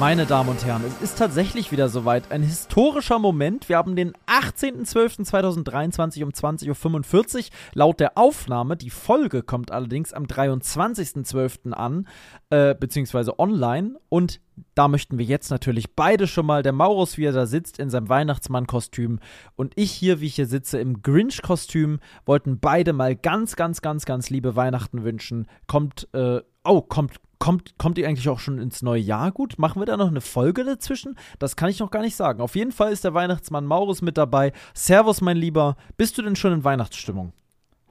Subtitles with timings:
[0.00, 2.32] Meine Damen und Herren, es ist tatsächlich wieder soweit.
[2.32, 3.68] Ein historischer Moment.
[3.68, 8.76] Wir haben den 18.12.2023 um 20.45 Uhr laut der Aufnahme.
[8.76, 11.70] Die Folge kommt allerdings am 23.12.
[11.70, 12.08] an,
[12.50, 13.94] äh, beziehungsweise online.
[14.08, 14.40] Und
[14.74, 17.88] da möchten wir jetzt natürlich beide schon mal, der Maurus, wie er da sitzt, in
[17.88, 19.20] seinem Weihnachtsmann-Kostüm
[19.54, 24.06] und ich hier, wie ich hier sitze, im Grinch-Kostüm, wollten beide mal ganz, ganz, ganz,
[24.06, 25.46] ganz liebe Weihnachten wünschen.
[25.68, 29.58] Kommt, äh, oh, kommt, Kommt, kommt ihr eigentlich auch schon ins neue Jahr gut?
[29.58, 31.18] Machen wir da noch eine Folge dazwischen?
[31.38, 32.40] Das kann ich noch gar nicht sagen.
[32.40, 34.52] Auf jeden Fall ist der Weihnachtsmann Maurus mit dabei.
[34.72, 35.76] Servus, mein Lieber.
[35.98, 37.34] Bist du denn schon in Weihnachtsstimmung?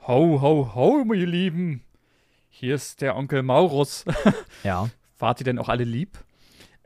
[0.08, 1.84] Ho, ho, ho, meine Lieben.
[2.50, 4.06] Hier ist der Onkel Maurus.
[4.64, 4.90] Ja.
[5.20, 6.18] Wart ihr denn auch alle lieb?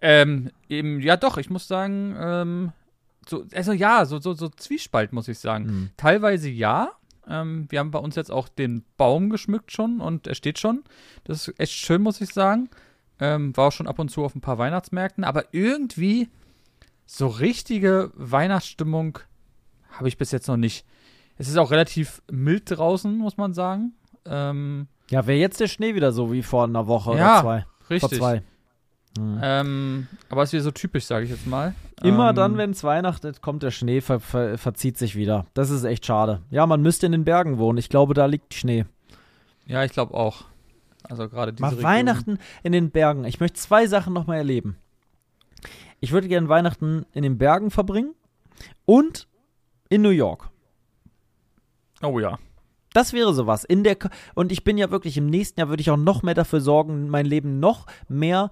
[0.02, 2.74] Ähm, eben, ja doch, ich muss sagen, ähm,
[3.30, 5.66] so, also ja, so, so, so Zwiespalt, muss ich sagen.
[5.66, 5.90] Mhm.
[5.96, 6.92] Teilweise ja.
[7.30, 10.84] Ähm, wir haben bei uns jetzt auch den Baum geschmückt schon und er steht schon.
[11.24, 12.70] Das ist echt schön, muss ich sagen.
[13.20, 16.30] Ähm, war auch schon ab und zu auf ein paar Weihnachtsmärkten, aber irgendwie
[17.06, 19.20] so richtige Weihnachtsstimmung
[19.92, 20.86] habe ich bis jetzt noch nicht.
[21.38, 23.94] Es ist auch relativ mild draußen, muss man sagen.
[24.26, 27.66] Ähm, Ja, wäre jetzt der Schnee wieder so wie vor einer Woche Ja, oder zwei?
[27.90, 28.20] richtig.
[28.20, 28.44] Vor zwei.
[29.18, 29.40] Mhm.
[29.42, 31.74] Ähm, aber es ist wieder so typisch, sage ich jetzt mal.
[32.04, 35.46] Immer ähm, dann, wenn es weihnachtet, kommt der Schnee, ver ver verzieht sich wieder.
[35.54, 36.42] Das ist echt schade.
[36.50, 37.78] Ja, man müsste in den Bergen wohnen.
[37.78, 38.86] Ich glaube, da liegt Schnee.
[39.66, 40.46] Ja, ich glaube auch.
[41.04, 41.84] Also gerade diese Mal Region.
[41.84, 43.26] Weihnachten in den Bergen.
[43.26, 44.78] Ich möchte zwei Sachen nochmal erleben.
[46.00, 48.14] Ich würde gerne Weihnachten in den Bergen verbringen
[48.86, 49.28] und
[49.90, 50.50] in New York.
[52.02, 52.38] Oh ja.
[52.94, 53.64] Das wäre sowas.
[53.64, 53.98] In der
[54.36, 57.10] und ich bin ja wirklich im nächsten Jahr würde ich auch noch mehr dafür sorgen,
[57.10, 58.52] mein Leben noch mehr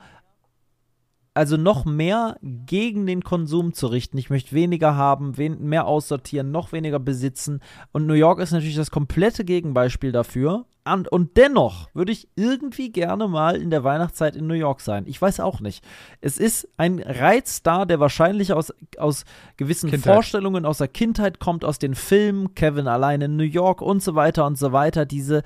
[1.35, 4.17] also noch mehr gegen den Konsum zu richten.
[4.17, 7.59] Ich möchte weniger haben, wen mehr aussortieren, noch weniger besitzen.
[7.91, 10.65] Und New York ist natürlich das komplette Gegenbeispiel dafür.
[10.87, 15.05] Und, und dennoch würde ich irgendwie gerne mal in der Weihnachtszeit in New York sein.
[15.07, 15.83] Ich weiß auch nicht.
[16.21, 19.25] Es ist ein Reiz da, der wahrscheinlich aus, aus
[19.57, 20.13] gewissen Kindheit.
[20.13, 24.13] Vorstellungen aus der Kindheit kommt, aus den Filmen, Kevin allein in New York und so
[24.13, 25.07] weiter und so weiter.
[25.07, 25.41] Diese,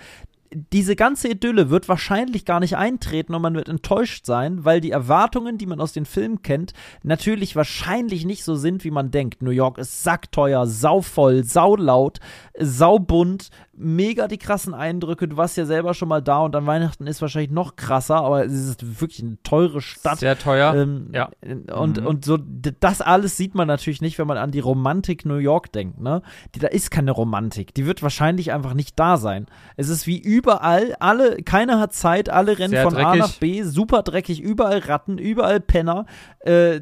[0.51, 4.91] diese ganze Idylle wird wahrscheinlich gar nicht eintreten und man wird enttäuscht sein, weil die
[4.91, 6.73] Erwartungen, die man aus den Filmen kennt,
[7.03, 9.43] natürlich wahrscheinlich nicht so sind, wie man denkt.
[9.43, 12.19] New York ist sackteuer, sauvoll, saulaut,
[12.57, 13.49] saubunt,
[13.81, 15.27] mega die krassen Eindrücke.
[15.27, 18.45] Du warst ja selber schon mal da und an Weihnachten ist wahrscheinlich noch krasser, aber
[18.45, 20.19] es ist wirklich eine teure Stadt.
[20.19, 20.75] Sehr teuer.
[20.75, 21.29] Ähm, ja.
[21.73, 22.05] Und, Mhm.
[22.07, 25.71] und so, das alles sieht man natürlich nicht, wenn man an die Romantik New York
[25.71, 26.21] denkt, ne?
[26.55, 27.73] Die, da ist keine Romantik.
[27.73, 29.45] Die wird wahrscheinlich einfach nicht da sein.
[29.77, 33.19] Es ist wie überall, alle, keiner hat Zeit, alle rennen Sehr von A dreckig.
[33.19, 36.05] nach B, super dreckig, überall Ratten, überall Penner.
[36.39, 36.81] Äh,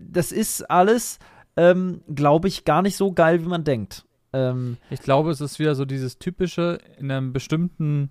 [0.00, 1.18] das ist alles,
[1.56, 4.05] ähm, glaube ich, gar nicht so geil, wie man denkt.
[4.36, 8.10] Ähm, Ich glaube, es ist wieder so dieses typische in einem bestimmten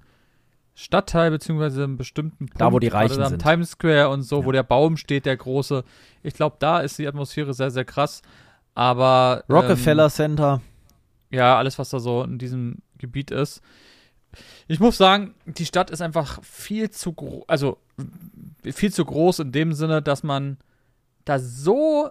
[0.73, 3.41] Stadtteil beziehungsweise einem bestimmten Punkt, Da, wo die Reichen also sind.
[3.41, 4.45] Times Square und so, Ja.
[4.45, 5.83] wo der Baum steht, der große.
[6.23, 8.21] Ich glaube, da ist die Atmosphäre sehr, sehr krass.
[8.73, 10.61] Aber Rockefeller Center.
[11.31, 13.61] Ähm, ja, alles, was da so in diesem Gebiet ist.
[14.67, 17.77] Ich muss sagen, die Stadt ist einfach viel zu groß, also
[18.63, 20.57] viel zu groß in dem Sinne, dass man
[21.23, 22.09] da so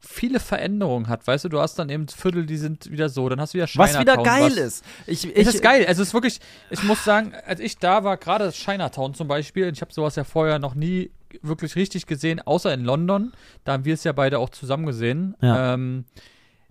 [0.00, 1.26] viele Veränderungen hat.
[1.26, 3.68] Weißt du, du hast dann eben Viertel, die sind wieder so, dann hast du wieder
[3.74, 4.84] Was wieder Chinatown, geil was- ist.
[5.06, 5.84] Ich, ich, es ist geil.
[5.86, 6.40] Also es ist wirklich,
[6.70, 10.24] ich muss sagen, als ich da war, gerade Chinatown zum Beispiel, ich habe sowas ja
[10.24, 11.10] vorher noch nie
[11.42, 13.32] wirklich richtig gesehen, außer in London.
[13.64, 15.36] Da haben wir es ja beide auch zusammen gesehen.
[15.40, 15.74] Ja.
[15.74, 16.06] Ähm,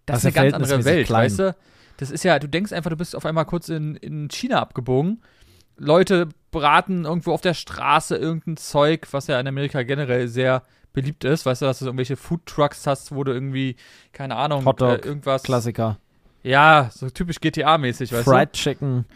[0.05, 1.25] Das das, ist eine ganz andere Welt, klein.
[1.25, 1.55] weißt du?
[1.97, 5.21] Das ist ja, du denkst einfach, du bist auf einmal kurz in, in China abgebogen.
[5.77, 10.63] Leute braten irgendwo auf der Straße irgendein Zeug, was ja in Amerika generell sehr
[10.93, 11.45] beliebt ist.
[11.45, 13.75] Weißt du, dass du irgendwelche Foodtrucks hast, wo du irgendwie,
[14.13, 15.43] keine Ahnung, Hotdog, äh, irgendwas.
[15.43, 15.97] Klassiker.
[16.43, 19.05] Ja, so typisch GTA-mäßig, weißt Fried Chicken.
[19.09, 19.15] du?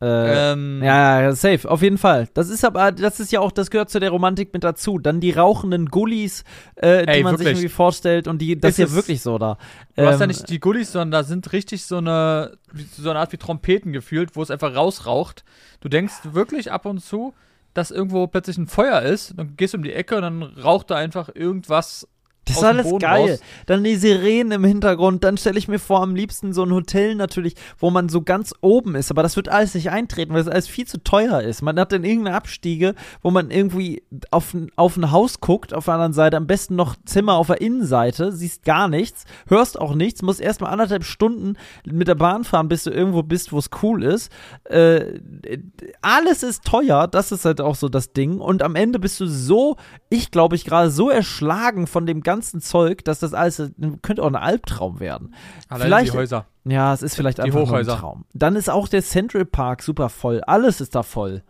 [0.00, 2.28] Äh, Ähm, Ja, ja, safe, auf jeden Fall.
[2.34, 4.98] Das ist aber, das ist ja auch, das gehört zu der Romantik mit dazu.
[5.00, 6.44] Dann die rauchenden Gullis,
[6.76, 7.62] äh, die Ey, man sich wirklich.
[7.64, 9.58] irgendwie vorstellt und die, das ist ja wirklich so da.
[9.96, 12.58] Du hast ja Ähm, nicht die Gullis, sondern da sind richtig so eine,
[12.96, 15.42] so eine Art wie Trompeten gefühlt, wo es einfach rausraucht.
[15.80, 17.34] Du denkst wirklich ab und zu,
[17.78, 20.90] dass irgendwo plötzlich ein Feuer ist, dann gehst du um die Ecke und dann raucht
[20.90, 22.08] da einfach irgendwas
[22.48, 23.30] Das ist alles geil.
[23.32, 23.40] raus.
[23.66, 25.24] Dann die Sirenen im Hintergrund.
[25.24, 28.54] Dann stelle ich mir vor, am liebsten so ein Hotel natürlich, wo man so ganz
[28.60, 29.10] oben ist.
[29.10, 31.62] Aber das wird alles nicht eintreten, weil es alles viel zu teuer ist.
[31.62, 35.84] Man hat dann irgendeine Abstiege, wo man irgendwie auf, ein- auf ein Haus guckt, auf
[35.86, 39.94] der anderen Seite am besten noch Zimmer auf der Innenseite, siehst gar nichts, hörst auch
[39.94, 43.70] nichts, musst erstmal anderthalb Stunden mit der Bahn fahren, bis du irgendwo bist, wo es
[43.82, 44.30] cool ist.
[44.64, 45.20] Äh,
[46.02, 48.38] alles ist teuer, das ist halt auch so das Ding.
[48.40, 49.76] Und am Ende bist du so,
[50.10, 53.56] ich glaube ich, gerade so erschlagen von dem ganzen Zeug, dass das alles
[54.02, 55.34] könnte auch ein Albtraum werden.
[55.68, 56.46] Alleine Vielleicht- die Häuser.
[56.64, 57.96] Ja, es ist vielleicht Die einfach nur ein Hochhäuser.
[57.96, 58.24] Traum.
[58.34, 60.42] Dann ist auch der Central Park super voll.
[60.42, 61.42] Alles ist da voll.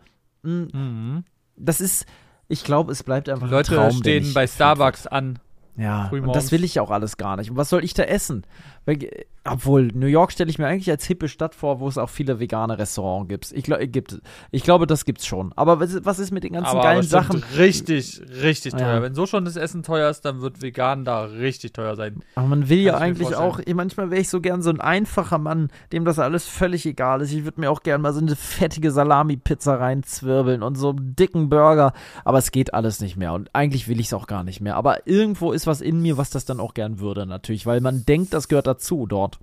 [0.43, 1.23] Mm, Mhm.
[1.57, 2.05] Das ist,
[2.47, 4.01] ich glaube, es bleibt einfach Leute ein Traum.
[4.01, 5.39] der stehen bei Starbucks an.
[5.75, 7.51] Ja, und das will ich auch alles gar nicht.
[7.51, 8.45] Und was soll ich da essen?
[8.85, 12.09] Äh, obwohl, New York stelle ich mir eigentlich als hippe Stadt vor, wo es auch
[12.09, 13.51] viele vegane Restaurants gibt.
[13.51, 14.19] Ich, glaub, äh, gibt.
[14.51, 15.53] ich glaube, das gibt's schon.
[15.55, 17.43] Aber was, ist mit den ganzen aber geilen bestimmt Sachen?
[17.57, 18.79] richtig, richtig Ja.
[18.79, 19.01] teuer.
[19.01, 22.21] Wenn so schon das Essen teuer ist, dann wird vegan da richtig teuer sein.
[22.35, 24.81] Aber man will ja Kann mir eigentlich auch, manchmal wäre ich so gern so ein
[24.81, 27.31] einfacher Mann, dem das alles völlig egal ist.
[27.31, 31.49] Ich würde mir auch gern mal so eine fettige Salami-Pizza reinzwirbeln und so einen dicken
[31.49, 31.93] Burger.
[32.25, 33.33] Aber es geht alles nicht mehr.
[33.33, 34.75] Und eigentlich will ich es auch gar nicht mehr.
[34.75, 37.65] Aber irgendwo ist was in mir, was das dann auch gern würde, natürlich.
[37.65, 39.39] Weil man denkt, das gehört dazu dort.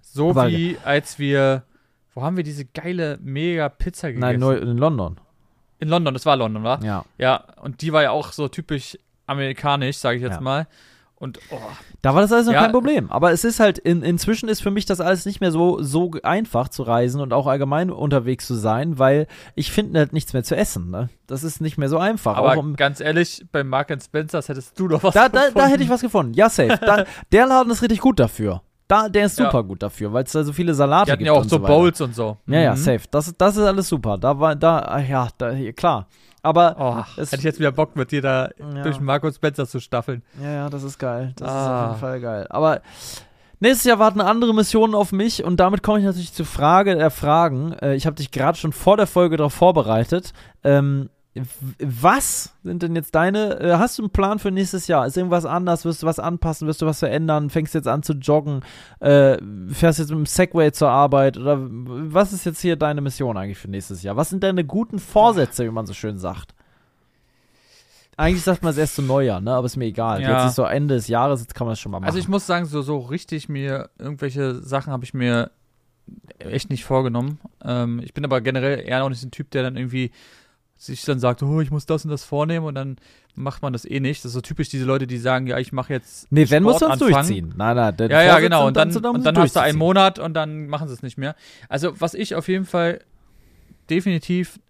[0.00, 1.64] So Weil- wie als wir,
[2.14, 4.20] wo haben wir diese geile mega Pizza gegessen?
[4.20, 5.18] Nein, nur in London.
[5.80, 6.82] In London, das war London, war?
[6.82, 7.04] Ja.
[7.18, 10.40] Ja, und die war ja auch so typisch amerikanisch, sage ich jetzt Ja.
[10.40, 10.66] mal.
[11.20, 11.56] Und oh,
[12.00, 12.62] Da war das alles noch Ja.
[12.62, 13.10] kein Problem.
[13.10, 16.12] Aber es ist halt, in, inzwischen ist für mich das alles nicht mehr so, so
[16.22, 19.26] einfach zu reisen und auch allgemein unterwegs zu sein, weil
[19.56, 20.90] ich finde halt nichts mehr zu essen.
[20.92, 21.08] Ne?
[21.26, 22.36] Das ist nicht mehr so einfach.
[22.36, 25.68] aber um, ganz ehrlich, bei Mark Spencers hättest du doch was da, da, da gefunden.
[25.68, 26.34] hätte ich was gefunden.
[26.34, 26.78] Ja, safe.
[26.80, 28.62] Da, der Laden ist richtig gut dafür.
[28.88, 29.44] Da, der ist Ja.
[29.46, 31.26] super gut dafür, weil es da so viele Salate Die hatten gibt.
[31.26, 31.58] ja auch so so.
[31.60, 32.38] Bowls und so.
[32.46, 32.76] Ja, ja, Mhm.
[32.76, 33.00] safe.
[33.10, 34.16] Das, das ist alles super.
[34.18, 36.06] Da war, da, ah, ja, da, klar.
[36.42, 38.82] Aber, Oh, Es- hätte ich jetzt wieder Bock, mit dir da Ja.
[38.82, 40.22] durch Marco Spencer zu staffeln.
[40.42, 41.32] ja, ja, das ist geil.
[41.36, 41.84] Das ist Ah.
[41.84, 42.46] auf jeden Fall geil.
[42.48, 42.80] Aber
[43.60, 47.10] nächstes Jahr warten andere Missionen auf mich und damit komme ich natürlich zur Frage der
[47.10, 47.72] Fragen.
[47.74, 50.32] Äh, ich habe dich gerade schon vor der Folge darauf vorbereitet.
[50.64, 51.10] Ähm,
[51.78, 55.06] was sind denn jetzt deine, äh, hast du einen Plan für nächstes Jahr?
[55.06, 55.84] Ist irgendwas anders?
[55.84, 56.66] Wirst du was anpassen?
[56.66, 57.50] Wirst du was verändern?
[57.50, 58.62] Fängst jetzt an zu joggen?
[59.00, 59.38] Äh,
[59.70, 61.36] fährst jetzt mit dem Segway zur Arbeit?
[61.36, 64.16] Oder was ist jetzt hier deine Mission eigentlich für nächstes Jahr?
[64.16, 66.54] Was sind deine guten Vorsätze, wie man so schön sagt?
[68.16, 69.52] Eigentlich sagt man es erst zu Neujahr, ne?
[69.52, 70.20] Aber ist mir egal.
[70.20, 70.40] Ja.
[70.40, 72.08] Jetzt ist so Ende des Jahres, jetzt kann man es schon mal machen.
[72.08, 75.52] Also ich muss sagen, so, so richtig mir, irgendwelche Sachen habe ich mir
[76.40, 77.38] echt nicht vorgenommen.
[77.62, 80.10] Ähm, ich bin aber generell eher auch nicht so ein Typ, der dann irgendwie
[80.78, 82.96] sich dann sagt, oh, ich muss das und das vornehmen und dann
[83.34, 84.24] macht man das eh nicht.
[84.24, 86.80] Das ist so typisch diese Leute, die sagen, ja, ich mache jetzt nee, wenn musst
[86.82, 87.12] du anfangen.
[87.12, 87.54] durchziehen.
[87.56, 87.96] Nein, nein.
[87.96, 88.68] der Ja, ja, genau.
[88.68, 89.76] Und dann, so, da und dann hast du einen.
[89.76, 91.34] Monat und dann machen sie es nicht mehr.
[91.68, 93.00] Also, was ich auf jeden Fall
[93.90, 94.60] definitiv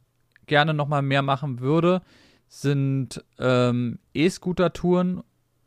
[0.47, 2.03] gerne nochmal mehr machen würde,
[2.49, 5.23] sind ähm, E-Scooter-Touren,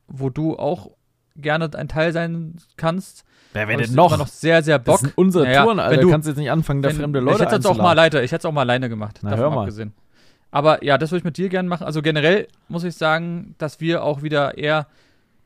[0.08, 0.92] wo du auch
[1.36, 3.24] gerne ein Teil sein kannst.
[3.54, 4.18] Wer wäre denn noch?
[4.18, 4.96] noch sehr, sehr Bock.
[4.96, 5.98] Das sind unsere Naja, Touren, Alter.
[5.98, 8.22] wenn Du kannst jetzt nicht anfangen, da fremde Leute Ich hätte es auch mal alleine,
[8.22, 9.20] ich hätte es auch mal alleine gemacht.
[9.22, 9.60] Na, davon hör mal.
[9.62, 9.94] abgesehen.
[10.52, 11.86] Aber ja, das würde ich mit dir gerne machen.
[11.86, 14.88] Also generell muss ich sagen, dass wir auch wieder eher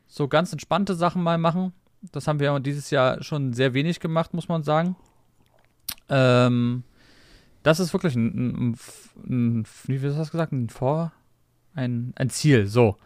[0.07, 1.73] so ganz entspannte Sachen mal machen.
[2.11, 4.95] Das haben wir dieses Jahr schon sehr wenig gemacht, muss man sagen.
[6.09, 6.83] Ähm,
[7.63, 8.77] das ist wirklich ein, ein,
[9.27, 10.51] ein, ein wie hast du das gesagt?
[10.51, 11.11] Ein Vor,
[11.73, 12.97] ein, ein Ziel, so.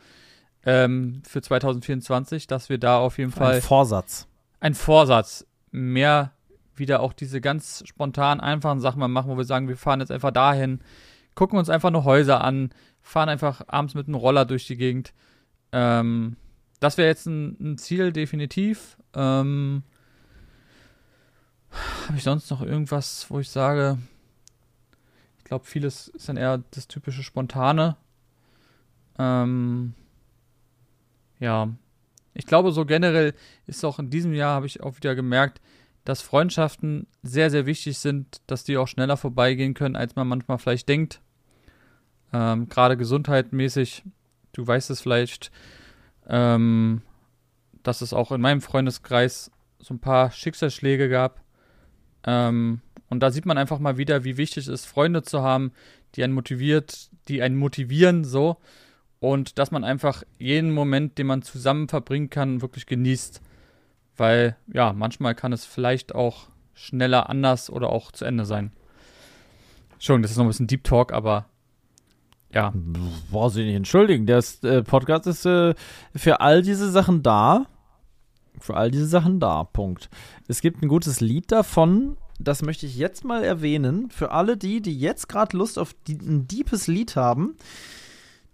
[0.66, 4.28] Ähm, für 2024, dass wir da auf jeden Fall Ein Vorsatz.
[4.60, 6.32] ein Vorsatz, mehr
[6.76, 10.12] wieder auch diese ganz spontan einfachen Sachen mal machen, wo wir sagen, wir fahren jetzt
[10.12, 10.82] einfach dahin,
[11.40, 12.72] gucken uns einfach nur Häuser an,
[13.02, 15.14] fahren einfach abends mit einem Roller durch die Gegend.
[15.72, 16.36] Ähm,
[16.82, 18.98] das wäre jetzt ein, ein Ziel, definitiv.
[19.14, 19.84] Ähm,
[22.08, 24.00] Habe ich sonst noch irgendwas, wo ich sage,
[25.38, 27.96] ich glaube, vieles ist dann eher das typische Spontane.
[29.18, 29.94] Ähm,
[31.40, 31.70] ja,
[32.34, 33.34] ich glaube, so generell
[33.66, 35.62] ist auch in diesem Jahr, habe ich auch wieder gemerkt,
[36.04, 40.58] dass Freundschaften sehr, sehr wichtig sind, dass die auch schneller vorbeigehen können, als man manchmal
[40.58, 41.22] vielleicht denkt.
[42.34, 44.04] Ähm, Gerade gesundheitmäßig,
[44.54, 45.52] du weißt es vielleicht,
[46.28, 47.02] ähm,
[47.84, 51.42] dass es auch in meinem Freundeskreis so ein paar Schicksalsschläge gab.
[52.26, 55.72] Ähm, und da sieht man einfach mal wieder, wie wichtig es ist, Freunde zu haben,
[56.16, 58.58] die einen motiviert, die einen motivieren, so.
[59.20, 63.42] Und dass man einfach jeden Moment, den man zusammen verbringen kann, wirklich genießt.
[64.16, 68.72] Weil, ja, manchmal kann es vielleicht auch schneller anders oder auch zu Ende sein.
[69.94, 71.46] Entschuldigung, das ist noch ein bisschen Deep Talk, aber
[72.54, 72.74] ja.
[73.32, 74.26] Brauchst du nicht entschuldigen.
[74.26, 75.76] Der äh, Podcast ist äh,
[76.16, 77.66] für all diese Sachen da.
[78.60, 79.64] Für all diese Sachen da.
[79.64, 80.10] Punkt.
[80.48, 82.18] Es gibt ein gutes Lied davon.
[82.40, 84.10] Das möchte ich jetzt mal erwähnen.
[84.10, 87.56] Für alle die, die jetzt gerade Lust auf die, ein deepes Lied haben.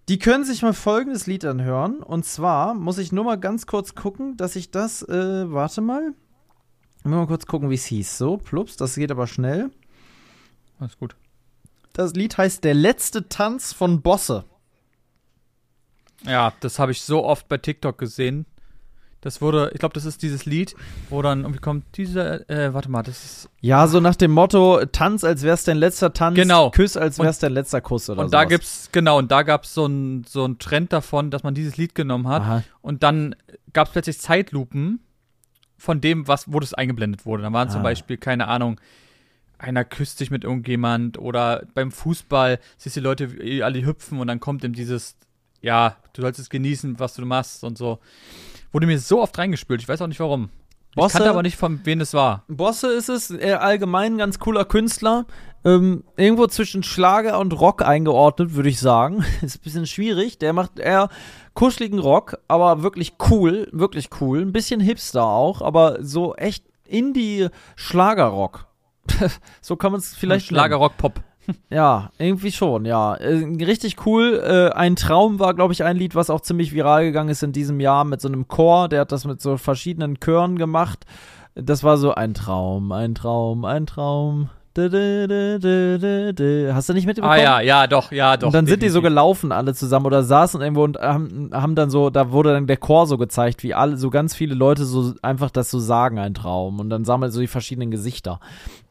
[0.10, 2.04] Die können sich mal folgendes Lied anhören.
[2.04, 6.14] Und zwar muss ich nur mal ganz kurz gucken, dass ich das, äh, warte mal.
[7.04, 8.18] Mal kurz gucken, wie es hieß.
[8.18, 9.70] So, plups, das geht aber schnell.
[10.80, 11.16] Alles gut.
[11.96, 14.44] Das Lied heißt Der letzte Tanz von Bosse.
[16.26, 18.46] Ja, das habe ich so oft bei TikTok gesehen.
[19.22, 20.76] Das wurde, ich glaube, das ist dieses Lied,
[21.10, 23.50] wo dann irgendwie kommt dieser, äh, warte mal, das ist.
[23.60, 26.70] Ja, so nach dem Motto, Tanz, als wär's dein letzter Tanz, Genau.
[26.70, 28.50] Küss, als wär's Und- dein letzter Kuss oder und da sowas.
[28.50, 31.96] gibt's, genau, und da gab's so einen so einen Trend davon, dass man dieses Lied
[31.96, 32.42] genommen hat.
[32.44, 32.64] Aha.
[32.82, 33.36] Und dann
[33.74, 35.00] gab's plötzlich Zeitlupen
[35.78, 37.42] von dem, was, wo das eingeblendet wurde.
[37.44, 37.84] Da waren zum Ah.
[37.84, 38.80] Beispiel, keine Ahnung,
[39.58, 44.20] einer küsst sich mit irgendjemand oder beim Fußball siehst du die Leute wie alle hüpfen
[44.20, 45.16] und dann kommt eben dieses,
[45.62, 48.00] ja, du sollst es genießen, was du machst und so.
[48.72, 50.50] Wurde mir so oft reingespült, ich weiß auch nicht warum.
[50.92, 52.44] Ich Bosse- kannte aber nicht, von wem es war.
[52.48, 55.26] Bosse ist es, äh, allgemein ein ganz cooler Künstler.
[55.66, 59.26] Ähm, irgendwo zwischen Schlager und Rock eingeordnet, würde ich sagen.
[59.42, 60.38] Ist ein bisschen schwierig.
[60.38, 61.10] Der macht eher
[61.56, 64.42] kuscheligen Rock, aber wirklich cool, wirklich cool.
[64.42, 68.68] Ein bisschen Hipster auch, aber so echt Indie-Schlagerrock.
[69.62, 70.60] so kann man es vielleicht nennen.
[70.60, 71.22] Schlagerrock Pop.
[71.70, 73.14] Ja, irgendwie schon, ja.
[73.16, 74.42] Äh, richtig cool.
[74.44, 77.52] Äh, ein Traum war, glaube ich, ein Lied, was auch ziemlich viral gegangen ist in
[77.52, 78.90] diesem Jahr mit so einem Chor.
[78.90, 81.06] Der hat das mit so verschiedenen Chören gemacht.
[81.54, 84.50] Das war so ein Traum, ein Traum, ein Traum.
[84.78, 84.90] Hast
[86.90, 87.32] du nicht mitbekommen?
[87.32, 88.48] Ah ja, ja, doch, ja, doch.
[88.48, 89.16] und dann sind die so definitiv.
[89.16, 92.76] gelaufen alle zusammen oder saßen irgendwo und haben, haben dann so, da wurde dann der
[92.76, 96.34] Chor so gezeigt, wie alle, so ganz viele Leute so einfach das so sagen, ein
[96.34, 96.82] Traum.
[96.82, 98.42] Und dann sammeln so die verschiedenen Gesichter,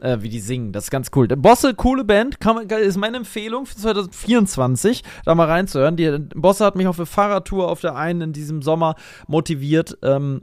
[0.01, 0.73] äh, wie die singen.
[0.73, 1.29] Das ist ganz cool.
[1.29, 5.97] Bosse, coole Band, kann ist meine Empfehlung für 2024, da mal reinzuhören.
[5.97, 8.95] Die Bosse hat mich auf eine Fahrradtour auf der einen in diesem Sommer
[9.27, 9.99] motiviert.
[10.03, 10.43] Ähm,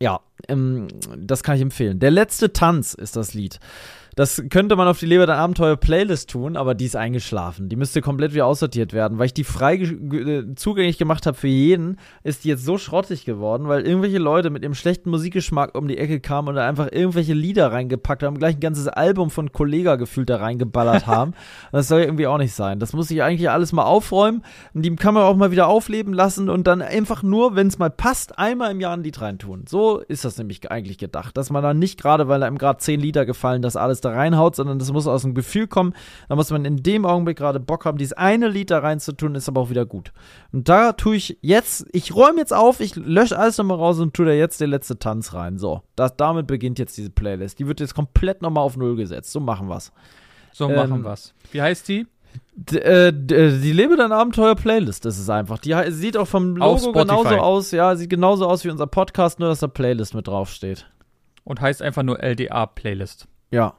[0.00, 1.98] ja, ähm, das kann ich empfehlen.
[1.98, 3.58] Der letzte Tanz ist das Lied.
[4.18, 7.68] Das könnte man auf die Leber der Abenteuer Playlist tun, aber die ist eingeschlafen.
[7.68, 9.16] Die müsste komplett wieder aussortiert werden.
[9.18, 12.78] Weil ich die frei ge- äh, zugänglich gemacht habe für jeden, ist die jetzt so
[12.78, 16.66] schrottig geworden, weil irgendwelche Leute mit ihrem schlechten Musikgeschmack um die Ecke kamen und da
[16.68, 21.34] einfach irgendwelche Lieder reingepackt haben, gleich ein ganzes Album von Kollega gefühlt da reingeballert haben.
[21.70, 22.80] Das soll ja irgendwie auch nicht sein.
[22.80, 24.42] Das muss ich eigentlich alles mal aufräumen.
[24.74, 27.78] Und die kann man auch mal wieder aufleben lassen und dann einfach nur, wenn es
[27.78, 29.64] mal passt, einmal im Jahr ein Lied reintun.
[29.68, 31.36] So ist das nämlich eigentlich gedacht.
[31.36, 34.56] Dass man dann nicht gerade, weil einem gerade zehn Lieder gefallen, das alles da reinhaut,
[34.56, 35.94] sondern das muss aus dem Gefühl kommen.
[36.28, 39.48] Da muss man in dem Augenblick gerade Bock haben, dieses eine Lied da reinzutun, ist
[39.48, 40.12] aber auch wieder gut.
[40.52, 44.14] Und da tue ich jetzt, ich räume jetzt auf, ich lösche alles nochmal raus und
[44.14, 45.58] tue da jetzt den letzten Tanz rein.
[45.58, 47.58] So, das, damit beginnt jetzt diese Playlist.
[47.58, 49.32] Die wird jetzt komplett nochmal auf Null gesetzt.
[49.32, 49.92] So machen wir's.
[50.52, 51.34] So ähm, machen wir's.
[51.52, 52.06] Wie heißt die?
[52.54, 55.58] D äh, äh, die Lebe dein Abenteuer Playlist, das ist einfach.
[55.58, 57.70] Die sieht auch vom Logo genauso aus.
[57.70, 60.90] Ja, sieht genauso aus wie unser Podcast, nur dass da Playlist mit draufsteht.
[61.44, 63.28] Und heißt einfach nur LDA Playlist.
[63.50, 63.74] Ja.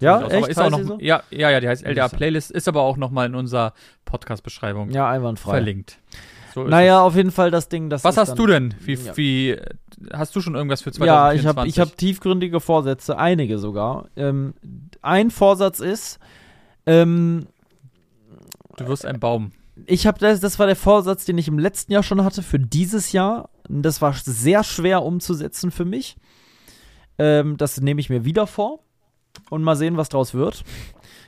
[0.00, 0.48] Ja, aus, echt?
[0.48, 0.98] ist auch noch, so?
[1.00, 2.08] ja, ja, ja, die heißt LDA.
[2.08, 3.72] Playlist, ist aber auch nochmal in unserer
[4.04, 5.50] Podcast-Beschreibung Ja, einwandfrei.
[5.52, 5.98] verlinkt.
[6.54, 8.04] So Naja, auf jeden Fall das Ding, das.
[8.04, 8.74] Was hast dann, du denn?
[8.80, 9.16] Wie, Ja.
[9.16, 9.56] wie,
[10.12, 11.40] hast du schon irgendwas für Ja, 2024?
[11.40, 14.06] ich habe ich hab tiefgründige Vorsätze, einige sogar.
[14.16, 14.54] Ähm,
[15.02, 16.18] ein Vorsatz ist,
[16.86, 17.46] ähm,
[18.76, 19.52] Du wirst ein Baum.
[19.86, 22.58] ich habe das, das war der Vorsatz, den ich im letzten Jahr schon hatte für
[22.60, 23.50] dieses Jahr.
[23.68, 26.16] Das war sehr schwer umzusetzen für mich.
[27.18, 28.78] Ähm, das nehme ich mir wieder vor
[29.50, 30.64] und mal sehen, was draus wird.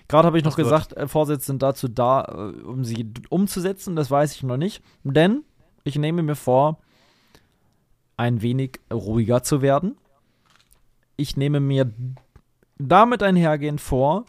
[0.08, 0.66] Gerade habe ich noch wird?
[0.66, 3.96] gesagt, äh, Vorsätze sind dazu da, äh, um sie umzusetzen.
[3.96, 4.82] Das weiß ich noch nicht.
[5.04, 5.44] Denn
[5.84, 6.78] ich nehme mir vor,
[8.16, 9.96] ein wenig ruhiger zu werden.
[11.16, 11.92] Ich nehme mir
[12.78, 14.26] damit einhergehend vor,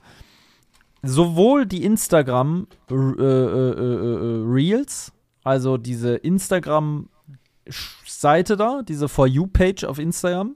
[1.04, 5.12] sowohl die Instagram äh, äh, äh, äh, Reels,
[5.44, 10.56] also diese Instagram-Seite da, diese For You-Page auf Instagram,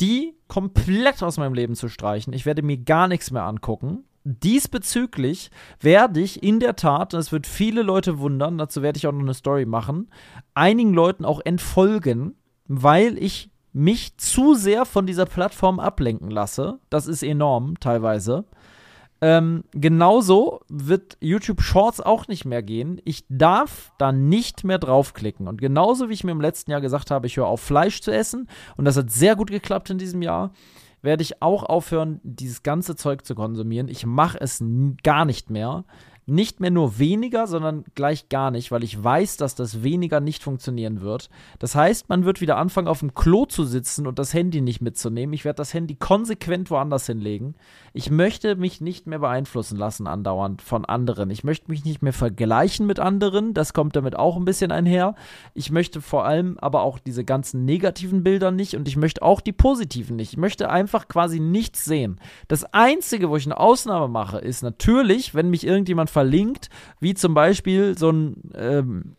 [0.00, 2.32] die komplett aus meinem Leben zu streichen.
[2.32, 4.04] Ich werde mir gar nichts mehr angucken.
[4.24, 9.12] Diesbezüglich werde ich in der Tat, das wird viele Leute wundern, dazu werde ich auch
[9.12, 10.10] noch eine Story machen,
[10.52, 12.34] einigen Leuten auch entfolgen,
[12.68, 16.80] weil ich mich zu sehr von dieser Plattform ablenken lasse.
[16.90, 18.44] Das ist enorm teilweise.
[19.22, 23.00] Ähm, genauso wird YouTube Shorts auch nicht mehr gehen.
[23.04, 25.46] Ich darf da nicht mehr draufklicken.
[25.46, 28.10] Und genauso wie ich mir im letzten Jahr gesagt habe, ich höre auf, Fleisch zu
[28.10, 30.52] essen, und das hat sehr gut geklappt in diesem Jahr,
[31.02, 33.88] werde ich auch aufhören, dieses ganze Zeug zu konsumieren.
[33.88, 34.62] Ich mache es
[35.02, 35.84] gar nicht mehr.
[36.26, 40.42] Nicht mehr nur weniger, sondern gleich gar nicht, weil ich weiß, dass das weniger nicht
[40.42, 41.28] funktionieren wird.
[41.58, 44.80] Das heißt, man wird wieder anfangen, auf dem Klo zu sitzen und das Handy nicht
[44.80, 45.32] mitzunehmen.
[45.32, 47.54] Ich werde das Handy konsequent woanders hinlegen.
[47.92, 51.30] Ich möchte mich nicht mehr beeinflussen lassen andauernd von anderen.
[51.30, 53.52] Ich möchte mich nicht mehr vergleichen mit anderen.
[53.54, 55.14] Das kommt damit auch ein bisschen einher.
[55.54, 59.40] Ich möchte vor allem aber auch diese ganzen negativen Bilder nicht und ich möchte auch
[59.40, 60.32] die positiven nicht.
[60.32, 62.20] Ich möchte einfach quasi nichts sehen.
[62.46, 66.68] Das Einzige, wo ich eine Ausnahme mache, ist natürlich, wenn mich irgendjemand verlinkt,
[67.00, 69.16] wie zum Beispiel so ein ähm,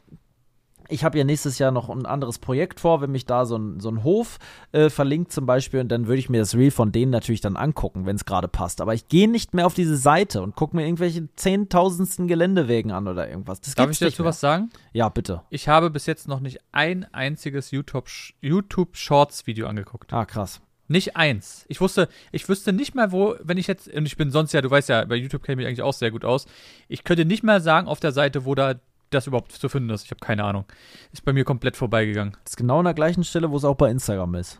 [0.91, 3.79] ich habe ja nächstes Jahr noch ein anderes Projekt vor, wenn mich da so ein,
[3.79, 4.39] so ein Hof
[4.73, 7.55] äh, verlinkt zum Beispiel, und dann würde ich mir das Reel von denen natürlich dann
[7.55, 8.81] angucken, wenn es gerade passt.
[8.81, 13.07] Aber ich gehe nicht mehr auf diese Seite und gucke mir irgendwelche zehntausendsten Geländewegen an
[13.07, 13.61] oder irgendwas.
[13.61, 14.29] Das Darf ich dazu mehr.
[14.29, 14.69] was sagen?
[14.91, 15.43] Ja, bitte.
[15.49, 18.09] Ich habe bis jetzt noch nicht ein einziges YouTube,
[18.41, 20.11] YouTube Shorts Video angeguckt.
[20.11, 20.61] Ah, krass.
[20.91, 21.65] Nicht eins.
[21.69, 24.61] Ich wusste, ich wüsste nicht mal, wo, wenn ich jetzt, und ich bin sonst ja,
[24.61, 26.47] du weißt ja, bei YouTube kenne ich mich eigentlich auch sehr gut aus.
[26.89, 28.75] Ich könnte nicht mal sagen auf der Seite, wo da
[29.09, 30.03] das überhaupt zu finden ist.
[30.03, 30.65] Ich habe keine Ahnung.
[31.13, 32.33] Ist bei mir komplett vorbeigegangen.
[32.43, 34.59] Das ist genau an der gleichen Stelle, wo es auch bei Instagram ist.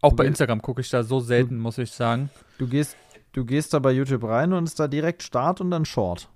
[0.00, 2.30] Auch Du bei Instagram gucke ich da so selten, muss ich sagen.
[2.58, 2.96] Du gehst,
[3.32, 6.28] du gehst da bei YouTube rein und ist da direkt Start und dann Short.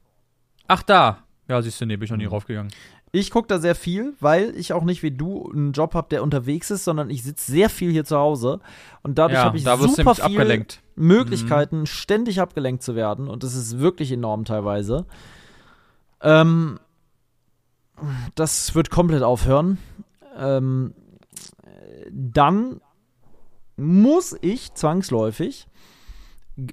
[0.69, 1.25] Ach, da.
[1.49, 2.31] Ja, siehst du, nee, bin ich noch nie Mhm.
[2.33, 2.73] raufgegangen.
[3.13, 6.23] Ich gucke da sehr viel, weil ich auch nicht wie du einen Job habe, der
[6.23, 8.61] unterwegs ist, sondern ich sitze sehr viel hier zu Hause
[9.03, 10.81] und dadurch ja, habe ich da super nämlich viel abgelenkt.
[10.95, 15.07] Möglichkeiten, ständig abgelenkt zu werden und das ist wirklich enorm teilweise.
[16.23, 16.79] Ähm,
[18.37, 19.79] das wird komplett aufhören.
[20.37, 20.95] Ähm,
[22.11, 22.81] dann
[23.77, 25.67] muss ich zwangsläufig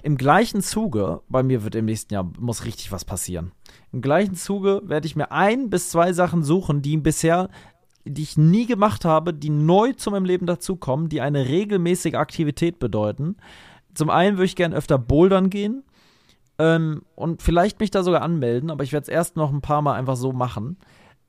[0.03, 3.51] im gleichen Zuge, bei mir wird im nächsten Jahr, muss richtig was passieren.
[3.91, 7.50] Im gleichen Zuge werde ich mir ein bis zwei Sachen suchen, die bisher,
[8.03, 12.79] die ich nie gemacht habe, die neu zu meinem Leben dazukommen, die eine regelmäßige Aktivität
[12.79, 13.38] bedeuten.
[13.93, 15.84] Zum einen würde ich gerne öfter bouldern gehen
[16.60, 19.81] ähm, und vielleicht mich da sogar anmelden, aber ich werde es erst noch ein paar
[19.81, 20.77] Mal einfach so machen,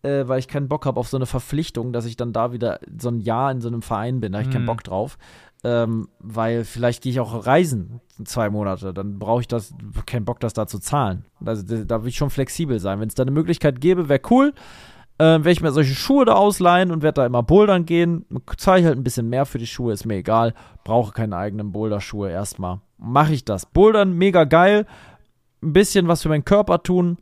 [0.03, 2.81] äh, weil ich keinen Bock habe auf so eine Verpflichtung, dass ich dann da wieder
[2.99, 4.33] so ein Jahr in so einem Verein bin.
[4.33, 4.67] Da habe ich keinen Mhm.
[4.67, 5.19] Bock drauf.
[5.65, 9.75] Ähm, weil vielleicht gehe ich auch reisen zwei Monate, dann brauche ich das,
[10.07, 11.25] keinen Bock, das da zu zahlen.
[11.45, 13.01] Also da, da will ich schon flexibel sein.
[13.01, 14.55] Wenn es da eine Möglichkeit gäbe, wäre cool.
[15.21, 18.25] Ähm, werde ich mir solche Schuhe da ausleihen und werde da immer bouldern gehen.
[18.57, 20.55] Zahle ich halt ein bisschen mehr für die Schuhe, ist mir egal.
[20.85, 22.81] Brauche keine eigenen Boulderschuhe erstmal.
[22.99, 23.67] Mache ich das.
[23.67, 24.87] Bouldern, mega geil.
[25.61, 27.19] Ein bisschen was für meinen Körper tun.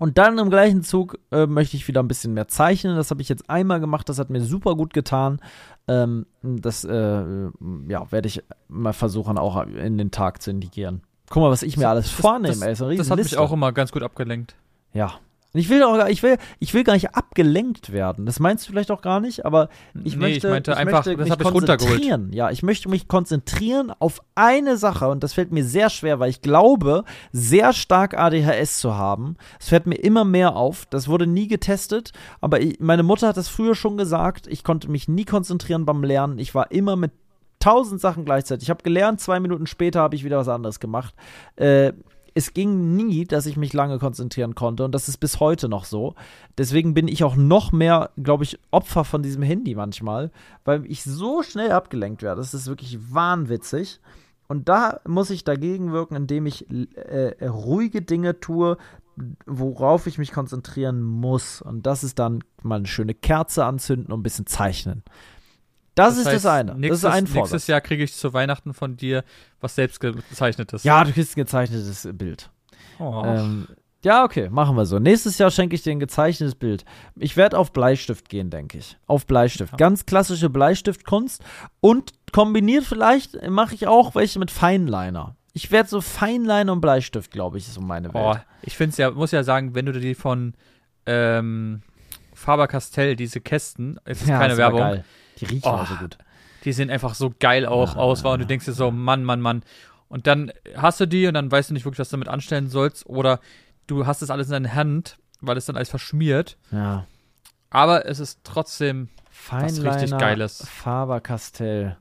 [0.00, 2.96] Und dann im gleichen Zug äh, möchte ich wieder ein bisschen mehr zeichnen.
[2.96, 5.40] Das habe ich jetzt einmal gemacht, das hat mir super gut getan.
[5.88, 6.90] Ähm, das äh,
[7.88, 11.02] ja, werde ich mal versuchen, auch in den Tag zu integrieren.
[11.28, 12.54] Guck mal, was ich mir alles Das- vornehme.
[12.54, 14.56] das- ey, eine Das hat mich auch immer ganz gut abgelenkt.
[14.94, 15.12] Ja.
[15.52, 18.24] Und Ich will, auch, gar- ich, will, ich will gar nicht abgelenkt werden.
[18.26, 19.68] Das meinst du vielleicht auch gar nicht, aber
[20.04, 22.32] ich Nee, möchte, ich meinte einfach, möchte das mich ich konzentrieren.
[22.32, 26.30] Ja, ich möchte mich konzentrieren auf eine Sache und das fällt mir sehr schwer, weil
[26.30, 29.36] ich glaube, sehr stark ADHS zu haben.
[29.58, 30.86] Es fällt mir immer mehr auf.
[30.86, 34.46] Das wurde nie getestet, aber ich, meine Mutter hat das früher schon gesagt.
[34.46, 36.38] Ich konnte mich nie konzentrieren beim Lernen.
[36.38, 37.10] Ich war immer mit
[37.58, 38.64] tausend Sachen gleichzeitig.
[38.66, 41.14] Ich habe gelernt, zwei Minuten später habe ich wieder was anderes gemacht.
[41.56, 41.92] Äh,
[42.34, 45.84] es ging nie, dass ich mich lange konzentrieren konnte und das ist bis heute noch
[45.84, 46.14] so.
[46.58, 50.30] Deswegen bin ich auch noch mehr, glaube ich, Opfer von diesem Handy manchmal,
[50.64, 52.40] weil ich so schnell abgelenkt werde.
[52.40, 54.00] Das ist wirklich wahnwitzig.
[54.48, 56.66] Und da muss ich dagegen wirken, indem ich
[56.96, 58.78] äh, ruhige Dinge tue,
[59.46, 61.62] worauf ich mich konzentrieren muss.
[61.62, 65.04] Und das ist dann mal eine schöne Kerze anzünden und ein bisschen zeichnen.
[66.04, 66.74] Das, ist heißt, das eine.
[66.74, 67.66] Nächstes, das ist ein nächstes.
[67.66, 69.24] Jahr kriege ich zu Weihnachten von dir
[69.60, 70.84] was selbstgezeichnetes.
[70.84, 72.50] Ja, du kriegst ein gezeichnetes Bild.
[72.98, 73.22] Oh.
[73.24, 73.66] Ähm,
[74.02, 74.98] ja, okay, machen wir so.
[74.98, 76.84] Nächstes Jahr schenke ich dir ein gezeichnetes Bild.
[77.16, 78.96] Ich werde auf Bleistift gehen, denke ich.
[79.06, 79.72] Auf Bleistift.
[79.72, 79.76] Ja.
[79.76, 81.42] Ganz klassische Bleistiftkunst.
[81.80, 85.36] Und kombiniert vielleicht mache ich auch welche mit Feinliner.
[85.52, 88.42] Ich werde so Feinliner und Bleistift, glaube ich, ist so meine Oh, Welt.
[88.62, 90.54] ich finde es ja, muss ja sagen, wenn du dir die von
[91.06, 91.82] ähm,
[92.32, 95.04] Faber Castell, diese Kästen, es ist keine das war Werbung, Geil.
[95.40, 95.72] Die riechen Oh.
[95.72, 96.18] auch so gut.
[96.64, 99.24] die sehen einfach so geil auch Ja, aus, ja, und du denkst dir so, Mann,
[99.24, 99.62] Mann, Mann.
[100.08, 102.68] Und dann hast du die und dann weißt du nicht wirklich, was du damit anstellen
[102.68, 103.06] sollst.
[103.06, 103.40] Oder
[103.86, 106.58] du hast das alles in deiner Hand, weil es dann alles verschmiert.
[106.70, 107.06] Ja.
[107.70, 110.66] Aber es ist trotzdem, Feinliner, richtig Geiles.
[110.68, 111.96] Faber Castell.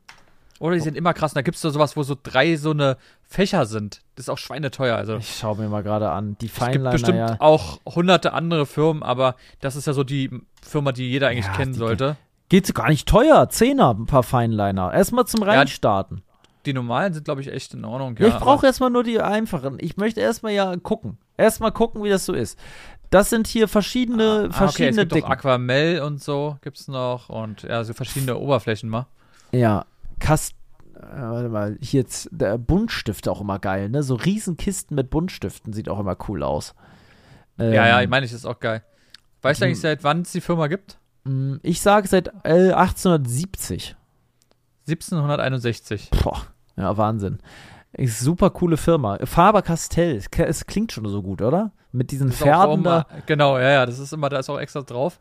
[0.59, 1.31] oder die sind immer krass.
[1.31, 4.01] Und da gibt es so sowas, wo so drei so eine Fächer sind.
[4.15, 4.97] Das ist auch schweineteuer.
[4.97, 6.35] Also Ich schaue mir mal gerade an.
[6.41, 7.35] Die es gibt Feinliner, bestimmt ja.
[7.39, 10.29] auch hunderte andere Firmen, aber das ist ja so die
[10.61, 12.17] Firma, die jeder eigentlich Ja, kennen die- sollte.
[12.49, 13.47] Geht gar nicht teuer.
[13.49, 14.93] Zehner, ein paar Feinliner.
[14.93, 16.21] Erstmal zum Ja, Reinstarten.
[16.65, 18.15] Die normalen sind, glaube ich, echt in Ordnung.
[18.19, 19.77] Ja, ich brauche erstmal nur die einfachen.
[19.79, 21.17] Ich möchte erstmal ja gucken.
[21.37, 22.59] Erstmal gucken, wie das so ist.
[23.11, 27.29] Das sind hier verschiedene, Ah, okay, es verschiedene gibt auch Aquamel und so gibt's noch
[27.29, 29.07] und ja, so verschiedene Oberflächen mal.
[29.51, 29.85] Ja,
[30.19, 30.53] Kast.
[30.95, 34.03] Äh, warte mal, hier jetzt der Buntstift auch immer geil, ne?
[34.03, 36.75] So Riesenkisten mit Buntstiften sieht auch immer cool aus.
[37.57, 38.83] Ähm, ja, ja, ich meine, das ist auch geil.
[39.41, 40.97] Weißt du eigentlich, seit wann es die Firma gibt?
[41.29, 43.95] Mh, Ich sage seit äh, 1870.
[44.87, 46.09] 1761.
[46.23, 46.41] Boah,
[46.75, 47.39] ja, Wahnsinn.
[47.93, 49.17] Ist super coole Firma.
[49.25, 50.15] Faber Castell.
[50.17, 51.71] Es, klingt schon so gut, oder?
[51.91, 53.07] Mit diesen Pferden da.
[53.25, 55.19] genau, ja, ja, das ist immer, da ist auch extra drauf.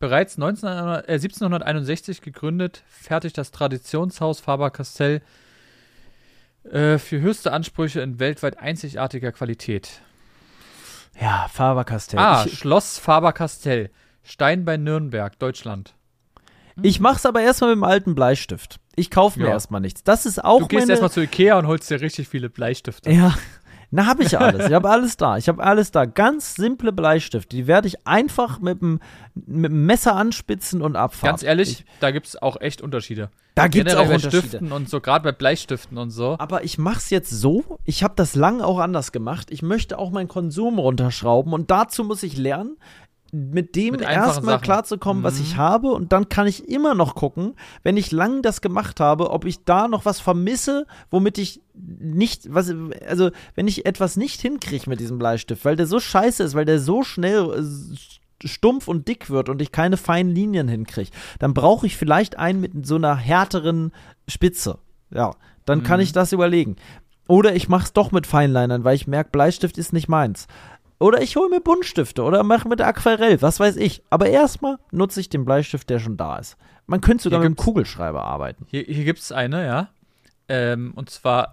[0.00, 5.22] Bereits 19, äh, 1761 gegründet, fertigt das Traditionshaus Faber-Castell
[6.64, 10.00] äh, für höchste Ansprüche in weltweit einzigartiger Qualität.
[11.20, 12.18] Ja, Faber-Castell.
[12.18, 13.90] Ah, ich, Schloss Faber-Castell.
[14.22, 15.94] Stein bei Nürnberg, Deutschland.
[16.82, 18.78] ich mach's aber erstmal mit dem alten Bleistift.
[18.94, 19.52] Ich kaufe mir Ja.
[19.52, 20.04] erstmal nichts.
[20.04, 23.10] Das ist auch Du gehst meine, erstmal zu Ikea und holst dir richtig viele Bleistifte.
[23.10, 23.34] Ja,
[23.90, 24.66] na habe ich alles.
[24.68, 25.36] Ich habe alles da.
[25.38, 26.04] Ich habe alles da.
[26.04, 27.48] Ganz simple Bleistifte.
[27.56, 29.00] Die werde ich einfach mit dem,
[29.34, 31.30] mit dem Messer anspitzen und abfahren.
[31.32, 33.30] Ganz ehrlich, Ich, da gibt es auch echt Unterschiede.
[33.54, 34.48] da gibt's auch Generell bei Unterschiede.
[34.48, 36.36] Stiften und so, gerade bei Bleistiften und so.
[36.38, 37.78] Aber ich mache es jetzt so.
[37.84, 39.48] Ich habe das lang auch anders gemacht.
[39.50, 42.76] Ich möchte auch meinen Konsum runterschrauben und dazu muss ich lernen,
[43.34, 45.42] mit dem erstmal klarzukommen, was Mhm.
[45.42, 49.30] ich habe und dann kann ich immer noch gucken, wenn ich lang das gemacht habe,
[49.30, 52.74] ob ich da noch was vermisse, womit ich nicht, was,
[53.08, 56.66] also wenn ich etwas nicht hinkriege mit diesem Bleistift, weil der so scheiße ist, weil
[56.66, 61.54] der so schnell äh, stumpf und dick wird und ich keine feinen Linien hinkriege, dann
[61.54, 63.92] brauche ich vielleicht einen mit so einer härteren
[64.28, 64.78] Spitze.
[65.10, 65.30] Ja,
[65.64, 66.04] dann kann Mhm.
[66.04, 66.76] ich das überlegen.
[67.28, 70.48] Oder ich mache es doch mit Feinlinern, weil ich merke, Bleistift ist nicht meins.
[71.02, 74.02] Oder ich hole mir Buntstifte oder mache mit Aquarell, was weiß ich.
[74.10, 76.56] Aber erstmal nutze ich den Bleistift, der schon da ist.
[76.86, 78.64] Man könnte sogar mit dem gibt's- Kugelschreiber arbeiten.
[78.68, 79.88] Hier, hier gibt es eine, ja.
[80.48, 81.50] Ähm, und zwar,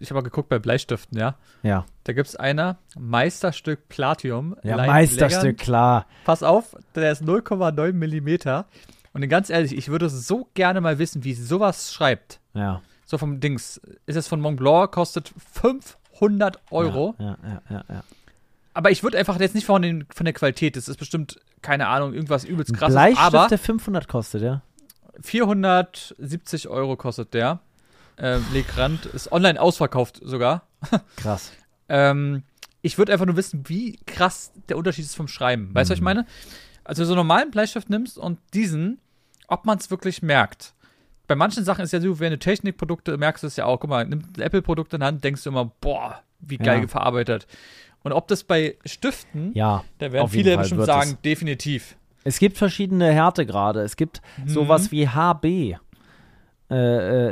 [0.00, 1.36] ich habe mal geguckt bei Bleistiften, ja.
[1.62, 4.56] Ja, Da gibt es einer, Meisterstück Platinum.
[4.62, 6.06] ja Meisterstück, klar.
[6.24, 8.66] Pass auf, der ist 0,9 Millimeter.
[9.12, 12.40] Und ganz ehrlich, ich würde so gerne mal wissen, wie sowas schreibt.
[12.52, 12.82] Ja.
[13.06, 13.80] So vom Dings.
[14.04, 17.14] Ist es von Montblanc, kostet 500 Euro.
[17.18, 18.02] Ja, ja, ja, ja.
[18.76, 21.88] Aber ich würde einfach jetzt nicht von, den, von der Qualität, das ist bestimmt, keine
[21.88, 22.94] Ahnung, irgendwas übelst krasses.
[22.94, 24.60] Bleistift, aber der 500 kostet, ja.
[25.22, 27.60] 470 Euro kostet der.
[28.18, 30.66] Ähm, Legrand ist online ausverkauft sogar.
[31.16, 31.52] Krass.
[31.88, 32.42] Ähm,
[32.82, 35.74] ich würde einfach nur wissen, wie krass der Unterschied ist vom Schreiben.
[35.74, 36.26] Weißt du, was ich meine?
[36.84, 38.98] Also, wenn du so einen normalen Bleistift nimmst und diesen,
[39.48, 40.74] ob man es wirklich merkt.
[41.26, 43.80] Bei manchen Sachen ist ja so, wenn du Technikprodukte merkst du es ja auch.
[43.80, 46.88] Guck mal, nimm ein Apple-Produkt in die Hand, denkst du immer, boah, wie geil Ja.
[46.88, 47.46] verarbeitet.
[48.06, 49.82] Und ob das bei Stiften, Ja.
[49.98, 51.20] da werden viele bestimmt wird sagen, es.
[51.22, 51.96] definitiv.
[52.24, 53.80] Es gibt verschiedene Härtegrade.
[53.82, 54.48] Es gibt Mhm.
[54.48, 55.76] sowas wie HB.
[56.70, 56.74] Äh,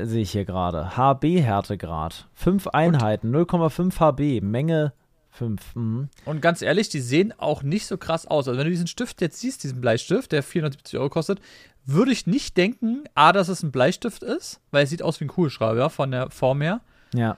[0.03, 0.97] äh, sehe ich hier gerade.
[0.97, 2.29] HB-Härtegrad.
[2.35, 4.93] Fünf Einheiten, 0,5 HB, Menge
[5.31, 5.75] 5.
[5.75, 6.09] Mhm.
[6.25, 8.47] Und ganz ehrlich, die sehen auch nicht so krass aus.
[8.49, 11.41] Also wenn du diesen Stift jetzt siehst, diesen Bleistift, der 470 Euro kostet,
[11.87, 15.25] würde ich nicht denken, A, dass es ein Bleistift ist, weil es sieht aus wie
[15.25, 16.81] ein Kugelschreiber von der Form her.
[17.15, 17.37] Ja.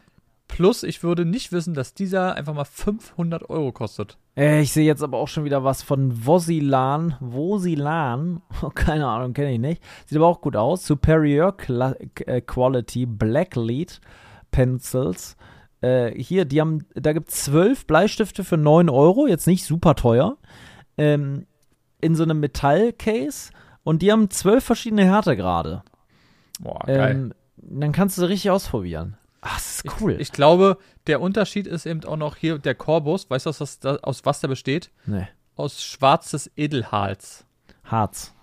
[0.48, 4.16] Plus, ich würde nicht wissen, dass dieser einfach mal 500 Euro kostet.
[4.36, 7.16] Äh, ich sehe jetzt aber auch schon wieder was von Vosilan.
[7.20, 8.42] Vosilan.
[8.62, 9.82] Oh, keine Ahnung, kenne ich nicht.
[10.06, 10.86] Sieht aber auch gut aus.
[10.86, 11.94] Superior Cla
[12.26, 14.00] äh, Quality Blacklead
[14.50, 15.36] Pencils.
[15.80, 19.26] Äh, hier, die haben, da gibt es zwölf Bleistifte für 9 Euro.
[19.26, 20.36] Jetzt nicht super teuer.
[20.96, 21.46] Ähm,
[22.00, 23.50] in so einem Metallcase.
[23.82, 25.82] Und die haben zwölf verschiedene Härtegrade.
[26.60, 27.10] Boah, geil.
[27.16, 29.16] Ähm, dann kannst du sie richtig ausprobieren.
[29.48, 30.12] Ach, das ist cool.
[30.14, 33.30] Ich, ich glaube, der Unterschied ist eben auch noch hier der Korbus.
[33.30, 34.90] Weißt du, aus was, da- aus was der besteht?
[35.06, 35.28] nee.
[35.54, 37.46] Aus schwarzes Edelharz.
[37.84, 38.34] Harz.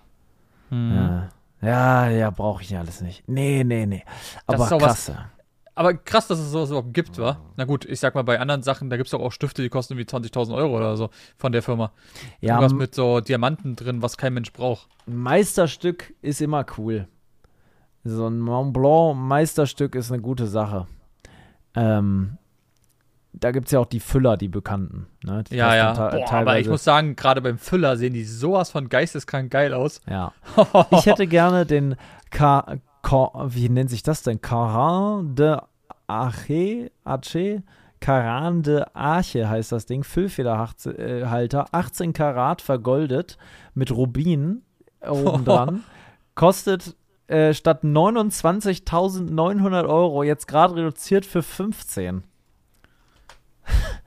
[0.70, 0.96] Hm.
[0.96, 1.30] Ja,
[1.62, 3.24] ja, ja brauche ich ja alles nicht.
[3.28, 4.04] Nee, nee, nee.
[4.48, 5.18] Aber was- klasse.
[5.76, 7.38] Aber krass, dass es sowas überhaupt gibt, wa?
[7.56, 9.70] Na gut, ich sag mal, bei anderen Sachen, da gibt es doch auch Stifte, die
[9.70, 11.92] kosten irgendwie 20.000 Euro oder so von der Firma.
[12.42, 14.88] Ja, Irgendwas mit so Diamanten drin, was kein Mensch braucht.
[15.08, 17.08] Meisterstück ist immer cool.
[18.04, 20.88] So ein Mont Blanc Meisterstück ist eine gute Sache.
[21.76, 22.38] Ähm,
[23.34, 25.08] da gibt es ja auch die Füller, die bekannten.
[25.24, 25.44] Ne?
[25.44, 25.94] Die Ja, ja.
[25.94, 30.02] Boah, aber ich muss sagen, gerade beim Füller sehen die sowas von geisteskrank geil aus.
[30.10, 30.34] Ja.
[30.92, 31.96] Ich hätte gerne den
[32.30, 34.42] Ka, Ka, wie nennt sich das denn?
[34.42, 35.58] Caran de
[36.08, 37.64] Ache, Ache,
[38.00, 43.38] Caran de Arche heißt das Ding, Füllfederhalter, 18 Karat vergoldet
[43.74, 44.64] mit Rubinen
[45.02, 45.84] oben dran,
[46.36, 46.96] kostet
[47.28, 52.24] äh, statt 29.900 Euro jetzt gerade reduziert für 15.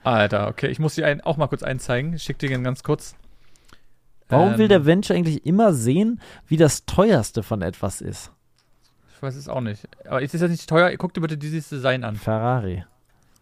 [0.04, 2.14] Alter, okay, ich muss die ein, auch mal kurz einzeigen.
[2.14, 3.16] Ich schick dir den ganz kurz.
[4.28, 8.32] Warum Ähm, will der Mensch eigentlich immer sehen, wie das teuerste von etwas ist?
[9.14, 9.88] Ich weiß es auch nicht.
[10.06, 10.94] Aber ist das nicht teuer?
[10.96, 12.16] Guck dir bitte dieses Design an.
[12.16, 12.84] Ferrari.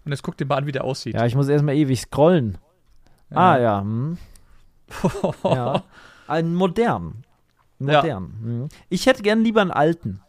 [0.05, 1.15] Und jetzt guck dir mal an, wie der aussieht.
[1.15, 2.59] Ja, ich muss erstmal ewig scrollen.
[3.31, 3.81] Ah, ja.
[3.81, 4.19] Hm.
[5.45, 5.83] ja.
[6.29, 7.25] Ein modern.
[7.79, 8.01] Ja.
[8.01, 8.35] Modern.
[8.43, 8.69] Hm.
[8.89, 10.21] Ich hätte gern lieber einen alten.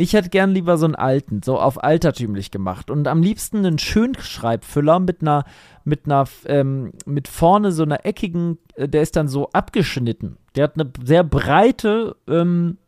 [0.00, 2.90] Ich hätte gern lieber so einen alten, so auf altertümlich gemacht.
[2.90, 5.44] Und am liebsten einen Schönschreibfüller mit einer,
[5.84, 10.38] mit einer, ähm, mit vorne so einer eckigen, äh, der ist dann so abgeschnitten.
[10.54, 12.78] Der hat eine sehr breite, ähm,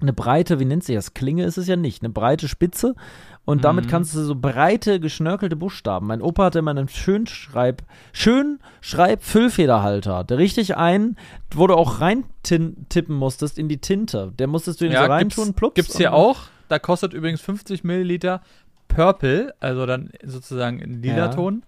[0.00, 1.14] eine breite, wie nennt sich das?
[1.14, 2.94] Klinge ist es ja nicht, eine breite Spitze.
[3.44, 3.90] Und damit Mhm.
[3.90, 6.06] kannst du so breite, geschnörkelte Buchstaben.
[6.06, 7.82] Mein Opa hatte immer einen Schönschreib,
[8.12, 10.24] Schönschreib-Füllfederhalter.
[10.24, 11.16] Der richtig ein,
[11.54, 14.32] wo du auch rein tippen musstest in die Tinte.
[14.38, 15.74] Der musstest du in so reintun, gibt's, plups.
[15.74, 16.38] gibt's hier auch.
[16.68, 18.40] Da kostet übrigens 50 Milliliter
[18.88, 21.28] Purple, also dann sozusagen in lila Ja.
[21.28, 21.62] Ton,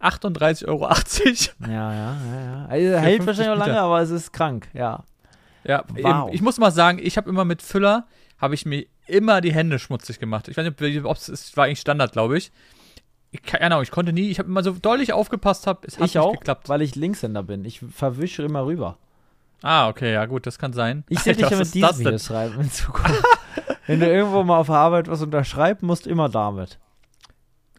[0.00, 0.88] 38,80 Euro.
[0.88, 2.14] Ja, ja, ja.
[2.14, 2.66] ja.
[2.68, 3.82] Also, hält 50 wahrscheinlich auch lange, Liter.
[3.82, 5.02] aber es ist krank, ja.
[5.68, 6.30] Ja, Wow.
[6.32, 8.06] ich muss mal sagen, ich habe immer mit Füller,
[8.38, 10.48] habe ich mir immer die Hände schmutzig gemacht.
[10.48, 12.50] Ich weiß nicht, ob es war eigentlich Standard, glaube ich.
[13.30, 13.42] ich.
[13.42, 16.06] Keine Ahnung, ich konnte nie, ich habe immer so doll ich aufgepasst habe, es hat
[16.06, 16.68] ich nicht auch, geklappt.
[16.68, 17.64] weil ich Linkshänder bin.
[17.64, 18.96] Ich verwische immer rüber.
[19.62, 21.04] Ah, okay, ja gut, das kann sein.
[21.08, 23.22] Ich sehe dich ja mit diesem hier schreiben in Zukunft.
[23.86, 26.78] Wenn du irgendwo mal auf der Arbeit was unterschreiben musst, immer damit.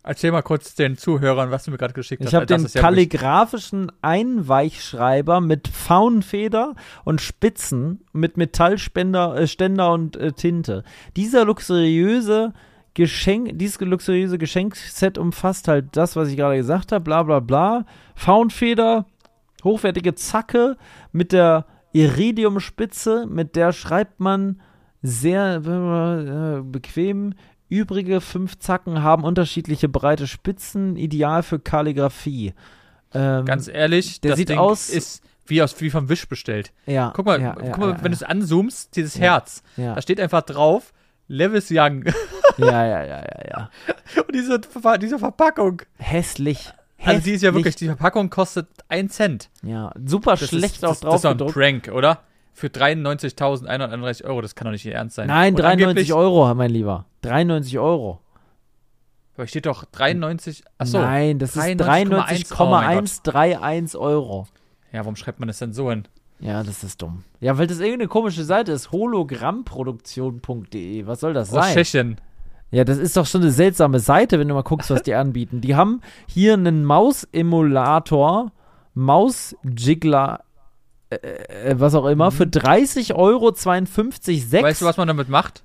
[0.09, 2.29] Erzähl mal kurz den Zuhörern, was du mir gerade geschickt hast.
[2.29, 6.73] Ich habe den ja kalligraphischen Einweichschreiber mit Faunfeder
[7.05, 10.83] und Spitzen mit Metallständer äh, Ständer und äh, Tinte.
[11.15, 12.53] Dieser luxuriöse
[12.95, 17.85] Geschenk, dieses luxuriöse Geschenkset umfasst halt das, was ich gerade gesagt habe, bla bla bla.
[18.15, 19.05] Faunfeder,
[19.63, 20.77] hochwertige Zacke
[21.11, 24.59] mit der Iridiumspitze, mit der schreibt man
[25.03, 27.35] sehr äh, bequem.
[27.69, 32.53] Übrige fünf Zacken haben unterschiedliche breite Spitzen, ideal für Kalligrafie.
[33.13, 36.71] Ähm, Ganz ehrlich, der das sieht Ding aus- ist wie aus wie vom Wisch bestellt.
[36.85, 39.19] ja, Guck mal, ja, guck mal, ja, wenn du es anzoomst, dieses.
[39.19, 40.93] Herz, da steht einfach drauf
[41.27, 42.03] Levis Young
[42.57, 43.69] ja, ja, ja, ja, ja.
[44.27, 44.59] und diese,
[45.01, 45.81] diese Verpackung.
[45.97, 46.71] Hässlich.
[47.03, 47.53] Also die ist ja Hässlich.
[47.55, 49.49] wirklich, die Verpackung kostet 1 Cent.
[49.63, 51.53] Ja, super Das schlecht ist, auch das, drauf Das ist doch ein gedruckt.
[51.53, 52.19] Prank, oder?
[52.59, 55.27] Für 93.131 Euro, das kann doch nicht Ihr Ernst sein.
[55.27, 57.05] Nein, Und 93 angeblich- Euro, mein Lieber.
[57.21, 58.19] 93 Euro.
[59.37, 60.99] Aber steht doch 93, achso.
[60.99, 62.51] Nein, das ist 93,1.
[62.51, 62.65] Oh.
[62.65, 64.45] 93,131 Euro.
[64.91, 66.03] Ja, warum schreibt man das denn so hin?
[66.41, 67.23] Ja, das ist dumm.
[67.39, 68.91] Ja, weil das irgendeine komische Seite ist.
[68.91, 71.07] Hologrammproduktion.de.
[71.07, 71.73] Was soll das sein?
[71.73, 72.17] Tschechien.
[72.71, 75.61] Ja, das ist doch schon eine seltsame Seite, wenn du mal guckst, was die anbieten.
[75.61, 78.51] Die haben hier einen Maus-Emulator,
[78.95, 80.41] Maus-Jiggler,
[81.09, 81.15] äh,
[81.71, 84.61] äh, was auch immer, für 30 Euro 52, 6.
[84.61, 84.65] Mhm.
[84.65, 85.63] Weißt du, was man damit macht?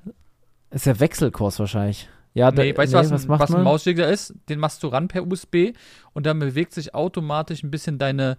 [0.71, 2.09] Ist ja Wechselkurs wahrscheinlich.
[2.33, 3.63] Ja, Nee, da, weißt du, was, ein- macht was ein man?
[3.65, 4.35] Mausjäger ist?
[4.49, 5.73] Den machst du ran per USB
[6.15, 8.39] und dann bewegt sich automatisch ein bisschen deine,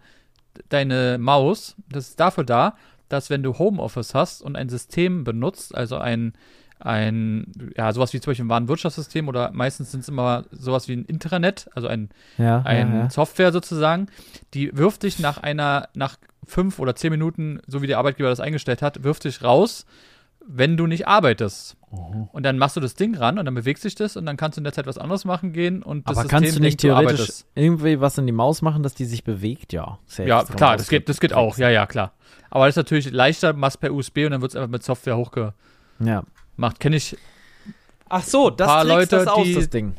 [0.69, 1.75] deine Maus.
[1.89, 2.75] Das ist dafür da,
[3.07, 6.33] dass wenn du Homeoffice hast und ein System benutzt, also ein,
[6.79, 10.93] ein ja, sowas wie zum Beispiel ein Warenwirtschaftssystem oder meistens sind es immer sowas wie
[10.93, 13.09] ein Intranet, also ein, Ja, ein ja.
[13.09, 14.07] Software sozusagen,
[14.53, 18.39] die wirft dich nach einer, nach fünf oder zehn Minuten, so wie der Arbeitgeber das
[18.39, 19.85] eingestellt hat, wirft dich raus,
[20.47, 21.75] wenn du nicht arbeitest.
[22.33, 24.57] Und dann machst du das Ding ran und dann bewegt sich das und dann kannst
[24.57, 26.71] du in der Zeit was anderes machen gehen und das Aber System kannst du nicht
[26.73, 27.47] denkt, theoretisch arbeitest.
[27.55, 29.71] irgendwie was in die Maus machen, dass die sich bewegt?
[29.71, 29.97] Ja.
[30.05, 31.57] Ist Ja, klar, das geht, das geht auch.
[31.57, 32.11] Ja, ja, klar.
[32.49, 35.15] Aber das ist natürlich leichter, machst per USB und dann wird es einfach mit Software
[35.15, 35.53] hochgemacht.
[35.99, 36.23] Ja.
[36.79, 37.17] Kenne ich.
[38.09, 39.93] Ach so, das Paar Leute, das aus, die- das Ding.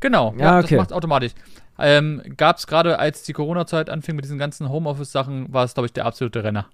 [0.00, 0.76] Genau, Ja, ja, okay.
[0.76, 1.32] das macht automatisch.
[1.78, 5.86] Ähm, Gab es gerade, als die Corona-Zeit anfing mit diesen ganzen Homeoffice-Sachen, war es, glaube
[5.86, 6.66] ich, der absolute Renner.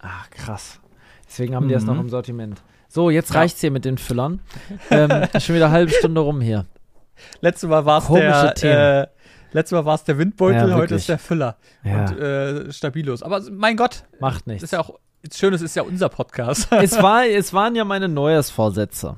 [0.00, 0.80] Ach, krass.
[1.28, 1.88] Deswegen haben die das Mhm.
[1.94, 2.60] noch im Sortiment.
[2.88, 3.40] So, jetzt Ja.
[3.40, 4.40] reicht's hier mit den Füllern.
[4.90, 5.08] ähm,
[5.40, 6.66] schon wieder eine halbe Stunde rum hier.
[7.40, 8.72] Letztes Mal war es der, Themen.
[8.74, 9.06] äh,
[9.52, 13.22] letztes Mal war es der Windbeutel, Ja, heute ist der Füller Ja, und äh, Stabilos.
[13.22, 14.62] Aber mein Gott, macht das nichts.
[14.64, 16.68] ist ja auch das Schöne, es ist ja unser Podcast.
[16.70, 19.16] es, war, es waren ja meine Neujahrsvorsätze.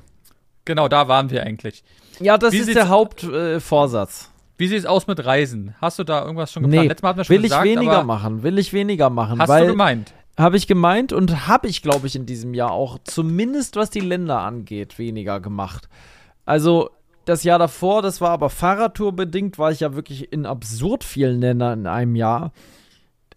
[0.65, 1.83] genau, da waren wir eigentlich.
[2.19, 4.29] Ja, das Wie ist der Hauptvorsatz.
[4.31, 4.35] Äh.
[4.57, 5.75] Wie sieht es aus mit Reisen?
[5.81, 6.83] Hast du da irgendwas schon geplant?
[6.83, 9.09] Nee, Letztes Mal hatten wir schon Will ich gesagt, weniger aber machen, will ich weniger
[9.09, 10.13] machen, Hast du gemeint?
[10.37, 14.01] habe ich gemeint und habe ich, glaube ich, in diesem Jahr auch zumindest was die
[14.01, 15.87] Länder angeht, weniger gemacht.
[16.45, 16.89] Also
[17.25, 21.39] das Jahr davor, das war aber Fahrradtour bedingt, war ich ja wirklich in absurd vielen
[21.39, 22.51] Ländern in einem Jahr.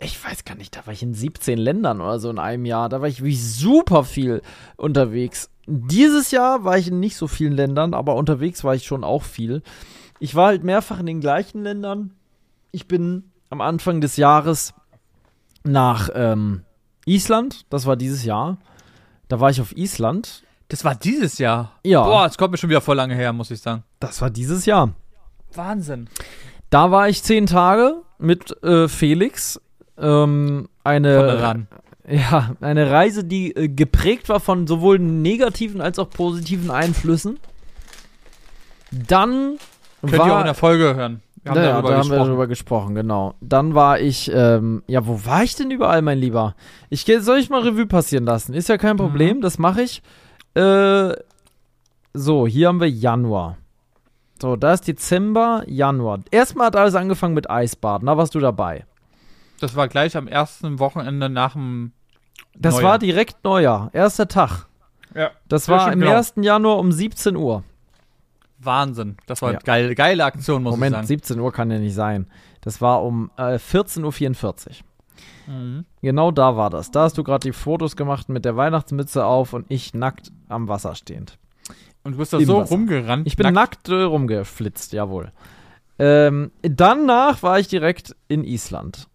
[0.00, 2.88] Ich weiß gar nicht, da war ich in 17 Ländern oder so in einem Jahr.
[2.88, 4.42] Da war ich wie super viel
[4.76, 5.50] unterwegs.
[5.66, 9.24] Dieses Jahr war ich in nicht so vielen Ländern, aber unterwegs war ich schon auch
[9.24, 9.62] viel.
[10.20, 12.12] Ich war halt mehrfach in den gleichen Ländern.
[12.70, 14.72] Ich bin am Anfang des Jahres
[15.64, 16.62] nach ähm,
[17.06, 18.58] Island, das war dieses Jahr.
[19.28, 20.42] Da war ich auf Island.
[20.68, 21.72] Das war dieses Jahr.
[21.82, 22.04] Ja.
[22.04, 23.84] Boah, es kommt mir schon wieder voll lange her, muss ich sagen.
[24.00, 24.92] Das war dieses Jahr.
[25.54, 26.08] Wahnsinn.
[26.70, 29.60] Da war ich zehn Tage mit äh, Felix.
[30.00, 31.66] Ähm, eine,
[32.08, 37.38] ja, eine Reise, die äh, geprägt war von sowohl negativen als auch positiven Einflüssen.
[38.90, 39.58] Dann
[40.00, 41.22] Könnt ihr auch in der Folge hören.
[41.42, 42.20] Wir haben ja, darüber da haben gesprochen.
[42.20, 43.34] wir darüber gesprochen, genau.
[43.40, 46.54] Dann war ich, ähm, ja, wo war ich denn überall, mein Lieber?
[46.90, 48.54] Ich soll ich mal Revue passieren lassen?
[48.54, 49.00] Ist ja kein Mhm.
[49.00, 50.02] Problem, das mache ich.
[50.54, 51.14] Äh,
[52.14, 53.58] so, hier haben wir Januar.
[54.40, 56.20] So, da ist Dezember, Januar.
[56.30, 58.84] Erstmal hat alles angefangen mit Eisbaden, da warst du dabei.
[59.60, 61.92] Das war gleich am ersten Wochenende nach dem
[62.56, 62.90] Das Neujahr.
[62.92, 64.66] war direkt Neujahr, erster Tag.
[65.14, 65.30] Ja.
[65.48, 66.12] Das war im genau.
[66.16, 66.34] 1.
[66.42, 67.64] Januar um 17 Uhr.
[68.58, 69.16] Wahnsinn.
[69.26, 69.58] Das war Ja.
[69.60, 71.06] geil, geile Aktion, muss Moment, ich sagen.
[71.06, 72.26] 17 Uhr kann ja nicht sein.
[72.60, 74.68] Das war um äh, 14.44
[75.46, 75.54] Uhr.
[75.54, 75.84] Mhm.
[76.02, 76.90] Genau da war das.
[76.90, 80.68] Da hast du gerade die Fotos gemacht mit der Weihnachtsmütze auf und ich nackt am
[80.68, 81.38] Wasser stehend.
[82.04, 82.70] Und du bist da Im so Wasser.
[82.74, 83.26] rumgerannt.
[83.26, 85.32] Ich bin nackt, äh, rumgeflitzt, jawohl.
[85.98, 89.08] Ähm, danach war ich direkt in Island.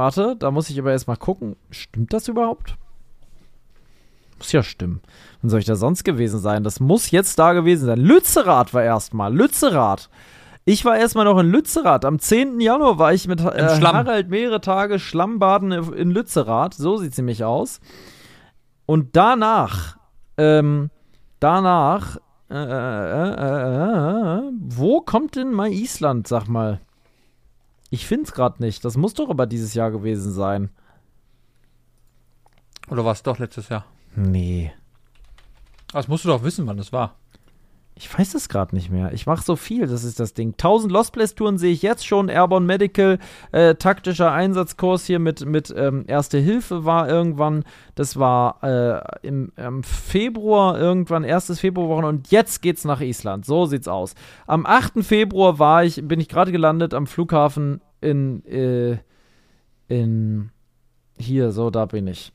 [0.00, 1.56] Warte, da muss ich aber erstmal gucken.
[1.70, 2.78] Stimmt das überhaupt?
[4.38, 5.02] Muss ja stimmen.
[5.42, 6.64] Wann soll ich da sonst gewesen sein?
[6.64, 8.00] Das muss jetzt da gewesen sein.
[8.00, 9.30] Lützerath war erstmal.
[9.30, 10.08] Lützerath.
[10.64, 12.06] Ich war erstmal noch in Lützerath.
[12.06, 12.60] Am 10.
[12.60, 13.44] Januar war ich mit äh.
[13.44, 16.72] Harald mehrere Tage Schlammbaden in Lützerath.
[16.72, 17.82] So sieht sie mich aus.
[18.86, 19.98] Und danach,
[20.38, 20.88] ähm,
[21.40, 22.16] danach,
[22.48, 26.80] äh, äh, äh, äh, wo kommt denn mal Island, sag mal?
[27.90, 28.84] Ich find's gerade nicht.
[28.84, 30.70] Das muss doch aber dieses Jahr gewesen sein.
[32.88, 33.84] Oder war es doch letztes Jahr?
[34.14, 34.72] Nee.
[35.92, 37.16] Das musst du doch wissen, wann das war.
[38.00, 39.12] Ich weiß es gerade nicht mehr.
[39.12, 40.52] Ich mache so viel, das ist das Ding.
[40.52, 42.30] 1000 Lost Place Touren sehe ich jetzt schon.
[42.30, 43.18] Airborne Medical,
[43.52, 47.62] äh, taktischer Einsatzkurs hier mit, mit ähm, Erste Hilfe war irgendwann.
[47.96, 53.44] Das war äh, im, im Februar irgendwann, erstes Februarwochen und jetzt geht's nach Island.
[53.44, 54.14] So sieht's aus.
[54.46, 55.04] Am 8.
[55.04, 58.96] Februar war ich, bin ich gerade gelandet am Flughafen in, äh,
[59.88, 60.52] in
[61.18, 62.32] hier, so da bin ich.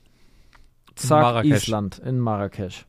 [0.93, 1.63] Zack, Marrakesch.
[1.63, 2.85] Island, in Marrakesch.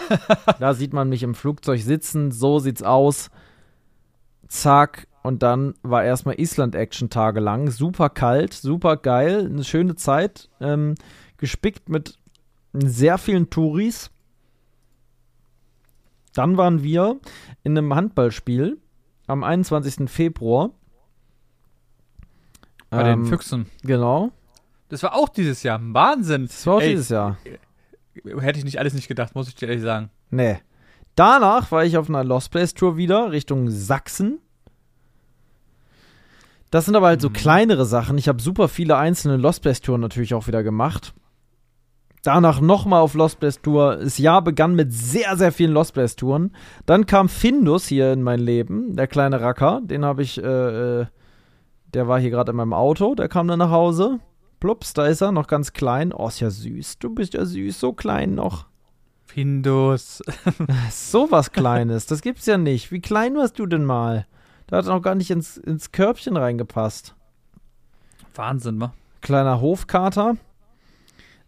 [0.58, 3.30] da sieht man mich im Flugzeug sitzen, so sieht's aus.
[4.48, 7.70] Zack, und dann war erstmal Island-Action tagelang.
[7.70, 10.50] Super kalt, super geil, eine schöne Zeit.
[10.60, 10.94] Ähm,
[11.36, 12.18] gespickt mit
[12.72, 14.10] sehr vielen Touris.
[16.34, 17.20] Dann waren wir
[17.62, 18.78] in einem Handballspiel
[19.26, 20.10] am 21.
[20.10, 20.70] Februar.
[22.90, 23.66] Bei den Ähm, Füchsen.
[23.82, 24.32] Genau.
[24.88, 25.80] Das war auch dieses Jahr.
[25.82, 26.46] Wahnsinn.
[26.46, 27.38] Das war auch Ey, dieses Jahr.
[28.40, 30.10] Hätte ich nicht alles nicht gedacht, muss ich dir ehrlich sagen.
[30.30, 30.58] Nee.
[31.14, 34.38] Danach war ich auf einer Lost Place Tour wieder Richtung Sachsen.
[36.70, 37.34] Das sind aber halt so Mhm.
[37.34, 38.16] kleinere Sachen.
[38.18, 41.12] Ich habe super viele einzelne Lost Place Touren natürlich auch wieder gemacht.
[42.22, 43.96] Danach nochmal auf Lost Place Tour.
[43.96, 46.54] Das Jahr begann mit sehr, sehr vielen Lost Place Touren.
[46.86, 49.80] Dann kam Findus hier in mein Leben, der kleine Racker.
[49.84, 51.06] Den habe ich, äh, äh,
[51.92, 53.14] der war hier gerade in meinem Auto.
[53.16, 54.20] Der kam dann nach Hause.
[54.62, 56.12] Plups, da ist er, noch ganz klein.
[56.12, 57.00] Oh, ist ja süß.
[57.00, 58.66] Du bist ja süß, so klein noch.
[59.26, 60.22] Findus.
[60.92, 62.92] So was Kleines, das gibt's ja nicht.
[62.92, 64.24] Wie klein warst du denn mal?
[64.68, 67.16] Da hat noch gar nicht ins, ins Körbchen reingepasst.
[68.36, 68.94] Wahnsinn, wa?
[69.20, 70.36] Kleiner Hofkater.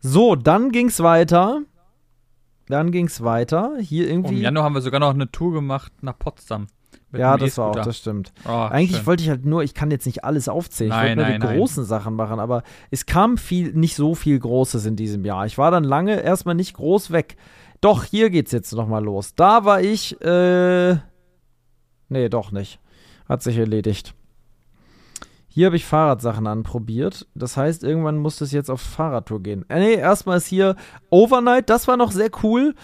[0.01, 1.63] So, dann ging's weiter.
[2.67, 3.77] Dann ging's weiter.
[3.79, 4.41] Hier Im irgendwie.
[4.41, 6.67] Januar haben wir sogar noch eine Tour gemacht nach Potsdam.
[7.17, 8.33] Ja, das war auch, das stimmt.
[8.47, 9.07] Oh, Eigentlich schön.
[9.07, 10.91] wollte ich halt nur, ich kann jetzt nicht alles aufzählen.
[10.91, 11.59] Ich wollte Nein, nur nein, die nein.
[11.59, 15.47] großen Sachen machen, aber es kam viel, nicht so viel Großes in diesem Jahr.
[15.47, 17.37] Ich war dann lange erstmal nicht groß weg.
[17.81, 19.35] Doch, hier geht's jetzt nochmal los.
[19.35, 20.97] Da war ich, äh.
[22.09, 22.81] Nee, doch nicht.
[23.29, 24.15] Hat sich erledigt.
[25.49, 27.29] Hier habe ich Fahrradsachen anprobiert.
[27.35, 29.65] Das heißt, irgendwann muss es jetzt auf Fahrradtour gehen.
[29.69, 30.75] Äh, nee, erstmal ist hier
[31.11, 31.71] Overnight.
[31.71, 32.75] Das war noch sehr cool.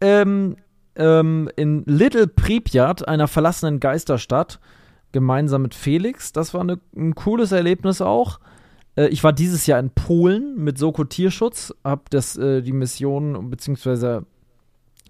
[0.00, 0.56] Ähm,
[0.96, 4.60] ähm, in Little Pripyat, einer verlassenen Geisterstadt,
[5.12, 6.32] gemeinsam mit Felix.
[6.32, 8.40] Das war eine, ein cooles Erlebnis auch.
[8.96, 14.26] Äh, ich war dieses Jahr in Polen mit Soko Tierschutz, habe äh, die Mission beziehungsweise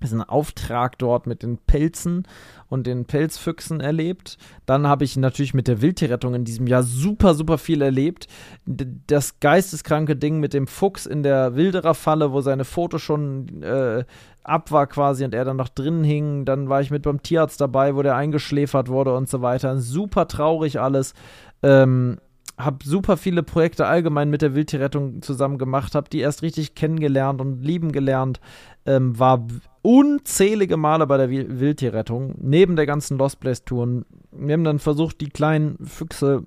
[0.02, 2.26] ist ein Auftrag dort mit den Pelzen
[2.68, 4.38] und den Pelzfüchsen erlebt.
[4.64, 8.26] Dann habe ich natürlich mit der Wildtierrettung in diesem Jahr super, super viel erlebt.
[8.64, 14.04] Das geisteskranke Ding mit dem Fuchs in der Wildererfalle, wo seine Foto schon äh,
[14.50, 16.44] ab war quasi und er dann noch drin hing.
[16.44, 19.78] Dann war ich mit beim Tierarzt dabei, wo der eingeschläfert wurde und so weiter.
[19.78, 21.14] Super traurig alles.
[21.62, 22.18] Ähm,
[22.58, 27.40] hab super viele Projekte allgemein mit der Wildtierrettung zusammen gemacht, hab die erst richtig kennengelernt
[27.40, 28.40] und lieben gelernt.
[28.84, 29.46] Ähm, war
[29.82, 34.04] unzählige Male bei der Wil- Wildtierrettung, neben der ganzen Lost Place Touren.
[34.30, 36.44] Wir haben dann versucht, die kleinen Füchse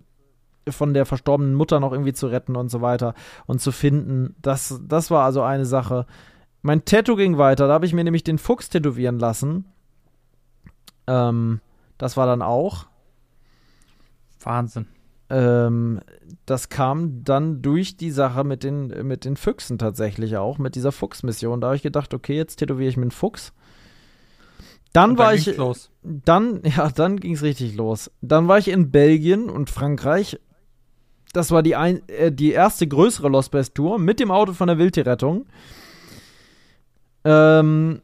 [0.69, 3.15] von der verstorbenen Mutter noch irgendwie zu retten und so weiter
[3.47, 4.35] und zu finden.
[4.41, 6.05] Das, das war also eine Sache.
[6.63, 9.65] Mein Tattoo ging weiter, da habe ich mir nämlich den Fuchs tätowieren lassen.
[11.07, 11.59] Ähm,
[11.97, 12.87] das war dann auch.
[14.39, 14.87] Wahnsinn.
[15.29, 15.99] Ähm,
[16.45, 20.93] das kam dann durch die Sache mit den, mit den Füchsen tatsächlich auch, mit dieser
[20.93, 21.59] Fuchsmission.
[21.59, 23.51] Da habe ich gedacht, okay, jetzt tätowiere ich mir einen Fuchs.
[24.93, 25.89] Dann Und war dann ich, los.
[26.01, 28.09] dann, ja, dann ging es richtig los.
[28.21, 30.39] Dann war ich in Belgien und Frankreich.
[31.33, 34.67] Das war die, ein, äh, die erste größere Lost Place Tour mit dem Auto von
[34.67, 35.45] der Wildtierrettung.
[37.23, 38.01] Ähm,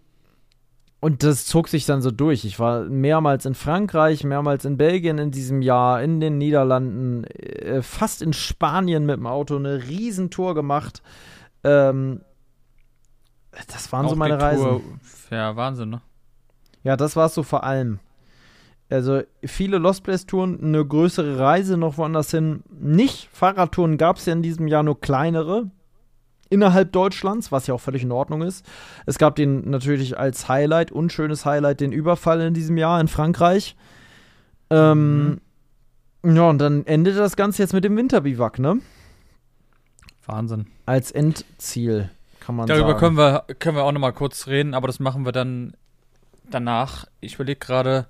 [1.02, 2.44] und das zog sich dann so durch.
[2.44, 7.82] Ich war mehrmals in Frankreich, mehrmals in Belgien in diesem Jahr, in den Niederlanden, äh,
[7.82, 11.02] fast in Spanien mit dem Auto eine Riesentour gemacht.
[11.64, 12.22] Ähm,
[13.68, 14.64] das waren so Auch meine die Reisen.
[14.64, 14.82] Tour,
[15.32, 16.02] ja, Wahnsinn, ne?
[16.84, 18.00] Ja, das war es so vor allem.
[18.90, 22.64] Also viele Lost Place Touren, eine größere Reise noch woanders hin.
[22.70, 25.70] Nicht Fahrradtouren gab es ja in diesem Jahr nur kleinere
[26.50, 28.66] innerhalb Deutschlands, was ja auch völlig in Ordnung ist.
[29.06, 33.76] Es gab den natürlich als Highlight, unschönes Highlight, den Überfall in diesem Jahr in Frankreich.
[34.70, 35.40] Ähm,
[36.22, 36.36] Mhm.
[36.36, 38.80] Ja, und dann endet das Ganze jetzt mit dem Winterbiwak, ne?
[40.26, 40.68] Wahnsinn.
[40.86, 42.10] Als Endziel,
[42.42, 43.00] kann man Darüber sagen.
[43.00, 45.74] können wir, können wir auch noch mal kurz reden, aber das machen wir dann
[46.50, 47.06] danach.
[47.22, 48.08] Ich überlege gerade,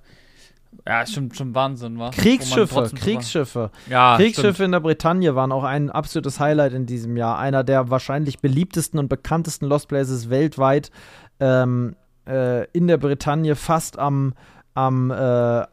[0.86, 2.10] ja, ist schon, schon Wahnsinn, war.
[2.10, 3.70] Kriegsschiffe, Kriegsschiffe.
[3.88, 7.38] Ja, Kriegsschiffe in der Bretagne waren auch ein absolutes Highlight in diesem Jahr.
[7.38, 10.90] Einer der wahrscheinlich beliebtesten und bekanntesten Lost Places weltweit.
[11.38, 11.96] Ähm,
[12.26, 14.34] äh, in der Bretagne, fast am,
[14.74, 15.64] am, äh,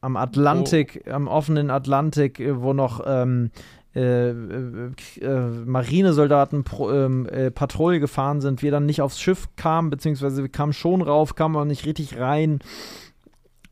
[0.00, 3.50] am Atlantik, am offenen Atlantik, äh, wo noch ähm,
[3.96, 4.90] äh, äh,
[5.22, 10.42] äh, Marinesoldaten pro, ähm, äh, Patrouille gefahren sind, wir dann nicht aufs Schiff kamen, beziehungsweise
[10.42, 12.58] wir kamen schon rauf, kamen aber nicht richtig rein.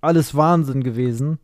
[0.04, 1.38] Alles Wahnsinn gewesen.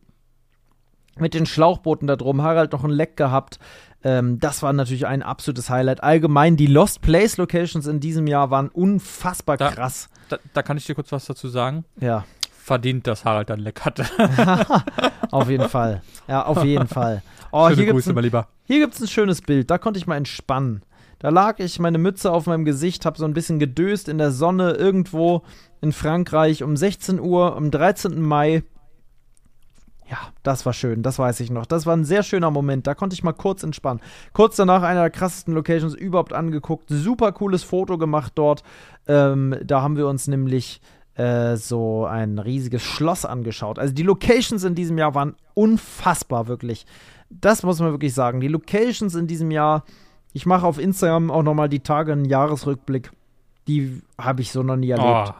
[1.17, 3.59] Mit den Schlauchbooten da drum, Harald noch ein Leck gehabt.
[4.03, 6.01] Ähm, das war natürlich ein absolutes Highlight.
[6.03, 10.09] Allgemein, die Lost Place Locations in diesem Jahr waren unfassbar Da- krass.
[10.29, 11.83] Da, da kann ich dir kurz was dazu sagen.
[11.99, 12.23] Ja,
[12.63, 14.05] Verdient, dass Harald dann Leck hatte.
[15.31, 16.01] auf jeden Fall.
[16.27, 17.21] Ja, auf jeden Fall.
[17.53, 18.47] Oh, Schöne hier gibt's, Grüße, ein, mein Lieber.
[18.63, 19.69] hier gibt's ein schönes Bild.
[19.69, 20.83] Da konnte ich mal entspannen.
[21.19, 24.31] Da lag ich, meine Mütze auf meinem Gesicht, hab so ein bisschen gedöst in der
[24.31, 25.41] Sonne irgendwo
[25.81, 28.21] in Frankreich um 16 Uhr am 13.
[28.21, 28.63] Mai.
[30.09, 31.65] Ja, das war schön, das weiß ich noch.
[31.65, 32.85] Das war ein sehr schöner Moment.
[32.85, 34.01] Da konnte ich mal kurz entspannen.
[34.33, 36.85] Kurz danach einer der krassesten Locations überhaupt angeguckt.
[36.89, 38.63] Super cooles Foto gemacht dort.
[39.07, 40.81] Ähm, da haben wir uns nämlich
[41.15, 43.79] äh, so ein riesiges Schloss angeschaut.
[43.79, 46.85] Also die Locations in diesem Jahr waren unfassbar, wirklich.
[47.29, 48.41] Das muss man wirklich sagen.
[48.41, 49.85] Die Locations in diesem Jahr,
[50.33, 53.11] ich mache auf Instagram auch nochmal die Tage einen Jahresrückblick.
[53.67, 55.33] Die habe ich so noch nie erlebt Oh,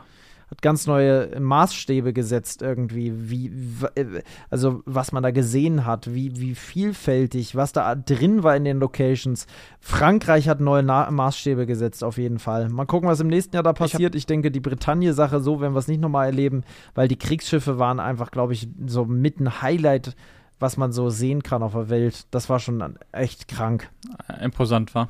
[0.52, 3.48] hat ganz neue Maßstäbe gesetzt irgendwie, wie,
[3.96, 8.66] äh, also was man da gesehen hat, wie, wie vielfältig, was da drin war in
[8.66, 9.48] den Locations.
[9.80, 12.68] Frankreich hat neue Na Maßstäbe gesetzt, auf jeden Fall.
[12.68, 14.14] Mal gucken, was im nächsten Jahr da passiert.
[14.14, 16.64] Ich, denke, die Bretagne-Sache, so werden wir es nicht nochmal erleben,
[16.96, 20.18] weil die Kriegsschiffe waren einfach, glaube ich, so mit ein Highlight,
[20.60, 22.26] was man so sehen kann auf der Welt.
[22.32, 23.90] Das war schon echt krank.
[24.28, 25.10] äh, imposant war.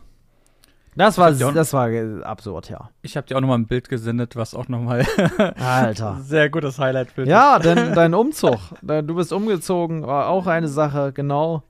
[0.95, 1.89] Das war, das war
[2.25, 2.89] absurd, ja.
[3.01, 5.05] Ich habe dir auch noch mal ein Bild gesendet, was auch noch mal
[5.57, 6.19] Alter.
[6.21, 8.57] sehr gutes Highlight-Bild Ja, dein, dein Umzug.
[8.81, 11.63] Du bist umgezogen, war auch eine Sache, genau.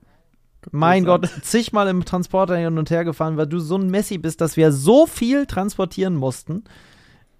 [0.70, 4.40] Mein Gott, zigmal im Transporter hin und her gefahren, weil du so ein Messi bist,
[4.40, 6.64] dass wir so viel transportieren mussten.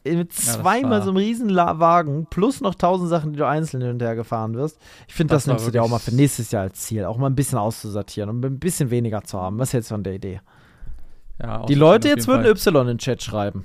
[0.04, 3.80] Äh, Mit zweimal war- so einem riesen Wagen, plus noch tausend Sachen, die du einzeln
[3.82, 4.78] hin und her gefahren wirst.
[5.08, 7.16] Ich finde, das, Das nimmst du dir auch mal für nächstes Jahr als Ziel, auch
[7.16, 9.58] mal ein bisschen auszusortieren und ein bisschen weniger zu haben.
[9.58, 10.40] Was hältst du von der Idee?
[11.42, 12.46] Ja, Die Leute jetzt würden.
[12.46, 13.64] Y in den Chat schreiben.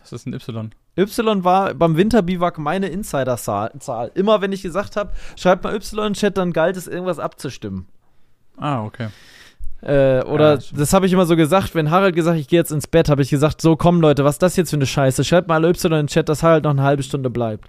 [0.00, 0.70] Was ist ein Y?
[0.96, 3.72] Y war beim Winterbiwak meine Insider-Zahl.
[3.78, 4.10] Zahl.
[4.14, 7.18] Immer wenn ich gesagt habe, schreibt mal Y in den Chat, dann galt es, irgendwas
[7.18, 7.86] abzustimmen.
[8.56, 9.08] Ah, okay.
[9.82, 12.72] Äh, oder Ja, das habe ich immer so gesagt, wenn Harald gesagt, ich gehe jetzt
[12.72, 15.22] ins Bett, habe ich gesagt, so komm Leute, was ist das jetzt für eine Scheiße?
[15.22, 17.68] Schreibt mal Y in den Chat, dass Harald noch eine halbe Stunde bleibt.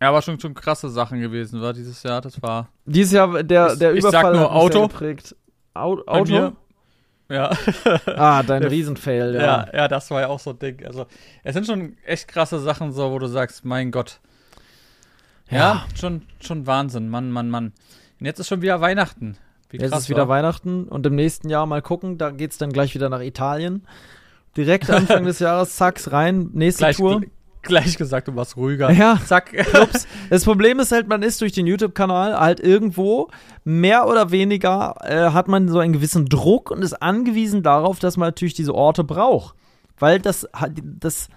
[0.00, 2.20] Ja, aber schon, schon krasse Sachen gewesen, war dieses Jahr.
[2.20, 4.88] Das war Dieses Jahr, der, Ich- der ich sag Überfall nur hat mich sehr Auto.
[4.88, 5.36] geprägt.
[5.74, 6.52] Au Auto?
[7.28, 7.50] Ja.
[8.06, 9.40] Ah, dein Der- Riesenfail, ja.
[9.40, 10.84] ja, ja, das war ja auch so Ding.
[10.86, 11.06] Also,
[11.42, 14.20] es sind schon echt krasse Sachen, so, wo du sagst, mein Gott.
[15.50, 15.84] Ja, Ja.
[15.98, 17.72] schon, schon Wahnsinn, Mann, Mann, Mann.
[18.20, 19.36] Und jetzt ist schon wieder Weihnachten.
[19.70, 20.34] Wie Jetzt krass, ist wieder wa?
[20.34, 23.84] Weihnachten und im nächsten Jahr mal gucken, da geht's dann gleich wieder nach Italien.
[24.56, 27.22] Direkt Anfang des Jahres, zacks, rein, nächste Gleich, Tour.
[27.66, 28.90] Gleich gesagt, du warst ruhiger.
[28.90, 29.52] Ja, Zack.
[29.82, 30.06] Ups.
[30.30, 33.28] Das Problem ist halt, man ist durch den YouTube-Kanal halt irgendwo
[33.64, 38.16] mehr oder weniger äh, hat man so einen gewissen Druck und ist angewiesen darauf, dass
[38.16, 39.54] man natürlich diese Orte braucht.
[39.98, 41.28] Weil das, hat- das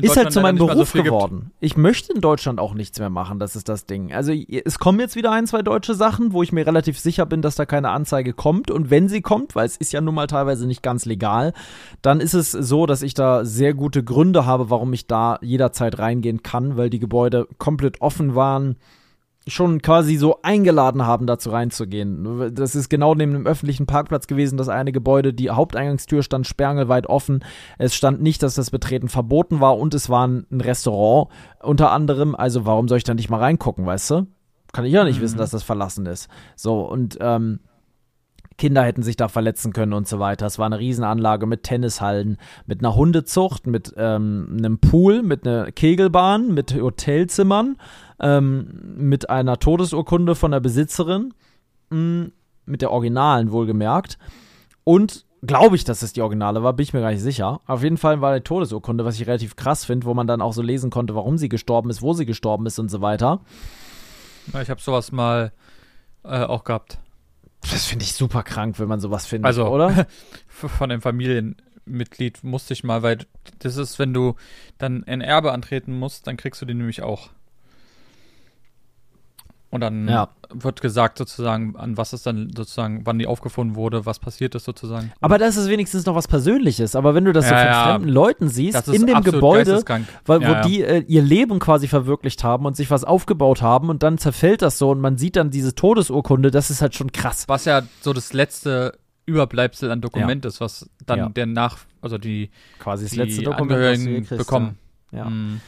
[0.00, 1.14] ist halt zu meinem mehr so Beruf viel gibt.
[1.14, 1.50] geworden.
[1.60, 4.12] Ich möchte in Deutschland auch nichts mehr machen, das ist das Ding.
[4.12, 7.42] Also es kommen jetzt wieder ein, zwei deutsche Sachen, wo ich mir relativ sicher bin,
[7.42, 8.70] dass da keine Anzeige kommt.
[8.70, 11.52] Und wenn sie kommt, weil es ist ja nun mal teilweise nicht ganz legal,
[12.00, 15.98] dann ist es so, dass ich da sehr gute Gründe habe, warum ich da jederzeit
[15.98, 18.76] reingehen kann, weil die Gebäude komplett offen waren
[19.46, 22.54] schon quasi so eingeladen haben, dazu reinzugehen.
[22.54, 27.06] Das ist genau neben dem öffentlichen Parkplatz gewesen, das eine Gebäude, die Haupteingangstür stand sperrangelweit
[27.08, 27.44] offen.
[27.78, 31.28] Es stand nicht, dass das Betreten verboten war und es war ein Restaurant
[31.60, 32.34] unter anderem.
[32.34, 34.26] Also warum soll ich da nicht mal reingucken, weißt du?
[34.72, 35.22] Kann ich ja nicht Mhm.
[35.22, 36.28] wissen, dass das verlassen ist.
[36.56, 37.60] So, und ähm,
[38.62, 40.46] Kinder hätten sich da verletzen können und so weiter.
[40.46, 45.72] Es war eine Riesenanlage mit Tennishallen, mit einer Hundezucht, mit ähm, einem Pool, mit einer
[45.72, 47.76] Kegelbahn, mit Hotelzimmern,
[48.20, 51.34] ähm, mit einer Todesurkunde von der Besitzerin,
[51.90, 52.28] mh,
[52.64, 54.16] mit der Originalen wohlgemerkt.
[54.84, 57.58] Und glaube ich, dass es die Originale war, bin ich mir gar nicht sicher.
[57.66, 60.52] Auf jeden Fall war die Todesurkunde, was ich relativ krass finde, wo man dann auch
[60.52, 63.40] so lesen konnte, warum sie gestorben ist, wo sie gestorben ist und so weiter.
[64.62, 65.50] Ich habe sowas mal
[66.22, 67.00] äh, auch gehabt.
[67.70, 70.06] Das finde ich super krank, wenn man sowas findet, Also, oder?
[70.48, 73.18] Von einem Familienmitglied musste ich mal, weil
[73.60, 74.34] das ist, wenn du
[74.78, 77.30] dann ein Erbe antreten musst, dann kriegst du den nämlich auch.
[79.72, 80.28] Und dann Ja.
[80.50, 84.64] wird gesagt sozusagen, an was es dann sozusagen, wann die aufgefunden wurde, was passiert ist
[84.64, 85.12] sozusagen.
[85.22, 86.94] Aber das ist wenigstens noch was Persönliches.
[86.94, 87.84] Aber wenn du das so Ja, von ja.
[87.84, 89.82] fremden Leuten siehst, in dem Gebäude,
[90.26, 90.60] wo ja.
[90.60, 94.60] die äh, ihr Leben quasi verwirklicht haben und sich was aufgebaut haben und dann zerfällt
[94.60, 97.44] das so und man sieht dann diese Todesurkunde, das ist halt schon krass.
[97.48, 102.50] Was ja so das letzte Überbleibsel an Dokument ist, was dann der Nach, also die,
[102.78, 104.76] Quasi das die letzte Dokument, bekommen.
[105.12, 105.30] Ja.
[105.30, 105.60] Mm.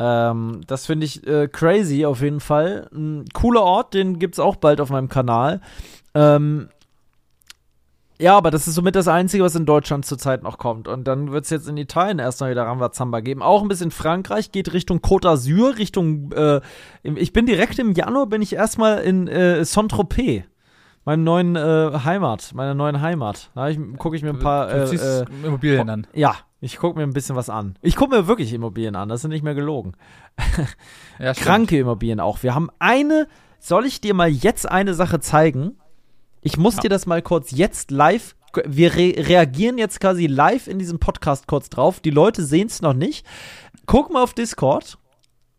[0.00, 2.88] Ähm, das finde ich äh, crazy auf jeden Fall.
[2.92, 5.60] Ein cooler Ort, den gibt es auch bald auf meinem Kanal.
[6.14, 6.70] Ähm,
[8.18, 10.88] ja, aber das ist somit das Einzige, was in Deutschland zurzeit noch kommt.
[10.88, 13.42] Und dann wird es jetzt in Italien erstmal wieder Rambazamba geben.
[13.42, 16.60] Auch ein bisschen Frankreich, geht Richtung Côte d'Azur, Richtung, äh,
[17.02, 20.44] ich bin direkt im Januar, bin ich erstmal in äh, Saint-Tropez.
[21.10, 23.50] Meinem neuen äh, Heimat, meiner neuen Heimat.
[23.56, 24.70] Da gucke ich mir ein paar.
[24.70, 26.06] Äh, äh, Immobilien an.
[26.12, 27.76] ja, ich gucke mir ein bisschen was an.
[27.82, 29.94] Ich gucke mir wirklich Immobilien an, das ist nicht mehr gelogen.
[31.18, 31.34] Ja.
[31.34, 32.44] Kranke Immobilien auch.
[32.44, 33.26] Wir haben eine,
[33.58, 35.80] soll ich dir mal jetzt eine Sache zeigen?
[36.42, 36.82] Ich muss Ja.
[36.82, 41.48] dir das mal kurz jetzt live, wir re reagieren jetzt quasi live in diesem Podcast
[41.48, 41.98] kurz drauf.
[41.98, 43.26] Die Leute sehen es noch nicht.
[43.86, 44.96] Guck mal auf Discord.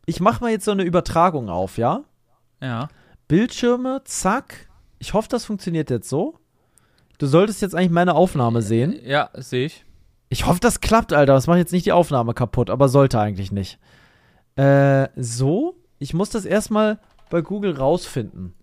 [0.05, 2.05] Ich mache mal jetzt so eine Übertragung auf, ja?
[2.61, 2.87] Ja.
[3.27, 4.70] Bildschirme, zack.
[5.01, 6.35] Ich hoffe, das funktioniert jetzt so.
[7.17, 8.95] Du solltest jetzt eigentlich meine Aufnahme sehen.
[9.03, 9.83] Ja, sehe ich.
[10.29, 11.33] Ich hoffe, das klappt, Alter.
[11.33, 13.79] Das macht jetzt nicht die Aufnahme kaputt, aber sollte eigentlich nicht.
[14.57, 15.75] Äh, so.
[15.97, 16.99] Ich muss das erstmal
[17.31, 18.53] bei Google rausfinden.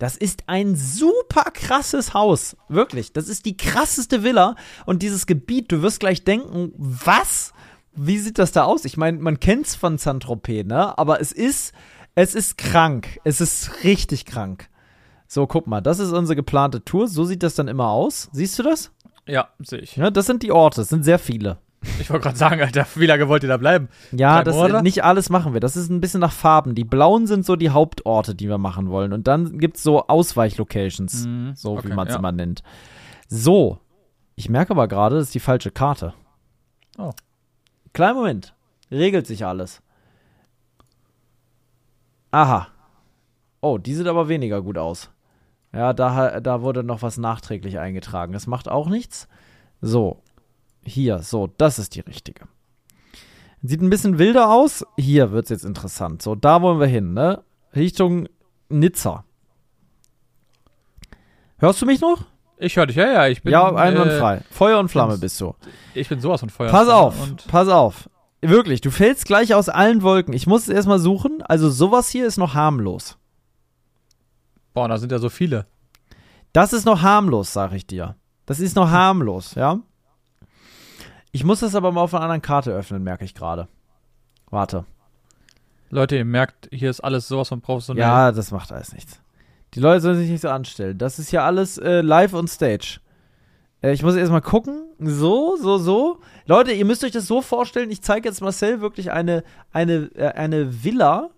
[0.00, 2.56] Das ist ein super krasses Haus.
[2.68, 3.12] Wirklich.
[3.12, 4.56] Das ist die krasseste Villa.
[4.86, 7.52] Und dieses Gebiet, du wirst gleich denken, was?
[7.94, 8.84] Wie sieht das da aus?
[8.84, 10.98] Ich meine, man kennt's von Saint-Tropez, ne?
[10.98, 11.72] Aber es ist,
[12.16, 13.20] es ist krank.
[13.22, 14.68] Es ist richtig krank.
[15.28, 17.08] So, guck mal, das ist unsere geplante Tour.
[17.08, 18.28] So sieht das dann immer aus.
[18.32, 18.92] Siehst du das?
[19.26, 19.96] Ja, sehe ich.
[19.96, 21.58] Ja, das sind die Orte, es sind sehr viele.
[22.00, 23.88] Ich wollte gerade sagen, Alter, wie lange wollt ihr da bleiben?
[24.12, 25.60] Ja, das nicht alles machen wir.
[25.60, 26.74] Das ist ein bisschen nach Farben.
[26.74, 29.12] Die blauen sind so die Hauptorte, die wir machen wollen.
[29.12, 32.18] Und dann gibt's so Ausweichlocations, Mhm, so wie okay, man es ja.
[32.18, 32.62] immer nennt.
[33.28, 33.78] So,
[34.34, 36.12] ich merke aber gerade, das ist die falsche Karte.
[36.98, 37.12] Oh.
[37.92, 38.54] Kleinen Moment.
[38.90, 39.82] Regelt sich alles.
[42.30, 42.68] Aha.
[43.60, 45.10] Oh, die sieht aber weniger gut aus.
[45.76, 48.32] Ja, da, da wurde noch was nachträglich eingetragen.
[48.32, 49.28] Das macht auch nichts.
[49.80, 50.22] So.
[50.82, 52.46] Hier, so, das ist die richtige.
[53.62, 54.84] Sieht ein bisschen wilder aus.
[54.96, 56.22] Hier wird's jetzt interessant.
[56.22, 57.42] So, da wollen wir hin, ne?
[57.74, 58.28] Richtung
[58.68, 59.24] Nizza.
[61.58, 62.24] Hörst du mich noch?
[62.58, 63.52] Ich höre dich, ja, ja, ich bin.
[63.52, 64.42] ja, äh, einwandfrei.
[64.50, 65.54] Feuer und Flamme bist du.
[65.94, 66.70] ich bin sowas von Feuer.
[66.70, 68.08] Pass auf, Und pass auf.
[68.40, 70.32] Wirklich, du fällst gleich aus allen Wolken.
[70.32, 71.42] Ich muss es erstmal suchen.
[71.42, 73.18] Also, sowas hier ist noch harmlos.
[74.76, 75.64] Boah, da sind ja so viele.
[76.52, 78.14] Das ist noch harmlos, sag ich dir.
[78.44, 79.80] Das ist noch harmlos, ja?
[81.32, 83.68] Ich muss das aber mal auf einer anderen Karte öffnen, merke ich gerade.
[84.50, 84.84] Warte.
[85.88, 88.02] Leute, ihr merkt, hier ist alles sowas von professionell.
[88.02, 89.20] Ja, das macht alles nichts.
[89.72, 90.98] Die Leute sollen sich nicht so anstellen.
[90.98, 93.00] Das ist ja alles äh, live on stage.
[93.82, 94.84] Äh, ich muss erstmal gucken.
[94.98, 96.20] So, so, so.
[96.44, 97.90] Leute, ihr müsst euch das so vorstellen.
[97.90, 101.30] Ich zeige jetzt Marcel wirklich eine, eine, äh, eine Villa.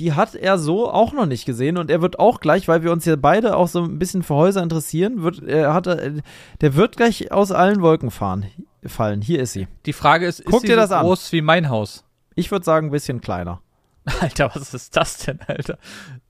[0.00, 1.76] Die hat er so auch noch nicht gesehen.
[1.76, 4.34] Und er wird auch gleich, weil wir uns ja beide auch so ein bisschen für
[4.34, 6.14] Häuser interessieren, wird, er hat, er-
[6.60, 8.46] der wird gleich aus allen Wolken fahren,
[8.84, 9.20] fallen.
[9.22, 9.68] Hier ist sie.
[9.86, 11.02] Die Frage ist, ist Guck sie dir so das an.
[11.04, 12.04] groß wie mein Haus?
[12.34, 13.60] Ich würde sagen, ein bisschen kleiner.
[14.20, 15.76] Alter, was ist das denn, Alter?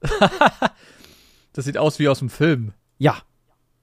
[1.52, 2.72] das sieht aus wie aus dem Film.
[2.98, 3.16] Ja.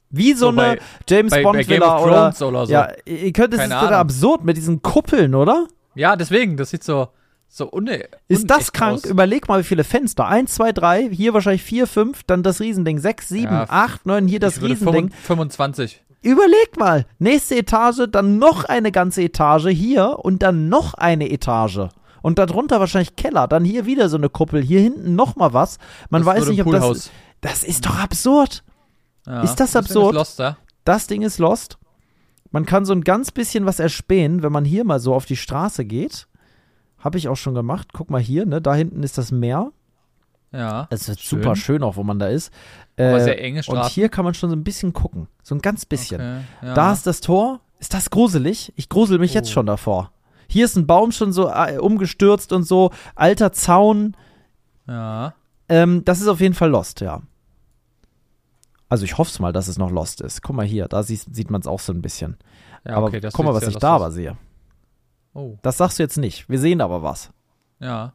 [0.10, 0.80] Wie so, So eine bei-
[1.10, 2.72] James Bei, Bond bei Villa oder oder, so.
[2.72, 5.68] Ja, ihr könnt, das Keine ist absurd mit diesen Kuppeln, oder?
[5.96, 7.08] ja, deswegen, das sieht so,
[7.48, 8.98] so une Ist das krank?
[8.98, 9.06] Aus.
[9.06, 10.28] Überleg mal, wie viele Fenster.
[10.28, 13.00] Eins, zwei, drei, hier wahrscheinlich vier, fünf, dann das Riesending.
[13.00, 15.12] Sechs, sieben, Ja, acht, neun, hier das Riesending.
[15.12, 16.04] 25.
[16.22, 17.06] Überleg mal.
[17.20, 21.90] Nächste Etage, dann noch eine ganze Etage hier und dann noch eine Etage.
[22.22, 23.48] Und darunter wahrscheinlich Keller.
[23.48, 24.62] Dann hier wieder so eine Kuppel.
[24.62, 25.78] Hier hinten noch mal was.
[26.10, 27.12] Man Das ist weiß nicht, ob das.
[27.42, 28.64] Das ist doch absurd.
[29.26, 29.42] Ja.
[29.42, 30.16] Ist das Deswegen absurd?
[30.16, 30.58] Lost da.
[30.84, 31.78] Das Ding ist lost.
[32.52, 35.36] Man kann so ein ganz bisschen was erspähen, wenn man hier mal so auf die
[35.36, 36.28] Straße geht.
[37.00, 37.90] Habe ich auch schon gemacht.
[37.94, 38.62] Guck mal hier, ne?
[38.62, 39.72] Da hinten ist das Meer.
[40.52, 40.88] Ja.
[40.90, 41.42] Es wird Schön.
[41.44, 42.52] super schön auch, wo man da ist.
[42.98, 43.92] Aber Äh, sehr enge und Straßen.
[43.92, 45.28] hier kann man schon so ein bisschen gucken.
[45.44, 46.22] So ein ganz bisschen.
[46.22, 46.74] Okay, ja.
[46.74, 47.60] Da ist das Tor.
[47.80, 48.74] Ist das gruselig?
[48.76, 49.54] Ich grusel mich jetzt Oh.
[49.54, 50.12] schon davor.
[50.48, 52.92] Hier ist ein Baum schon so äh, umgestürzt und so.
[53.16, 54.16] Alter Zaun.
[54.88, 55.34] Ja.
[55.70, 57.22] Ähm, das ist auf jeden Fall Lost, ja.
[58.90, 60.42] Also ich hoffe mal, dass es noch Lost ist.
[60.42, 62.38] Guck mal hier, da sieht, sieht man es auch so ein bisschen.
[62.86, 64.38] ja aber okay, das guck mal, was ich da aber sehe.
[65.38, 66.50] Oh, Das sagst du jetzt nicht.
[66.50, 67.30] Wir sehen aber was.
[67.80, 68.14] ja.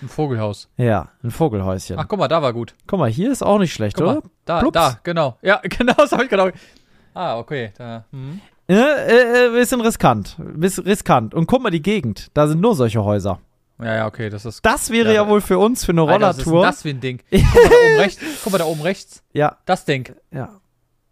[0.00, 0.68] Ein Vogelhaus.
[0.76, 1.98] Ja, ein Vogelhäuschen.
[1.98, 2.72] Ach, guck mal, da war gut.
[2.86, 4.14] Guck mal, hier ist auch nicht schlecht, Guck oder?
[4.14, 4.72] mal, da, Plups.
[4.74, 5.36] da, genau.
[5.42, 6.48] Ja, genau, das habe ich genau.
[7.14, 7.72] Ah, okay.
[7.76, 8.40] Da, hm.
[8.68, 10.36] Äh, äh, äh, bisschen riskant.
[10.38, 11.34] Bis riskant.
[11.34, 12.28] Und guck mal die Gegend.
[12.34, 13.40] Da sind nur solche Häuser.
[13.80, 14.64] Ja, ja, okay, das ist.
[14.64, 16.66] Das wäre Ja, ja, wohl für uns, für eine Alter, was ist Rollertour.
[16.66, 17.20] das für ein Ding?
[17.30, 18.22] Guck mal, da oben rechts.
[18.44, 19.22] Guck mal, da oben rechts.
[19.32, 20.14] Ja, Das Ding.
[20.30, 20.48] ja.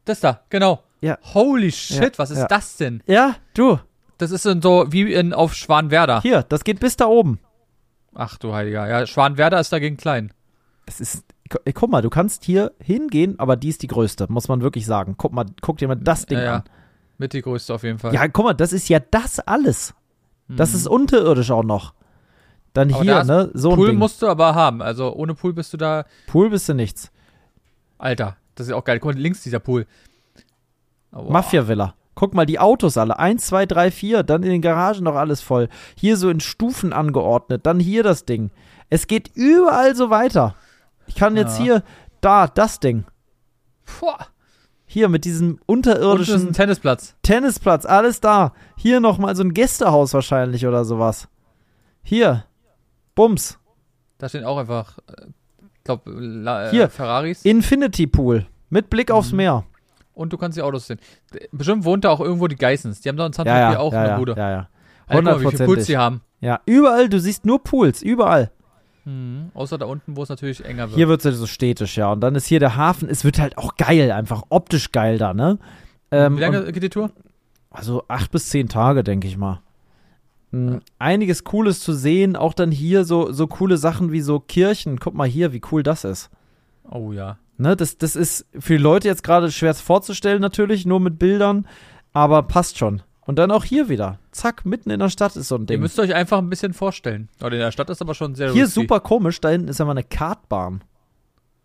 [0.05, 0.83] Das da, genau.
[1.01, 1.19] Ja.
[1.35, 3.03] Holy shit, Ja, was ist das denn?
[3.07, 3.79] Ja, du,
[4.19, 6.21] Das ist so wie in, auf Schwanwerder.
[6.23, 7.39] hier, das geht bis da oben.
[8.15, 8.89] Ach du Heiliger.
[8.89, 10.33] Ja, Schwanwerder ist dagegen klein.
[10.87, 11.25] Das ist,
[11.75, 15.17] guck mal, du kannst hier hingehen, aber die ist die größte, muss man wirklich sagen.
[15.19, 16.55] Guck mal, guck dir mal das Ding ja, ja.
[16.57, 16.65] an.
[17.19, 18.15] Mit die größte auf jeden Fall.
[18.15, 19.95] Ja, guck mal, das ist ja das alles.
[20.49, 20.77] Das Mhm.
[20.77, 21.93] ist unterirdisch auch noch.
[22.73, 23.99] Dann Aber hier, ne, so ein Pool Ding.
[23.99, 24.81] musst du aber haben.
[24.81, 26.05] Also ohne Pool bist du da.
[26.27, 27.11] Pool bist du nichts.
[27.99, 29.01] Alter, das ist ja auch geil.
[29.01, 29.87] Guck mal, links dieser Pool.
[31.13, 31.95] Oh, Mafia-Villa.
[32.17, 33.19] Guck mal, die Autos alle.
[33.19, 34.23] Eins, zwei, drei, vier.
[34.25, 35.69] Dann in den Garagen noch alles voll.
[35.97, 37.65] Hier so in Stufen angeordnet.
[37.67, 38.51] Dann hier das Ding.
[38.91, 40.55] Es geht überall so weiter.
[41.07, 41.65] Ich kann jetzt Ja.
[41.65, 41.83] hier,
[42.23, 43.05] da, das Ding.
[44.01, 44.19] Boah.
[44.87, 47.15] Hier mit diesem unterirdischen ein Tennisplatz.
[47.23, 47.85] Tennisplatz.
[47.85, 48.53] Alles da.
[48.77, 51.29] Hier nochmal so ein Gästehaus wahrscheinlich oder sowas.
[52.03, 52.45] Hier.
[53.15, 53.59] Bums.
[54.19, 55.27] Da stehen auch einfach, äh,
[55.77, 56.89] ich glaube, äh, Hier.
[56.89, 57.45] Ferraris.
[57.45, 58.47] Infinity Pool.
[58.71, 59.37] Mit Blick aufs Mhm.
[59.37, 59.65] Meer.
[60.17, 60.99] Und du kannst die Autos sehen.
[61.53, 63.03] Bestimmt wohnt da auch irgendwo die Geissens.
[63.03, 64.35] Die haben da in Santa Ja, ja, auch ja, eine ja, Bude.
[64.37, 64.69] ja, ja.
[65.07, 66.23] Alter, guck mal, wie viele Pools die haben.
[66.41, 68.51] Ja, überall, du siehst nur Pools, überall.
[69.05, 69.51] Mhm.
[69.55, 70.97] Außer da unten, wo es natürlich enger wird.
[70.97, 72.11] Hier wird es so städtisch, ja.
[72.11, 75.33] Und dann ist hier der Hafen, es wird halt auch geil, einfach optisch geil da,
[75.35, 75.59] ne?
[76.11, 77.11] Ähm, wie lange geht die Tour?
[77.77, 79.61] also acht bis zehn Tage, denke ich mal.
[80.51, 80.81] Mhm.
[80.99, 84.99] Einiges Cooles zu sehen, auch dann hier so, so coole Sachen wie so Kirchen.
[84.99, 86.31] Guck mal hier, wie cool das ist.
[86.91, 87.39] Oh ja.
[87.59, 91.67] Ne, das, das ist für die Leute jetzt gerade schwer vorzustellen, natürlich, nur mit Bildern,
[92.13, 93.03] aber passt schon.
[93.23, 94.19] Und dann auch hier wieder.
[94.31, 95.81] Zack, mitten in der Stadt ist so ein Ihr Ding.
[95.81, 97.29] müsst euch einfach ein bisschen vorstellen.
[97.41, 98.81] Oder in der Stadt ist aber schon sehr Hier risky.
[98.83, 100.85] super komisch, da hinten ist ja mal eine Kartbahn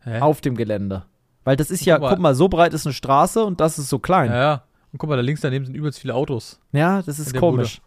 [0.04, 0.22] Hä?
[0.22, 1.04] auf dem Gelände.
[1.44, 2.10] Weil das ist ja, Guck mal.
[2.10, 4.32] guck mal, so breit ist eine Straße und das ist so klein.
[4.32, 4.64] Ja, ja.
[4.92, 6.60] Und guck mal, da links daneben sind übelst viele Autos.
[6.72, 7.82] Ja, das ist komisch.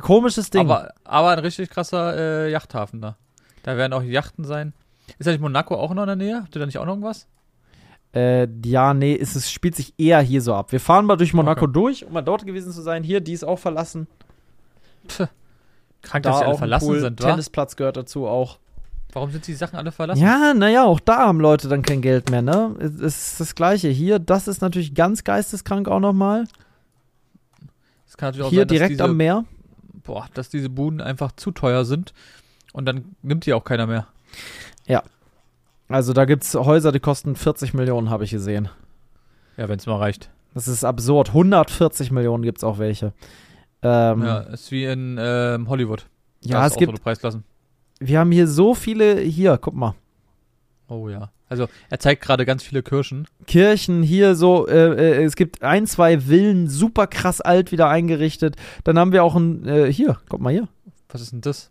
[0.00, 0.60] Komisches Ding.
[0.60, 3.16] Aber, aber ein richtig krasser äh, Yachthafen da.
[3.64, 4.72] Da werden auch Yachten sein.
[5.18, 6.42] Ist da nicht Monaco auch noch in der Nähe?
[6.42, 7.26] Habt ihr da nicht auch noch irgendwas?
[8.14, 10.72] äh, ja, nee, es, es spielt sich eher hier so ab.
[10.72, 11.72] Wir fahren mal durch Monaco Okay.
[11.74, 13.02] durch, um mal dort gewesen zu sein.
[13.02, 14.06] Hier, die ist auch verlassen.
[16.02, 17.30] Krank, Da dass die alle verlassen Pool, sind, wa?
[17.30, 18.58] Tennisplatz gehört dazu auch.
[19.12, 20.22] Warum sind die Sachen alle verlassen?
[20.22, 22.74] Ja, naja, auch da haben Leute dann kein Geld mehr, ne?
[22.78, 23.88] Es ist das Gleiche.
[23.88, 26.44] Hier, das ist natürlich ganz geisteskrank auch nochmal.
[28.06, 29.44] Es kann natürlich auch Hier sein, dass direkt diese, am Meer.
[30.04, 32.12] Boah, dass diese Buden einfach zu teuer sind.
[32.72, 34.06] Und dann nimmt die auch keiner mehr.
[35.88, 38.68] Also da gibt's Häuser, die kosten 40 Millionen, habe ich gesehen.
[39.56, 40.30] Ja, wenn es mal reicht.
[40.54, 41.28] Das ist absurd.
[41.28, 43.12] 140 Millionen gibt's auch welche.
[43.82, 46.06] Ähm, Ja, ist wie in ähm, Hollywood.
[46.42, 47.44] ja es gibt, Preisklassen.
[48.00, 49.94] wir haben hier so viele, hier, guck mal.
[50.88, 51.30] Oh ja.
[51.48, 53.26] Also, er zeigt gerade ganz viele Kirschen.
[53.46, 58.56] Kirchen hier so, äh, äh, es gibt ein, zwei Villen, super krass alt wieder eingerichtet.
[58.84, 60.68] Dann haben wir auch ein, äh, hier, guck mal hier,
[61.10, 61.70] Was ist denn das?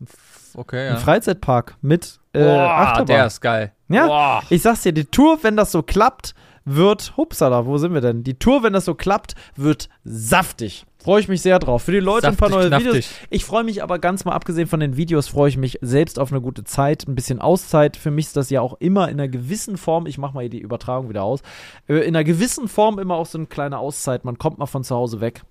[0.55, 0.99] Okay, ein ja.
[0.99, 3.05] Freizeitpark mit äh, Boah, Achterbahn.
[3.05, 3.71] der ist geil.
[3.87, 4.43] Ja, Boah.
[4.49, 6.33] Ich sag's dir, die Tour, wenn das so klappt,
[6.65, 8.23] wird, hupsala, wo sind wir denn?
[8.23, 10.85] Die Tour, wenn das so klappt, wird saftig.
[10.97, 11.83] Freue ich mich sehr drauf.
[11.83, 12.93] Für die Leute ein paar Saftig, neue Videos.
[12.93, 13.27] knaftig.
[13.29, 16.31] Ich freue mich aber ganz mal abgesehen von den Videos, freue ich mich selbst auf
[16.31, 17.95] eine gute Zeit, ein bisschen Auszeit.
[17.95, 20.49] Für mich ist das ja auch immer in einer gewissen Form, ich mache mal hier
[20.49, 21.41] die Übertragung wieder aus,
[21.87, 24.25] äh, in einer gewissen Form immer auch so eine kleine Auszeit.
[24.25, 25.43] Man kommt mal von zu Hause weg.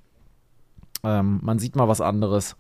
[1.03, 2.57] Ähm, man sieht mal was anderes.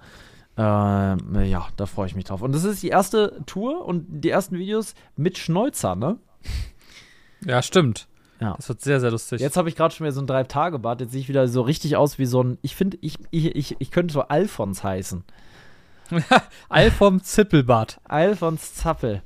[0.59, 2.43] Ähm, ja, da freue ich mich drauf.
[2.43, 6.19] Und das ist die erste Tour und die ersten Videos mit Schnäuzer, ne?
[7.45, 8.09] Ja, stimmt.
[8.41, 8.55] Ja.
[8.57, 9.41] Das wird sehr, sehr lustig.
[9.41, 11.01] Jetzt habe ich gerade schon wieder so ein Drei-Tage-Bart.
[11.01, 12.59] Jetzt sehe ich wieder so richtig aus wie so ein.
[12.63, 15.25] Ich finde, ich, ich, ich, ich könnte so Alfons heißen.
[16.69, 18.01] All vom Zippelbart.
[18.05, 19.23] Alfons Zappel.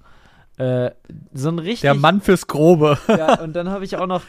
[0.56, 0.92] Äh,
[1.32, 1.82] so ein richtig.
[1.82, 2.98] Der Mann fürs Grobe.
[3.08, 4.22] Ja, und dann habe ich auch noch.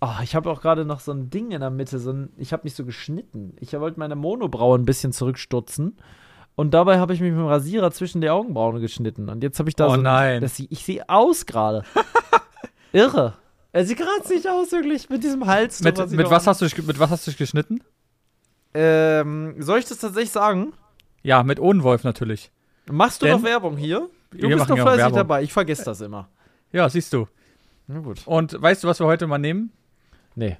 [0.00, 1.98] Oh, ich habe auch gerade noch so ein Ding in der Mitte.
[1.98, 3.56] So ein, ich habe mich so geschnitten.
[3.60, 5.96] Ich wollte meine Monobraue ein bisschen zurückstutzen.
[6.56, 9.28] Und dabei habe ich mich mit dem Rasierer zwischen die Augenbrauen geschnitten.
[9.28, 10.00] Und jetzt habe ich da Oh so.
[10.00, 10.40] nein.
[10.40, 11.82] Das, ich sehe aus gerade.
[12.92, 13.34] Irre.
[13.72, 15.82] Er sieht gerade nicht aus, wirklich, mit diesem Hals.
[15.82, 17.80] mit, mit, was hast du, dich- mit was hast du dich geschnitten?
[18.72, 20.72] Ähm, soll ich das tatsächlich sagen?
[21.22, 22.50] Ja, mit Ohnwolf natürlich.
[22.90, 24.08] Machst du Denn- noch Werbung hier?
[24.30, 25.42] Du bist doch fleißig dabei.
[25.42, 26.28] Ich vergesse das immer.
[26.72, 27.26] Ja, siehst du.
[27.86, 28.22] Na gut.
[28.26, 29.72] Und weißt du, was wir heute mal nehmen?
[30.34, 30.56] Nee.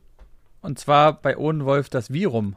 [0.61, 2.55] Und zwar bei Ohnwolf das Virum.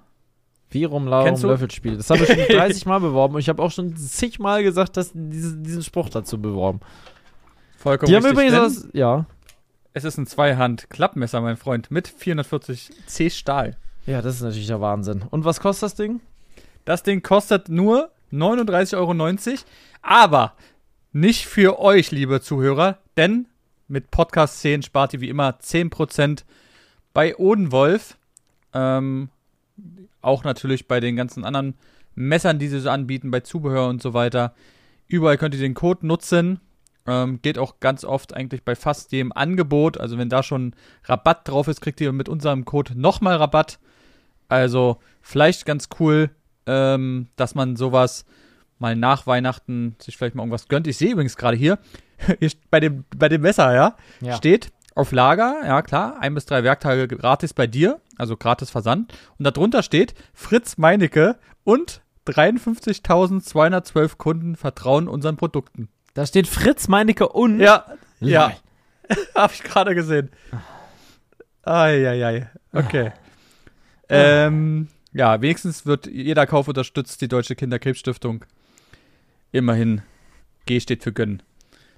[0.70, 1.48] Virum, Laurum, Kennst du?
[1.48, 1.98] Löffelspiel.
[1.98, 5.12] Das habe ich schon 30 Mal beworben und ich habe auch schon zigmal gesagt, dass
[5.14, 6.80] diese, diesen Spruch dazu beworben.
[7.78, 9.26] Vollkommen Die haben übrigens das, ja.
[9.94, 13.78] Es ist ein Zweihand-Klappmesser, mein Freund, mit 440 C Stahl.
[14.06, 15.24] Ja, das ist natürlich der Wahnsinn.
[15.30, 16.22] Und was kostet das Ding?
[16.86, 19.60] Das Ding kostet nur 39,90 Euro,
[20.02, 20.54] aber
[21.14, 23.48] nicht für euch, liebe Zuhörer, denn
[23.88, 26.44] mit Podcast 10 spart ihr wie immer 10%
[27.14, 28.18] bei Odenwolf.
[28.74, 29.30] Ähm,
[30.22, 31.76] auch natürlich bei den ganzen anderen
[32.16, 34.54] Messern, die sie so anbieten, bei Zubehör und so weiter.
[35.08, 36.60] Überall könnt ihr den Code nutzen.
[37.06, 39.98] Ähm, geht auch ganz oft eigentlich bei fast jedem Angebot.
[39.98, 40.74] Also wenn da schon
[41.06, 43.80] Rabatt drauf ist, kriegt ihr mit unserem Code nochmal Rabatt.
[44.50, 46.30] Also vielleicht ganz cool,
[46.66, 48.26] ähm, dass man sowas
[48.80, 50.88] mal nach Weihnachten sich vielleicht mal irgendwas gönnt.
[50.88, 51.80] Ich sehe übrigens gerade hier,
[52.40, 54.36] hier bei, dem, bei dem Messer, ja, Ja.
[54.36, 59.14] steht auf Lager, ja klar, ein bis drei Werktage gratis bei dir, also gratis Versand.
[59.38, 65.90] Und darunter steht, Fritz Meinecke und 53.212 Kunden vertrauen unseren Produkten.
[66.16, 67.60] Da steht Fritz Meinecke und.
[67.60, 67.86] Ja,
[68.20, 68.48] ja,
[69.10, 69.18] Lol.
[69.36, 70.32] habe ich gerade gesehen.
[71.62, 73.12] Eieiei, okay.
[74.10, 78.46] Ähm, ja, wenigstens wird jeder Kauf unterstützt die Deutsche Kinderkrebsstiftung.
[79.52, 80.02] Immerhin,
[80.66, 81.44] G steht für gönnen.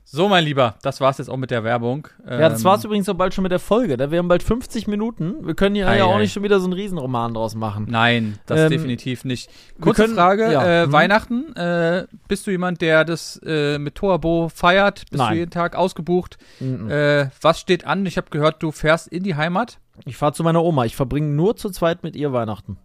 [0.04, 2.08] So, mein Lieber, das war's jetzt auch mit der Werbung.
[2.28, 3.95] Ja, das Ähm, war's übrigens auch bald schon mit der Folge.
[3.95, 5.45] Da wir haben bald 50 Minuten.
[5.45, 6.22] Wir können hier Ei, ja auch ei.
[6.22, 7.86] nicht schon wieder so einen Riesenroman draus machen.
[7.89, 9.52] Nein, das Ähm, definitiv nicht.
[9.80, 10.91] Kurze können- Frage, ja, äh, mhm.
[10.93, 15.02] Weihnachten, äh, bist du jemand, der das äh, mit Torabo feiert?
[15.12, 15.34] Bist Nein.
[15.34, 16.38] du jeden Tag ausgebucht?
[16.60, 16.89] Mhm.
[16.89, 18.04] Äh, was steht an?
[18.08, 19.78] Ich habe gehört, du fährst in die Heimat.
[20.06, 20.86] Ich fahre zu meiner Oma.
[20.86, 22.78] Ich verbringe nur zu zweit mit ihr Weihnachten.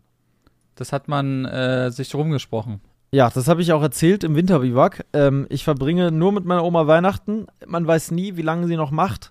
[0.74, 2.80] Das hat man äh, sich rumgesprochen.
[3.14, 5.04] Ja, das habe ich auch erzählt im Winterbiwak.
[5.12, 7.46] Ähm, ich verbringe nur mit meiner Oma Weihnachten.
[7.64, 9.30] Man weiß nie, wie lange sie noch macht.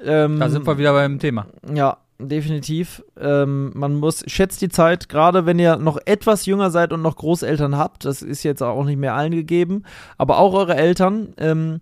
[0.00, 1.46] Ähm, Da sind wir wieder beim Thema.
[1.74, 3.02] Ja, definitiv.
[3.20, 7.16] Ähm, man muss, schätzt die Zeit, gerade wenn ihr noch etwas jünger seid und noch
[7.16, 9.82] Großeltern habt, das ist jetzt auch nicht mehr allen gegeben,
[10.16, 11.80] aber auch eure Eltern, ähm,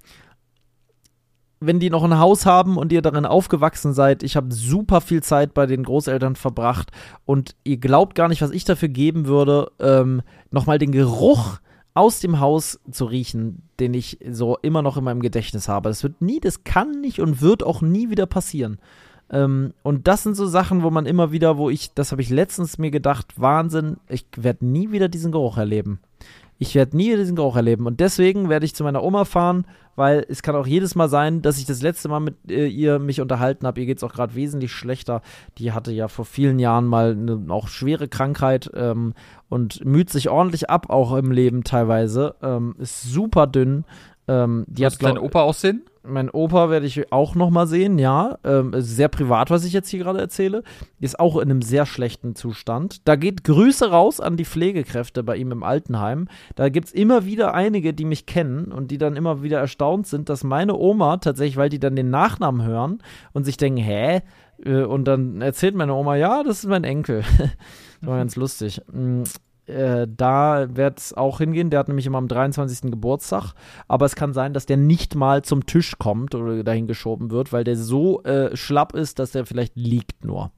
[1.60, 5.22] wenn die noch ein Haus haben und ihr darin aufgewachsen seid, ich habe super viel
[5.22, 6.90] Zeit bei den Großeltern verbracht
[7.24, 11.58] und ihr glaubt gar nicht, was ich dafür geben würde, ähm, nochmal den Geruch
[11.94, 15.88] aus dem Haus zu riechen, den ich so immer noch in meinem Gedächtnis habe.
[15.88, 18.78] Das wird nie, das kann nicht und wird auch nie wieder passieren.
[19.30, 22.30] Ähm, und das sind so Sachen, wo man immer wieder, wo ich, das habe ich
[22.30, 25.98] letztens mir gedacht, Wahnsinn, ich werde nie wieder diesen Geruch erleben.
[26.60, 27.86] Ich werde nie diesen Geruch erleben.
[27.86, 31.40] Und deswegen werde ich zu meiner Oma fahren, weil es kann auch jedes Mal sein,
[31.40, 33.80] dass ich das letzte Mal mit äh, ihr mich unterhalten habe.
[33.80, 35.22] Ihr geht es auch gerade wesentlich schlechter.
[35.58, 39.14] Die hatte ja vor vielen Jahren mal eine auch schwere Krankheit ähm,
[39.48, 42.34] und müht sich ordentlich ab, auch im Leben teilweise.
[42.42, 43.84] Ähm, ist super dünn.
[44.28, 45.82] Ähm, die hat dein Opa aussehen?
[46.08, 48.38] mein Opa werde ich auch noch mal sehen, ja.
[48.44, 50.62] Ähm, sehr privat, was ich jetzt hier gerade erzähle.
[51.00, 53.06] Ist auch in einem sehr schlechten Zustand.
[53.06, 56.28] Da geht Grüße raus an die Pflegekräfte bei ihm im Altenheim.
[56.56, 60.06] Da gibt es immer wieder einige, die mich kennen und die dann immer wieder erstaunt
[60.06, 63.02] sind, dass meine Oma tatsächlich, weil die dann den Nachnamen hören
[63.32, 64.22] und sich denken, hä?
[64.64, 67.22] Äh, Und dann erzählt meine Oma, ja, das ist mein Enkel.
[68.00, 68.80] War ganz lustig.
[69.68, 71.70] Äh, da wird es auch hingehen.
[71.70, 72.90] Der hat nämlich immer am 23.
[72.90, 73.52] Geburtstag.
[73.86, 77.52] Aber es kann sein, dass der nicht mal zum Tisch kommt oder dahin geschoben wird,
[77.52, 80.50] weil der so äh, schlapp ist, dass der vielleicht liegt nur.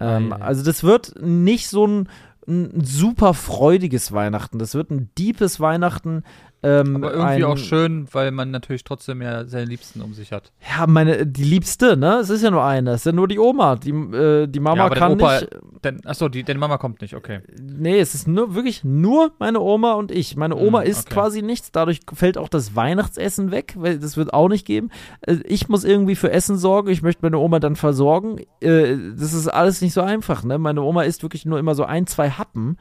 [0.00, 2.08] Ähm, also das wird nicht so ein,
[2.48, 4.58] ein super freudiges Weihnachten.
[4.58, 6.22] Das wird ein deepes Weihnachten.
[6.66, 10.32] Ähm, Aber irgendwie ein, auch schön, weil man natürlich trotzdem ja seine Liebsten um sich
[10.32, 10.50] hat.
[10.76, 12.16] Ja, meine, die Liebste, ne?
[12.16, 12.90] Es ist ja nur eine.
[12.90, 13.76] Es ist ja nur die Oma.
[13.76, 15.48] Die, äh, die Mama Ja, kann Opa- nicht.
[15.84, 17.40] Denn, achso, die, deine Mama kommt nicht, okay.
[17.60, 20.34] Nee, es ist nur wirklich nur meine Oma und ich.
[20.36, 21.14] Meine Oma Hm, isst okay.
[21.14, 24.90] quasi nichts, dadurch fällt auch das Weihnachtsessen weg, weil das wird auch nicht geben.
[25.20, 28.38] Äh, Ich muss irgendwie für Essen sorgen, ich möchte meine Oma dann versorgen.
[28.60, 30.58] Äh, Das ist alles nicht so einfach, ne?
[30.58, 32.76] Meine Oma isst wirklich nur immer so ein, zwei Happen.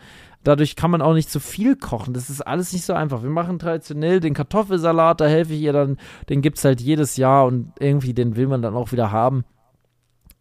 [0.46, 2.14] Dadurch kann man auch nicht zu viel kochen.
[2.14, 3.24] Das ist alles nicht so einfach.
[3.24, 5.98] Wir machen traditionell den Kartoffelsalat, da helfe ich ihr dann.
[6.30, 9.44] Den gibt es halt jedes Jahr und irgendwie den will man dann auch wieder haben.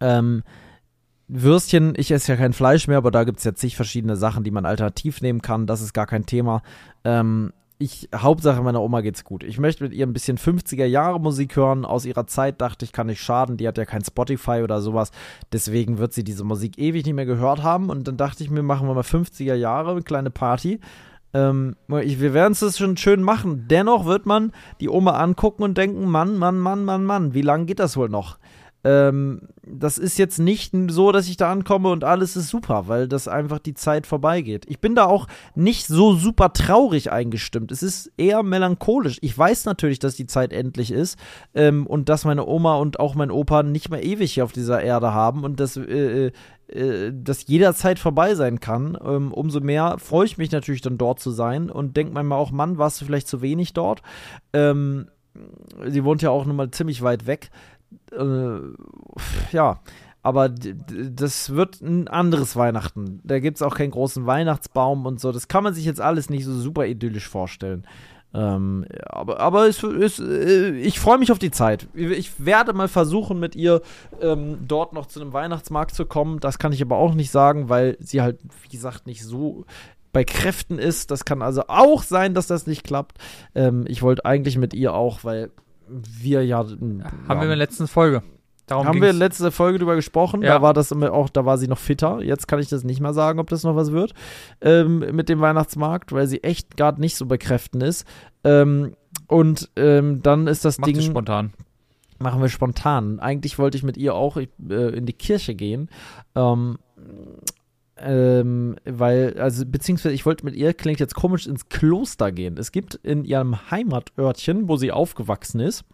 [0.00, 0.42] Ähm,
[1.26, 4.44] Würstchen, ich esse ja kein Fleisch mehr, aber da gibt es ja zig verschiedene Sachen,
[4.44, 5.66] die man alternativ nehmen kann.
[5.66, 6.62] Das ist gar kein Thema.
[7.02, 9.42] Ähm, ich, Hauptsache meiner Oma geht's gut.
[9.42, 11.84] Ich möchte mit ihr ein bisschen 50er Jahre Musik hören.
[11.84, 13.56] Aus ihrer Zeit dachte ich, kann nicht schaden.
[13.56, 15.10] Die hat ja kein Spotify oder sowas.
[15.52, 17.90] Deswegen wird sie diese Musik ewig nicht mehr gehört haben.
[17.90, 20.80] Und dann dachte ich mir, machen wir mal 50er Jahre, eine kleine Party.
[21.32, 23.66] Ähm, ich, wir werden es schon schön machen.
[23.68, 27.66] Dennoch wird man die Oma angucken und denken, Mann, Mann, Mann, Mann, Mann, wie lange
[27.66, 28.38] geht das wohl noch?
[28.84, 33.08] Ähm, das ist jetzt nicht so, dass ich da ankomme und alles ist super, weil
[33.08, 34.66] das einfach die Zeit vorbeigeht.
[34.68, 37.72] Ich bin da auch nicht so super traurig eingestimmt.
[37.72, 39.18] Es ist eher melancholisch.
[39.22, 41.18] Ich weiß natürlich, dass die Zeit endlich ist
[41.54, 44.82] ähm, und dass meine Oma und auch mein Opa nicht mehr ewig hier auf dieser
[44.82, 46.30] Erde haben und dass, äh,
[46.68, 48.98] äh, das jederzeit vorbei sein kann.
[49.02, 52.50] Ähm, umso mehr freue ich mich natürlich dann dort zu sein und denke manchmal auch,
[52.50, 54.02] Mann, warst du vielleicht zu wenig dort?
[54.52, 55.08] Ähm,
[55.86, 57.50] sie wohnt ja auch nun mal ziemlich weit weg
[58.12, 58.60] äh,
[59.52, 59.80] ja,
[60.22, 63.20] aber das wird ein anderes Weihnachten.
[63.24, 65.32] Da gibt es auch keinen großen Weihnachtsbaum und so.
[65.32, 67.86] Das kann man sich jetzt alles nicht so super idyllisch vorstellen.
[68.32, 71.88] Ähm, aber aber es, es, äh, ich freue mich auf die Zeit.
[71.94, 73.80] Ich werde mal versuchen, mit ihr
[74.20, 76.40] ähm, dort noch zu einem Weihnachtsmarkt zu kommen.
[76.40, 79.66] Das kann ich aber auch nicht sagen, weil sie halt, wie gesagt, nicht so
[80.12, 81.10] bei Kräften ist.
[81.10, 83.18] Das kann also auch sein, dass das nicht klappt.
[83.54, 85.50] Ähm, ich wollte eigentlich mit ihr auch, weil
[86.20, 86.58] wir ja.
[86.58, 86.78] Haben
[87.28, 88.22] wir in der letzten Folge.
[88.66, 90.42] Darum haben wir in letzte Folge drüber gesprochen.
[90.42, 90.54] Ja.
[90.54, 92.22] Da war das auch, da war sie noch fitter.
[92.22, 94.14] Jetzt kann ich das nicht mehr sagen, ob das noch was wird
[94.62, 98.06] ähm, mit dem Weihnachtsmarkt, weil sie echt gerade nicht so bei Kräften ist.
[98.42, 98.94] Ähm,
[99.26, 101.00] und ähm, dann ist das Macht Ding.
[101.02, 101.52] spontan.
[102.18, 103.20] Machen wir spontan.
[103.20, 105.90] Eigentlich wollte ich mit ihr auch äh, in die Kirche gehen.
[106.34, 106.78] Ähm,
[108.04, 112.56] ähm, weil, also, beziehungsweise ich wollte mit ihr, klingt jetzt komisch, ins Kloster gehen.
[112.58, 115.84] Es gibt in ihrem Heimatörtchen, wo sie aufgewachsen ist,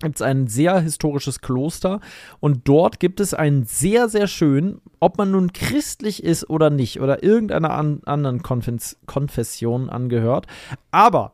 [0.00, 2.00] gibt es ein sehr historisches Kloster
[2.40, 7.00] und dort gibt es einen sehr, sehr schön, ob man nun christlich ist oder nicht
[7.00, 10.46] oder irgendeiner an, anderen Konfes Konfession angehört,
[10.90, 11.32] aber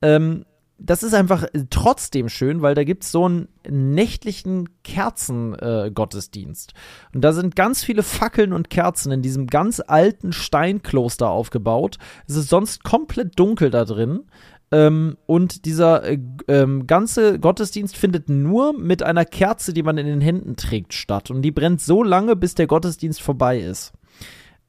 [0.00, 0.46] ähm,
[0.78, 6.72] das ist einfach trotzdem schön, weil da gibt es so einen nächtlichen Kerzengottesdienst.
[6.72, 11.98] Äh, und da sind ganz viele Fackeln und Kerzen in diesem ganz alten Steinkloster aufgebaut.
[12.26, 14.24] Es ist sonst komplett dunkel da drin.
[14.70, 20.06] Ähm, und dieser äh, ähm, ganze Gottesdienst findet nur mit einer Kerze, die man in
[20.06, 21.30] den Händen trägt, statt.
[21.30, 23.92] Und die brennt so lange, bis der Gottesdienst vorbei ist.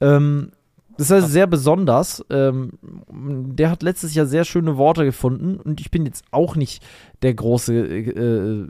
[0.02, 0.52] Ähm,
[1.00, 2.26] das ist also sehr besonders.
[2.30, 2.74] Ähm,
[3.10, 6.86] der hat letztes Jahr sehr schöne Worte gefunden und ich bin jetzt auch nicht
[7.22, 8.68] der große, äh,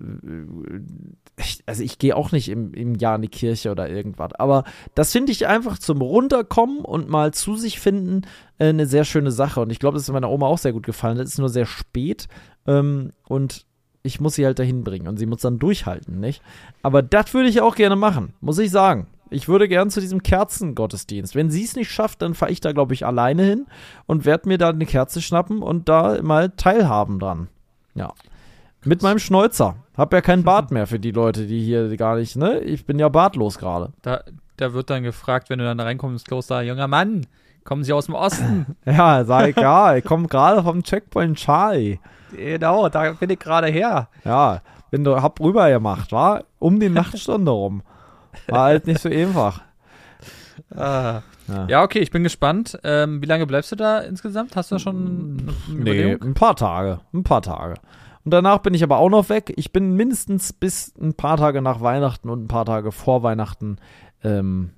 [1.66, 4.64] also ich gehe auch nicht im, im Jahr in die Kirche oder irgendwas, aber
[4.94, 8.22] das finde ich einfach zum Runterkommen und mal zu sich finden
[8.60, 10.86] äh, eine sehr schöne Sache und ich glaube, das ist meiner Oma auch sehr gut
[10.86, 11.18] gefallen.
[11.18, 12.28] Das ist nur sehr spät
[12.68, 13.66] ähm, und
[14.04, 16.44] ich muss sie halt dahin bringen und sie muss dann durchhalten, nicht?
[16.84, 19.08] Aber das würde ich auch gerne machen, muss ich sagen.
[19.30, 21.36] Ich würde gern zu diesem Kerzengottesdienst.
[21.36, 23.68] Wenn sie es nicht schafft, dann fahre ich da, glaube ich, alleine hin
[24.08, 27.48] und werde mir da eine Kerze schnappen und da mal teilhaben dran.
[27.94, 28.14] Ja.
[28.84, 29.76] Mit meinem Schnäuzer.
[29.96, 32.60] Hab ja keinen Bart mehr für die Leute, die hier gar nicht, ne?
[32.62, 33.92] Ich bin ja bartlos gerade.
[34.02, 34.24] Da,
[34.56, 37.28] da wird dann gefragt, wenn du dann reinkommst ins Kloster, junger Mann,
[37.66, 38.78] kommen Sie aus dem Osten?
[38.86, 42.00] ja, sag ich, ja, ich komme gerade vom Checkpoint Charlie.
[42.32, 44.08] Genau, da bin ich gerade her.
[44.24, 44.62] Ja,
[44.92, 47.84] bin du, hab rüber gemacht, war um die Nachtstunde rum.
[48.48, 49.62] War halt nicht so einfach.
[50.76, 51.24] Ah.
[51.48, 51.68] Ja.
[51.68, 51.84] ja.
[51.84, 52.78] okay, ich bin gespannt.
[52.84, 54.56] Ähm, wie lange bleibst du da insgesamt?
[54.56, 57.00] Hast du da schon Nee, ein paar Tage.
[57.14, 57.76] Ein paar Tage.
[58.24, 59.54] Und danach bin ich aber auch noch weg.
[59.56, 63.78] Ich bin mindestens bis ein paar Tage nach Weihnachten und ein paar Tage vor Weihnachten
[64.24, 64.72] ähm,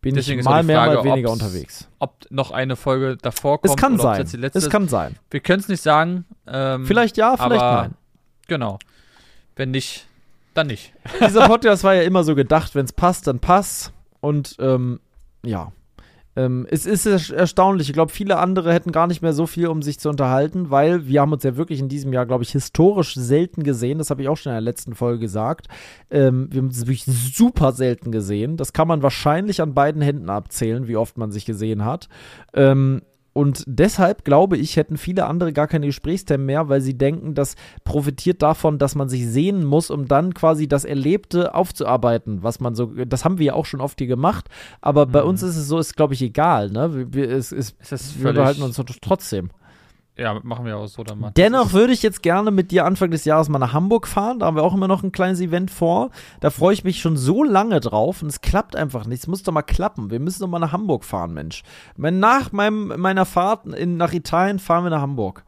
[0.00, 1.88] bin Deswegen ich mal Frage, mehr, mal weniger unterwegs.
[1.98, 3.70] Ob noch eine Folge davor kommt.
[3.70, 4.50] Es kann sein.
[4.54, 5.16] es kann sein.
[5.30, 6.24] Wir können es nicht sagen.
[6.46, 7.94] Ähm, vielleicht ja, vielleicht nein.
[8.46, 8.78] Genau.
[9.56, 10.07] Wenn nicht,
[10.58, 10.92] dann nicht.
[11.26, 13.92] Dieser Podcast war ja immer so gedacht, wenn es passt, dann passt.
[14.20, 15.00] Und ähm,
[15.44, 15.72] ja.
[16.36, 17.88] Ähm, es ist erstaunlich.
[17.88, 21.08] Ich glaube, viele andere hätten gar nicht mehr so viel, um sich zu unterhalten, weil
[21.08, 23.98] wir haben uns ja wirklich in diesem Jahr, glaube ich, historisch selten gesehen.
[23.98, 25.66] Das habe ich auch schon in der letzten Folge gesagt.
[26.10, 28.56] Ähm, wir haben uns wirklich super selten gesehen.
[28.56, 32.08] Das kann man wahrscheinlich an beiden Händen abzählen, wie oft man sich gesehen hat.
[32.54, 33.02] Ähm,
[33.38, 37.54] und deshalb glaube ich, hätten viele andere gar keine Gesprächsthemen mehr, weil sie denken, das
[37.84, 42.74] profitiert davon, dass man sich sehen muss, um dann quasi das Erlebte aufzuarbeiten, was man
[42.74, 44.48] so, das haben wir ja auch schon oft hier gemacht,
[44.80, 45.28] aber bei mhm.
[45.28, 46.92] uns ist es so, ist glaube ich egal, ne?
[46.92, 49.50] Wir, wir, es, es, es wir behalten uns trotzdem.
[50.18, 51.30] Ja, machen wir auch so dann mal.
[51.36, 54.40] Dennoch würde ich jetzt gerne mit dir Anfang des Jahres mal nach Hamburg fahren.
[54.40, 56.10] Da haben wir auch immer noch ein kleines Event vor.
[56.40, 59.20] Da freue ich mich schon so lange drauf und es klappt einfach nicht.
[59.20, 60.10] Es muss doch mal klappen.
[60.10, 61.62] Wir müssen doch mal nach Hamburg fahren, Mensch.
[61.96, 65.44] Nach meinem, meiner Fahrt in, nach Italien fahren wir nach Hamburg.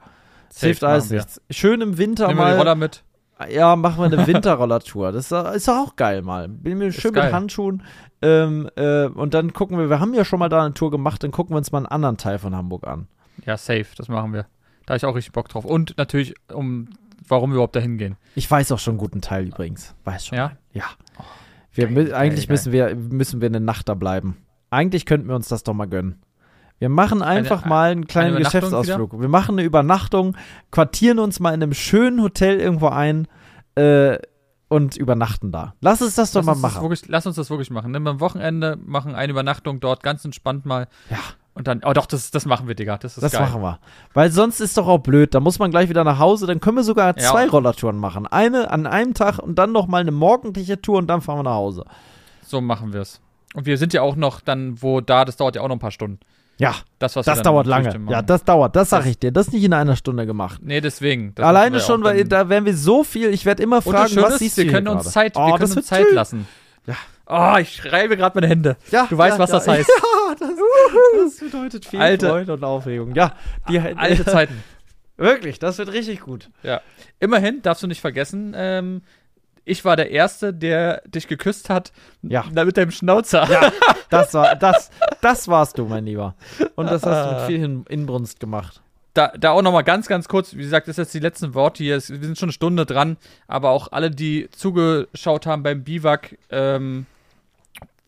[0.50, 1.40] Das hilft alles nichts.
[1.50, 2.46] Schön im Winter Nehmen mal.
[2.46, 3.02] Wir die Roller mit.
[3.48, 5.10] Ja, machen wir eine Winterrollertour.
[5.10, 6.48] Das ist doch auch geil mal.
[6.48, 7.82] Bin mir schön mit Handschuhen.
[8.22, 11.24] Ähm, äh, und dann gucken wir, wir haben ja schon mal da eine Tour gemacht,
[11.24, 13.08] dann gucken wir uns mal einen anderen Teil von Hamburg an.
[13.46, 14.46] Ja, safe, das machen wir.
[14.90, 15.64] Da habe ich auch richtig Bock drauf.
[15.64, 16.88] Und natürlich, um
[17.28, 18.16] warum wir überhaupt dahin gehen.
[18.34, 19.94] Ich weiß auch schon einen guten Teil übrigens.
[20.02, 20.36] Weiß schon.
[20.36, 20.56] Ja?
[20.72, 20.82] Ja.
[21.72, 24.38] Wir, geil, eigentlich geil, müssen, Wir, müssen wir eine Nacht da bleiben.
[24.68, 26.20] Eigentlich könnten wir uns das doch mal gönnen.
[26.80, 29.12] Wir machen einfach eine, mal einen kleinen Geschäftsausflug.
[29.12, 29.22] Wieder?
[29.22, 30.36] Wir machen eine Übernachtung,
[30.72, 33.28] quartieren uns mal in einem schönen Hotel irgendwo ein
[33.76, 34.18] äh,
[34.66, 35.74] und übernachten da.
[35.80, 36.82] Lass uns das doch lass mal machen.
[36.82, 37.92] Wirklich, lass uns das wirklich machen.
[37.92, 40.88] Nimm am Wochenende, machen eine Übernachtung dort ganz entspannt mal.
[41.10, 41.18] Ja.
[41.60, 42.96] Und dann, oh doch, das, das machen wir, Digga.
[42.96, 43.42] Das ist Das geil.
[43.42, 43.80] machen wir.
[44.14, 45.34] Weil sonst ist doch auch blöd.
[45.34, 46.46] Da muss man gleich wieder nach Hause.
[46.46, 47.22] Dann können wir sogar ja.
[47.22, 48.26] zwei Rollertouren machen.
[48.26, 51.42] Eine an einem Tag und dann noch mal eine morgendliche Tour und dann fahren wir
[51.42, 51.84] nach Hause.
[52.46, 53.20] So machen wir es.
[53.52, 55.80] Und wir sind ja auch noch dann, wo da, das dauert ja auch noch ein
[55.80, 56.18] paar Stunden.
[56.56, 57.94] Ja, das, was das dauert lange.
[58.08, 58.74] Ja, das dauert.
[58.74, 59.32] Das sag ich dir.
[59.32, 60.62] Das ist nicht in einer Stunde gemacht.
[60.64, 61.34] Nee, deswegen.
[61.36, 63.34] Alleine schon, weil da werden wir so viel.
[63.34, 65.86] Ich werde immer fragen, was siehst du Wir können uns Zeit, oh, wir können uns
[65.86, 66.46] Zeit lassen.
[66.86, 66.96] Ja.
[67.26, 68.76] Oh, ich schreibe gerade meine Hände.
[68.90, 69.88] Ja, du weißt, ja, was ja, das heißt.
[69.88, 70.50] Ja, das,
[71.24, 73.14] das bedeutet viel alte, Freude und Aufregung.
[73.14, 73.34] Ja,
[73.68, 74.62] die alte Zeiten.
[75.16, 76.48] Wirklich, das wird richtig gut.
[76.62, 76.80] Ja.
[77.20, 79.02] Immerhin darfst du nicht vergessen, ähm,
[79.66, 81.92] ich war der Erste, der dich geküsst hat.
[82.22, 82.44] Ja.
[82.64, 83.46] Mit deinem Schnauzer.
[83.50, 83.70] Ja,
[84.10, 86.34] das war das, das warst du, mein Lieber.
[86.74, 88.80] Und das hast du mit viel Hin- Inbrunst gemacht.
[89.14, 91.82] Da, da auch nochmal ganz, ganz kurz, wie gesagt, das ist jetzt die letzten Worte
[91.82, 91.94] hier.
[91.96, 93.16] Wir sind schon eine Stunde dran,
[93.48, 97.06] aber auch alle, die zugeschaut haben beim Biwak, ähm,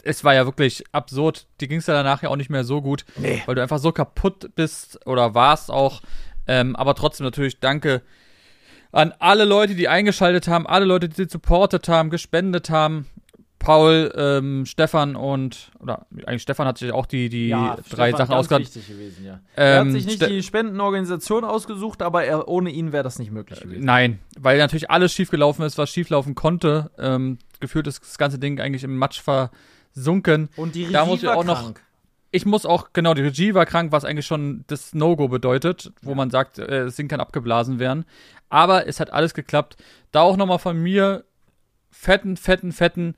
[0.04, 1.46] es war ja wirklich absurd.
[1.60, 3.42] Die ging es ja danach ja auch nicht mehr so gut, Nee.
[3.46, 6.02] weil du einfach so kaputt bist oder warst auch.
[6.48, 8.02] Ähm, aber trotzdem natürlich danke
[8.90, 13.06] an alle Leute, die eingeschaltet haben, alle Leute, die supportet haben, gespendet haben.
[13.62, 17.50] Paul, ähm, Stefan und, oder eigentlich Stefan hat sich auch die, die
[17.90, 18.62] drei Sachen ausgedacht.
[18.62, 19.40] wichtig gewesen, ja.
[19.54, 23.18] er hat Ähm, sich nicht Ste- die Spendenorganisation ausgesungen, aber er, ohne ihn wäre das
[23.18, 23.84] nicht möglich gewesen.
[23.84, 26.90] Nein, weil natürlich alles schiefgelaufen ist, was schieflaufen konnte.
[26.98, 30.48] Ähm, gefühlt ist das ganze Ding eigentlich im Matsch versunken.
[30.56, 31.80] Und die Regie Da muss ich war auch noch- krank.
[32.34, 36.14] Ich muss auch, genau, die Regie war krank, was eigentlich schon das No-Go bedeutet, wo
[36.14, 38.06] man sagt, äh, das Ding kann abgeblasen werden.
[38.48, 39.76] Aber es hat alles geklappt.
[40.12, 41.24] Da auch nochmal von mir
[41.90, 43.14] fetten, fetten, fetten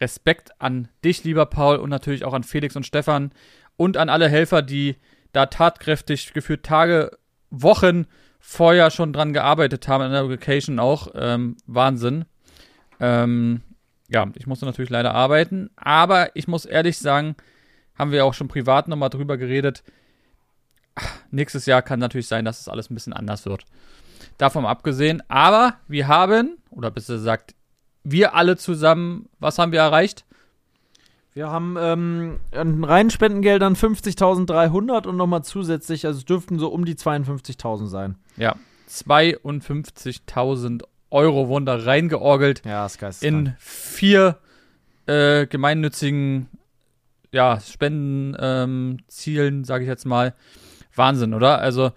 [0.00, 3.32] Respekt an dich, lieber Paul, und natürlich auch an Felix und Stefan
[3.76, 4.96] und an alle Helfer, die
[5.32, 7.16] da tatkräftig gefühlt Tage,
[7.50, 8.06] Wochen
[8.38, 11.08] vorher schon dran gearbeitet haben, in der Location auch.
[11.14, 12.24] Ähm, Wahnsinn.
[12.98, 13.62] Ähm,
[14.08, 17.36] ja, ich musste natürlich leider arbeiten, aber ich muss ehrlich sagen,
[17.96, 19.84] haben wir auch schon privat nochmal drüber geredet.
[20.94, 23.64] Ach, Nächstes Jahr kann natürlich sein, dass es alles ein bisschen anders wird.
[24.38, 27.54] Davon abgesehen, aber wir haben, oder besser gesagt,
[28.04, 30.24] wir alle zusammen, was haben wir erreicht?
[31.32, 36.84] Wir haben ähm, an reinen Spendengeldern 50.300 und nochmal zusätzlich, also es dürften so um
[36.84, 38.16] die 52.000 sein.
[38.36, 38.56] Ja,
[38.88, 43.22] 52.000 Euro wurden da reingeorgelt Ja, das Geist.
[43.24, 44.38] in vier
[45.06, 46.48] äh, gemeinnützigen
[47.32, 50.34] ja, Spendenzielen, ähm, sage ich jetzt mal.
[50.94, 51.58] Wahnsinn, oder?
[51.60, 51.92] Also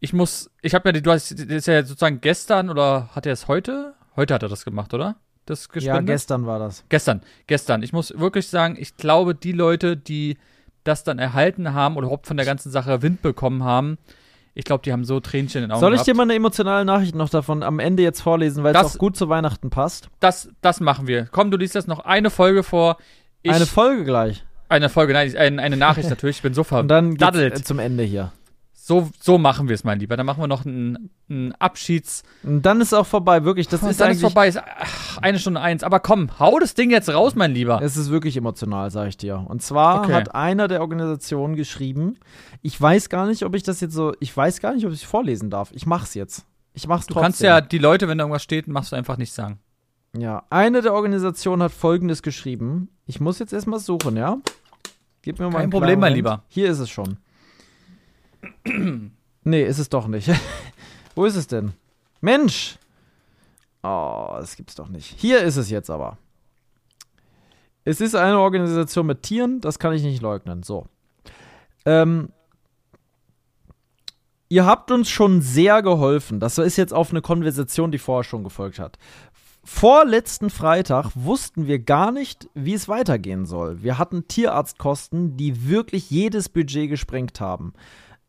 [0.00, 3.26] ich muss, ich habe ja, die- du hast, das ist ja sozusagen gestern oder hat
[3.26, 3.94] er es heute?
[4.16, 5.16] Heute hat er das gemacht, oder?
[5.46, 6.06] Das ja, gespendet?
[6.06, 6.84] gestern war das.
[6.88, 7.82] Gestern, gestern.
[7.82, 10.38] Ich muss wirklich sagen, ich glaube, die Leute, die
[10.84, 13.98] das dann erhalten haben oder überhaupt von der ganzen Sache Wind bekommen haben,
[14.56, 16.06] ich glaube, die haben so Tränchen in den Augen Soll ich gehabt.
[16.08, 18.98] dir mal eine emotionale Nachricht noch davon am Ende jetzt vorlesen, weil es Das- auch
[18.98, 20.08] gut zu Weihnachten passt?
[20.20, 21.26] das, das machen wir.
[21.32, 22.96] Komm, du liest jetzt noch eine Folge vor.
[23.42, 24.44] Ich, eine Folge gleich.
[24.68, 26.36] eine Folge, nein, eine, eine Nachricht natürlich.
[26.36, 28.32] Ich bin so Und dann geht's zum Ende hier.
[28.86, 30.14] So, so machen wir es, mein Lieber.
[30.18, 32.22] Dann machen wir noch einen, einen Abschieds.
[32.42, 33.66] Und dann ist auch vorbei, wirklich.
[33.66, 34.46] Das Und ist dann ist vorbei.
[34.46, 35.82] Ist, ach, eine Stunde eins.
[35.82, 37.80] Aber komm, hau das Ding jetzt raus, mein Lieber.
[37.82, 39.42] Es ist wirklich emotional, sag ich dir.
[39.48, 40.12] Und zwar Okay.
[40.12, 42.18] hat einer der Organisationen geschrieben,
[42.60, 45.02] ich weiß gar nicht, ob ich das jetzt so, ich weiß gar nicht, ob ich
[45.02, 45.70] es vorlesen darf.
[45.72, 46.44] Ich mach's jetzt.
[46.74, 47.24] Ich mach's Du trotzdem.
[47.24, 49.60] kannst ja die Leute, wenn da irgendwas steht, machst du einfach nicht sagen.
[50.14, 52.90] Ja, eine der Organisationen hat folgendes geschrieben.
[53.06, 54.36] Ich muss jetzt erstmal suchen, ja?
[55.22, 56.12] Gib mir mal Kein Problem, mein.
[56.12, 56.42] Lieber.
[56.48, 57.16] Hier ist es schon.
[59.44, 60.30] Nee, ist es doch nicht.
[61.14, 61.72] Wo ist es denn?
[62.20, 62.78] Mensch!
[63.82, 65.14] Oh, das gibt's doch nicht.
[65.18, 66.16] Hier ist es jetzt aber.
[67.84, 70.62] Es ist eine Organisation mit Tieren, das kann ich nicht leugnen.
[70.62, 70.86] So.
[71.84, 72.30] Ähm,
[74.48, 76.40] ihr habt uns schon sehr geholfen.
[76.40, 78.98] Das ist jetzt auf eine Konversation, die vorher schon gefolgt hat.
[79.66, 83.82] Vor letzten Freitag wussten wir gar nicht, wie es weitergehen soll.
[83.82, 87.72] Wir hatten Tierarztkosten, die wirklich jedes Budget gesprengt haben.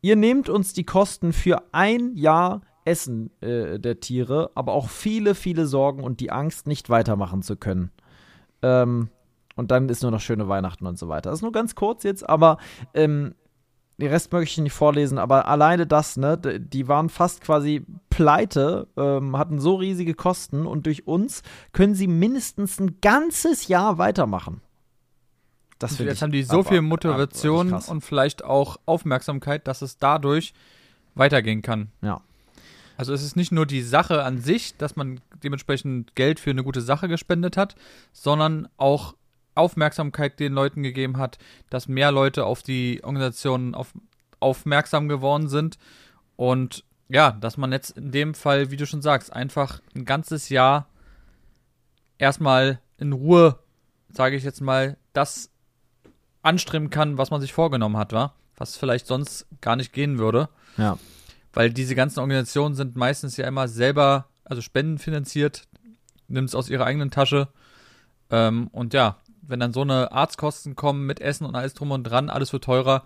[0.06, 5.34] Ihr nehmt uns die Kosten für ein Jahr Essen äh, der Tiere, aber auch viele,
[5.34, 7.90] viele Sorgen und die Angst, nicht weitermachen zu können.
[8.62, 9.10] Ähm,
[9.56, 11.32] und dann ist nur noch schöne Weihnachten und so weiter.
[11.32, 12.60] Das ist nur ganz kurz jetzt, aber
[12.94, 13.34] ähm,
[13.98, 18.88] den Rest möchte ich nicht vorlesen, aber alleine das, ne, die waren fast quasi pleite,
[18.98, 21.42] ähm, hatten so riesige Kosten und durch uns
[21.72, 24.62] können sie mindestens ein ganzes Jahr weitermachen.
[25.80, 27.90] Das jetzt haben die so aber- viel Motivation krass.
[27.90, 30.54] und vielleicht auch Aufmerksamkeit, dass es dadurch
[31.16, 31.90] weitergehen kann.
[32.02, 32.22] Ja.
[32.98, 36.64] Also es ist nicht nur die Sache an sich, dass man dementsprechend Geld für eine
[36.64, 37.76] gute Sache gespendet hat,
[38.14, 39.16] sondern auch
[39.54, 41.38] Aufmerksamkeit den Leuten gegeben hat,
[41.70, 43.94] dass mehr Leute auf die Organisation auf,
[44.40, 45.78] aufmerksam geworden sind
[46.36, 50.50] und ja, dass man jetzt in dem Fall, wie du schon sagst, einfach ein ganzes
[50.50, 50.88] Jahr
[52.18, 53.60] erstmal in Ruhe,
[54.10, 55.52] sage ich jetzt mal, das
[56.46, 60.50] anstreben kann, was man sich vorgenommen hat, war, was vielleicht sonst gar nicht gehen würde
[60.78, 60.98] Ja.
[61.54, 65.64] weil diese ganzen Organisationen sind meistens ja immer selber, also spendenfinanziert,
[66.28, 67.48] nimmt es aus ihrer eigenen Tasche.
[68.30, 72.04] Ähm, und ja, wenn dann so eine Arztkosten kommen mit Essen und alles drum und
[72.04, 73.04] dran, alles wird teurer,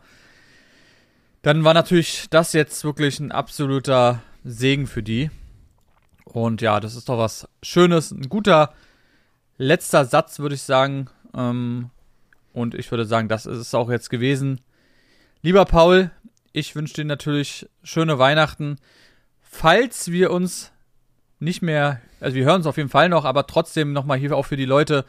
[1.41, 5.29] dann war natürlich das jetzt wirklich ein absoluter Segen für die.
[6.25, 8.73] Und ja, das ist doch was Schönes, ein guter
[9.57, 11.09] letzter Satz, würde ich sagen.
[11.35, 11.89] Ähm,
[12.53, 14.61] und ich würde sagen, das ist es auch jetzt gewesen.
[15.41, 16.11] Lieber Paul,
[16.51, 18.77] ich wünsche dir natürlich schöne Weihnachten.
[19.41, 20.71] Falls wir uns
[21.39, 24.45] nicht mehr, also wir hören es auf jeden Fall noch, aber trotzdem nochmal hier auch
[24.45, 25.05] für die Leute,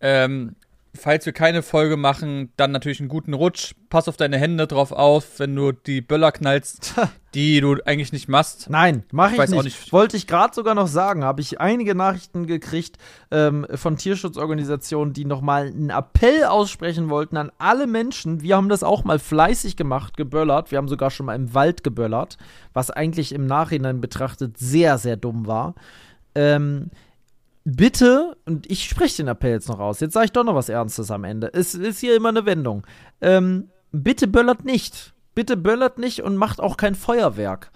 [0.00, 0.56] ähm,
[0.96, 3.74] falls wir keine Folge machen, dann natürlich einen guten Rutsch.
[3.88, 6.94] Pass auf deine Hände drauf auf, wenn du die Böller knallst,
[7.34, 8.68] die du eigentlich nicht machst.
[8.70, 9.64] Nein, mache ich, weiß nicht.
[9.64, 9.92] nicht.
[9.92, 12.98] Wollte ich gerade sogar noch sagen, habe ich einige Nachrichten gekriegt
[13.30, 18.42] ähm, von Tierschutzorganisationen, die nochmal einen Appell aussprechen wollten an alle Menschen.
[18.42, 20.70] Wir haben das auch mal fleißig gemacht, geböllert.
[20.70, 22.36] Wir haben sogar schon mal im Wald geböllert,
[22.72, 25.74] was eigentlich im Nachhinein betrachtet sehr, sehr dumm war.
[26.34, 26.90] Ähm,
[27.64, 30.68] bitte, und ich spreche den Appell jetzt noch aus, jetzt sage ich doch noch was
[30.68, 31.50] Ernstes am Ende.
[31.52, 32.86] Es ist hier immer eine Wendung.
[33.20, 35.14] Ähm, bitte böllert nicht.
[35.34, 37.70] Bitte böllert nicht und macht auch kein Feuerwerk.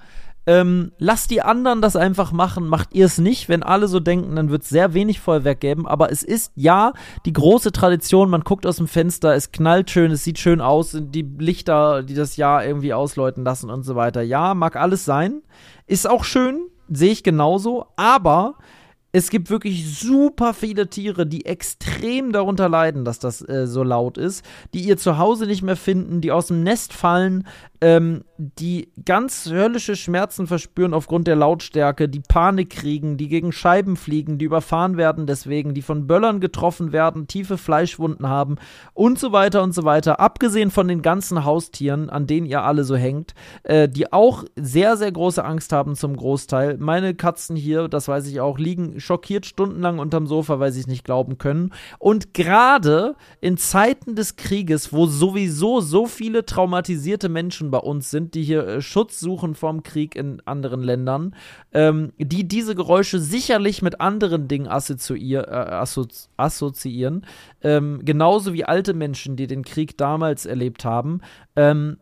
[0.47, 3.49] Ähm, lasst die anderen das einfach machen, macht ihr es nicht.
[3.49, 5.87] Wenn alle so denken, dann wird es sehr wenig Feuerwerk geben.
[5.87, 6.93] Aber es ist ja
[7.25, 10.97] die große Tradition, man guckt aus dem Fenster, es knallt schön, es sieht schön aus,
[11.01, 14.21] die Lichter, die das Jahr irgendwie ausläuten lassen und so weiter.
[14.21, 15.43] Ja, mag alles sein.
[15.87, 17.87] Ist auch schön, sehe ich genauso.
[17.97, 18.57] Aber
[19.15, 24.19] es gibt wirklich super viele Tiere, die extrem darunter leiden, dass das äh, so laut
[24.19, 24.45] ist,
[24.75, 27.47] die ihr Zuhause nicht mehr finden, die aus dem Nest fallen,
[27.85, 33.97] ähm, die ganz höllische Schmerzen verspüren aufgrund der Lautstärke, die Panik kriegen, die gegen Scheiben
[33.97, 38.57] fliegen, die überfahren werden deswegen, die von Böllern getroffen werden, tiefe Fleischwunden haben
[38.95, 40.19] und so weiter und so weiter.
[40.19, 44.97] Abgesehen von den ganzen Haustieren, an denen ihr alle so hängt, äh, die auch sehr,
[44.97, 46.79] sehr große Angst haben zum Großteil.
[46.79, 50.87] Meine Katzen hier, das weiß ich auch, liegen schockiert stundenlang unterm Sofa, weil sie es
[50.87, 51.71] nicht glauben können.
[51.99, 58.35] Und gerade in Zeiten des Krieges, wo sowieso so viele traumatisierte Menschen bei uns sind,
[58.35, 61.35] die hier äh, Schutz suchen vom Krieg in anderen Ländern,
[61.73, 67.27] ähm, die diese Geräusche sicherlich mit anderen Dingen assoziier, äh, assozi assoziieren,
[67.63, 71.21] ähm, genauso wie alte Menschen, die den Krieg damals erlebt haben.
[71.57, 71.97] Ähm,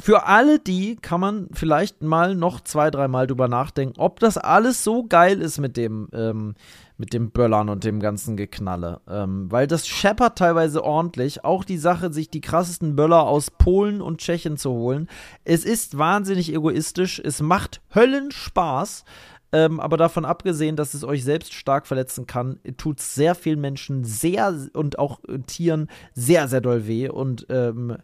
[0.00, 4.82] für alle die kann man vielleicht mal noch zwei, dreimal drüber nachdenken, ob das alles
[4.84, 6.54] so geil ist mit dem, ähm,
[6.96, 9.00] mit dem Böllern und dem ganzen Geknalle.
[9.08, 11.44] Ähm, weil das scheppert teilweise ordentlich.
[11.44, 15.08] Auch die Sache, sich die krassesten Böller aus Polen und Tschechien zu holen.
[15.44, 17.20] Es ist wahnsinnig egoistisch.
[17.24, 19.04] Es macht Höllenspaß.
[19.52, 23.60] Ähm, aber davon abgesehen, dass es euch selbst stark verletzen kann, tut es sehr vielen
[23.60, 27.96] Menschen sehr und auch äh, Tieren sehr, sehr doll weh und ähm,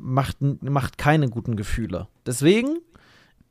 [0.00, 2.08] macht, macht keine guten Gefühle.
[2.26, 2.78] Deswegen,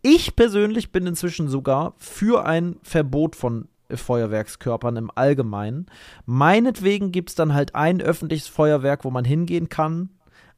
[0.02, 5.88] ich persönlich bin inzwischen sogar für ein Verbot von Feuerwerkskörpern im Allgemeinen.
[6.26, 10.10] Meinetwegen gibt es dann halt ein öffentliches Feuerwerk, wo man hingehen kann.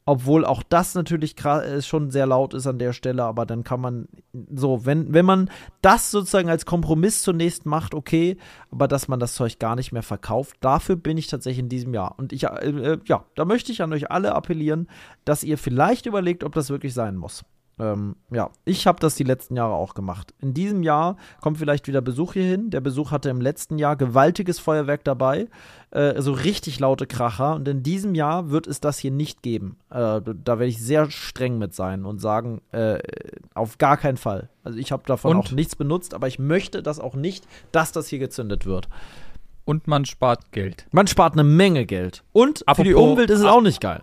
[0.04, 3.80] Obwohl auch das natürlich äh, schon sehr laut ist an der Stelle, aber dann kann
[3.80, 4.08] man
[4.52, 5.48] so, wenn, wenn man
[5.80, 8.36] das sozusagen als Kompromiss zunächst macht, okay,
[8.72, 11.94] aber dass man das Zeug gar nicht mehr verkauft, dafür bin ich tatsächlich in diesem
[11.94, 12.18] Jahr.
[12.18, 14.88] Und ich, äh, äh ja, da möchte ich an euch alle appellieren,
[15.24, 17.44] dass ihr vielleicht überlegt, ob das wirklich sein muss.
[17.78, 20.34] Ähm, ja, ich habe das die letzten Jahre auch gemacht.
[20.40, 22.70] In diesem Jahr kommt vielleicht wieder Besuch hierhin.
[22.70, 25.48] Der Besuch hatte im letzten Jahr gewaltiges Feuerwerk dabei,
[25.90, 27.54] äh, so richtig laute Kracher.
[27.54, 29.76] Und in diesem Jahr wird es das hier nicht geben.
[29.90, 32.98] Äh, da werde ich sehr streng mit sein und sagen, äh,
[33.54, 34.50] auf gar keinen Fall.
[34.64, 35.38] Also ich habe davon und?
[35.38, 38.88] auch nichts benutzt, aber ich möchte das auch nicht, dass das hier gezündet wird.
[39.64, 40.86] Und man spart Geld.
[40.90, 42.24] Man spart eine Menge Geld.
[42.32, 44.02] Und apropos, für die Umwelt ist es auch nicht geil.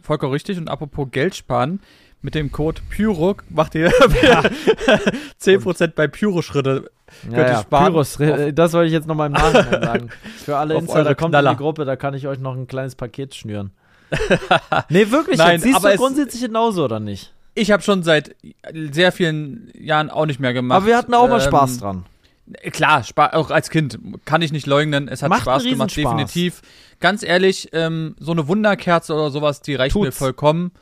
[0.00, 0.58] Vollkommen richtig.
[0.58, 1.80] Und apropos Geld sparen,
[2.26, 3.84] mit dem Code PYRO macht ihr
[4.22, 4.40] ja.
[5.40, 6.90] 10% bei Pyro-Schritte.
[7.30, 7.62] Ja, ja.
[7.62, 8.18] Pyros,
[8.52, 10.08] das wollte ich jetzt nochmal im Nachhinein sagen.
[10.44, 13.36] Für alle Insider kommt in die Gruppe, da kann ich euch noch ein kleines Paket
[13.36, 13.70] schnüren.
[14.88, 17.32] nee, wirklich, Nein, siehst aber du grundsätzlich genauso, oder nicht?
[17.54, 18.34] Ich habe schon seit
[18.90, 20.78] sehr vielen Jahren auch nicht mehr gemacht.
[20.78, 22.06] Aber wir hatten auch mal ähm, Spaß dran.
[22.72, 23.04] Klar,
[23.34, 25.06] auch als Kind kann ich nicht leugnen.
[25.06, 26.60] Es hat Macht Spaß gemacht, definitiv.
[26.98, 30.06] Ganz ehrlich, ähm, so eine Wunderkerze oder sowas, die reicht Tut's.
[30.06, 30.72] mir vollkommen.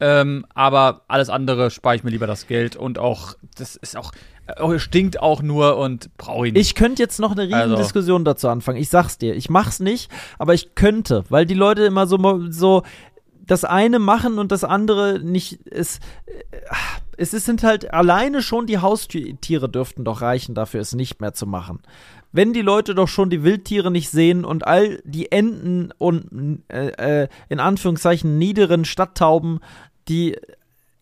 [0.00, 4.12] Ähm, aber alles andere spare ich mir lieber das Geld und auch, das ist auch,
[4.46, 6.66] äh, stinkt auch nur und brauche ich nicht.
[6.66, 7.76] Ich könnte jetzt noch eine riesen also.
[7.76, 8.78] Diskussion dazu anfangen.
[8.78, 12.82] Ich sag's dir, ich mach's nicht, aber ich könnte, weil die Leute immer so, so
[13.46, 15.60] das eine machen und das andere nicht.
[15.70, 16.00] Es,
[17.16, 21.46] es sind halt alleine schon die Haustiere dürften doch reichen, dafür es nicht mehr zu
[21.46, 21.82] machen
[22.34, 27.22] wenn die Leute doch schon die Wildtiere nicht sehen und all die Enten und äh,
[27.22, 29.60] äh, in Anführungszeichen niederen Stadttauben,
[30.08, 30.36] die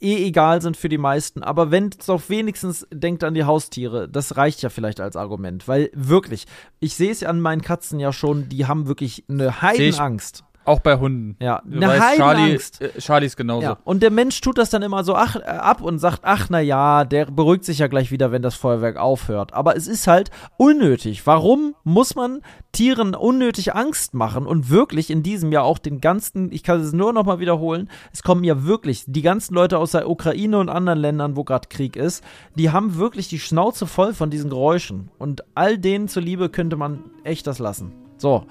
[0.01, 4.09] eh egal sind für die meisten, aber wenn es doch wenigstens denkt an die Haustiere,
[4.09, 6.47] das reicht ja vielleicht als Argument, weil wirklich,
[6.81, 10.45] ich sehe es ja an meinen Katzen ja schon, die haben wirklich eine Heidenangst.
[10.65, 11.37] Auch bei Hunden.
[11.41, 13.63] Ja, Du eine weißt, Charlie, äh, Charlie ist genauso.
[13.67, 16.47] Ja, und der Mensch tut das dann immer so ach, äh, ab und sagt, ach
[16.51, 19.55] na ja, der beruhigt sich ja gleich wieder, wenn das Feuerwerk aufhört.
[19.55, 21.27] Aber es ist halt unnötig.
[21.27, 26.53] Warum muss man Tieren unnötig Angst machen und wirklich in diesem Jahr auch den ganzen,
[26.53, 29.93] ich kann es nur noch mal wiederholen, es kommen ja wirklich die ganzen Leute aus
[29.93, 32.25] der Ukraine und anderen Ländern, wo gerade Krieg ist,
[32.55, 35.11] die haben wirklich die Schnauze voll von diesen Geräuschen.
[35.19, 37.93] Und all denen zuliebe könnte man echt das lassen.
[38.17, 38.47] So,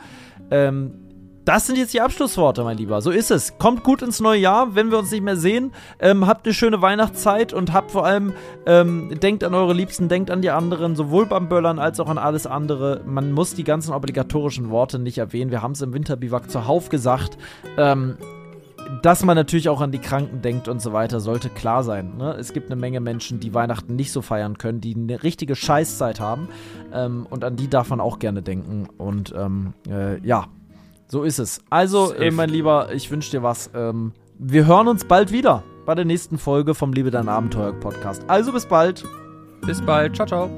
[0.52, 0.94] ähm,
[1.46, 3.02] das sind jetzt die Abschlussworte, mein Lieber.
[3.02, 3.58] So ist es.
[3.58, 5.72] Kommt gut ins neue Jahr, wenn wir uns nicht mehr sehen.
[6.00, 8.34] Ähm, habt eine schöne Weihnachtszeit und habt vor allem,
[8.66, 12.18] ähm, denkt an eure Liebsten, denkt an die anderen, sowohl beim Böllern als auch an
[12.18, 13.02] alles andere.
[13.06, 15.50] Man muss die ganzen obligatorischen Worte nicht erwähnen.
[15.50, 17.38] Wir haben es im Winterbiwak zuhauf gesagt.
[17.78, 18.18] Ähm,
[19.02, 22.18] dass man natürlich auch an die Kranken denkt und so weiter, sollte klar sein.
[22.18, 22.36] Ne?
[22.40, 26.20] Es gibt eine Menge Menschen, die Weihnachten nicht so feiern können, die eine richtige Scheißzeit
[26.20, 26.50] haben.
[26.94, 28.88] Ähm, und an die darf man auch gerne denken.
[28.98, 30.48] Und ähm, äh, ja,
[31.12, 31.60] so ist es.
[31.70, 33.70] Also, äh, mein Lieber, ich wünsche dir was.
[33.76, 38.24] Ähm, wir hören uns bald wieder bei der nächsten Folge vom Liebe dein Abenteuer Podcast.
[38.28, 39.04] Also bis bald.
[39.66, 40.16] Bis bald.
[40.16, 40.50] Ciao, ciao.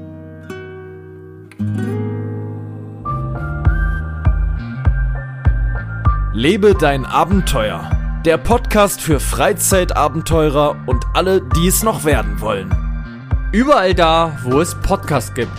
[6.32, 7.90] Lebe dein Abenteuer.
[8.24, 12.72] Der Podcast für Freizeitabenteurer und alle, die es noch werden wollen.
[13.50, 15.50] Überall da, wo es Podcasts gibt.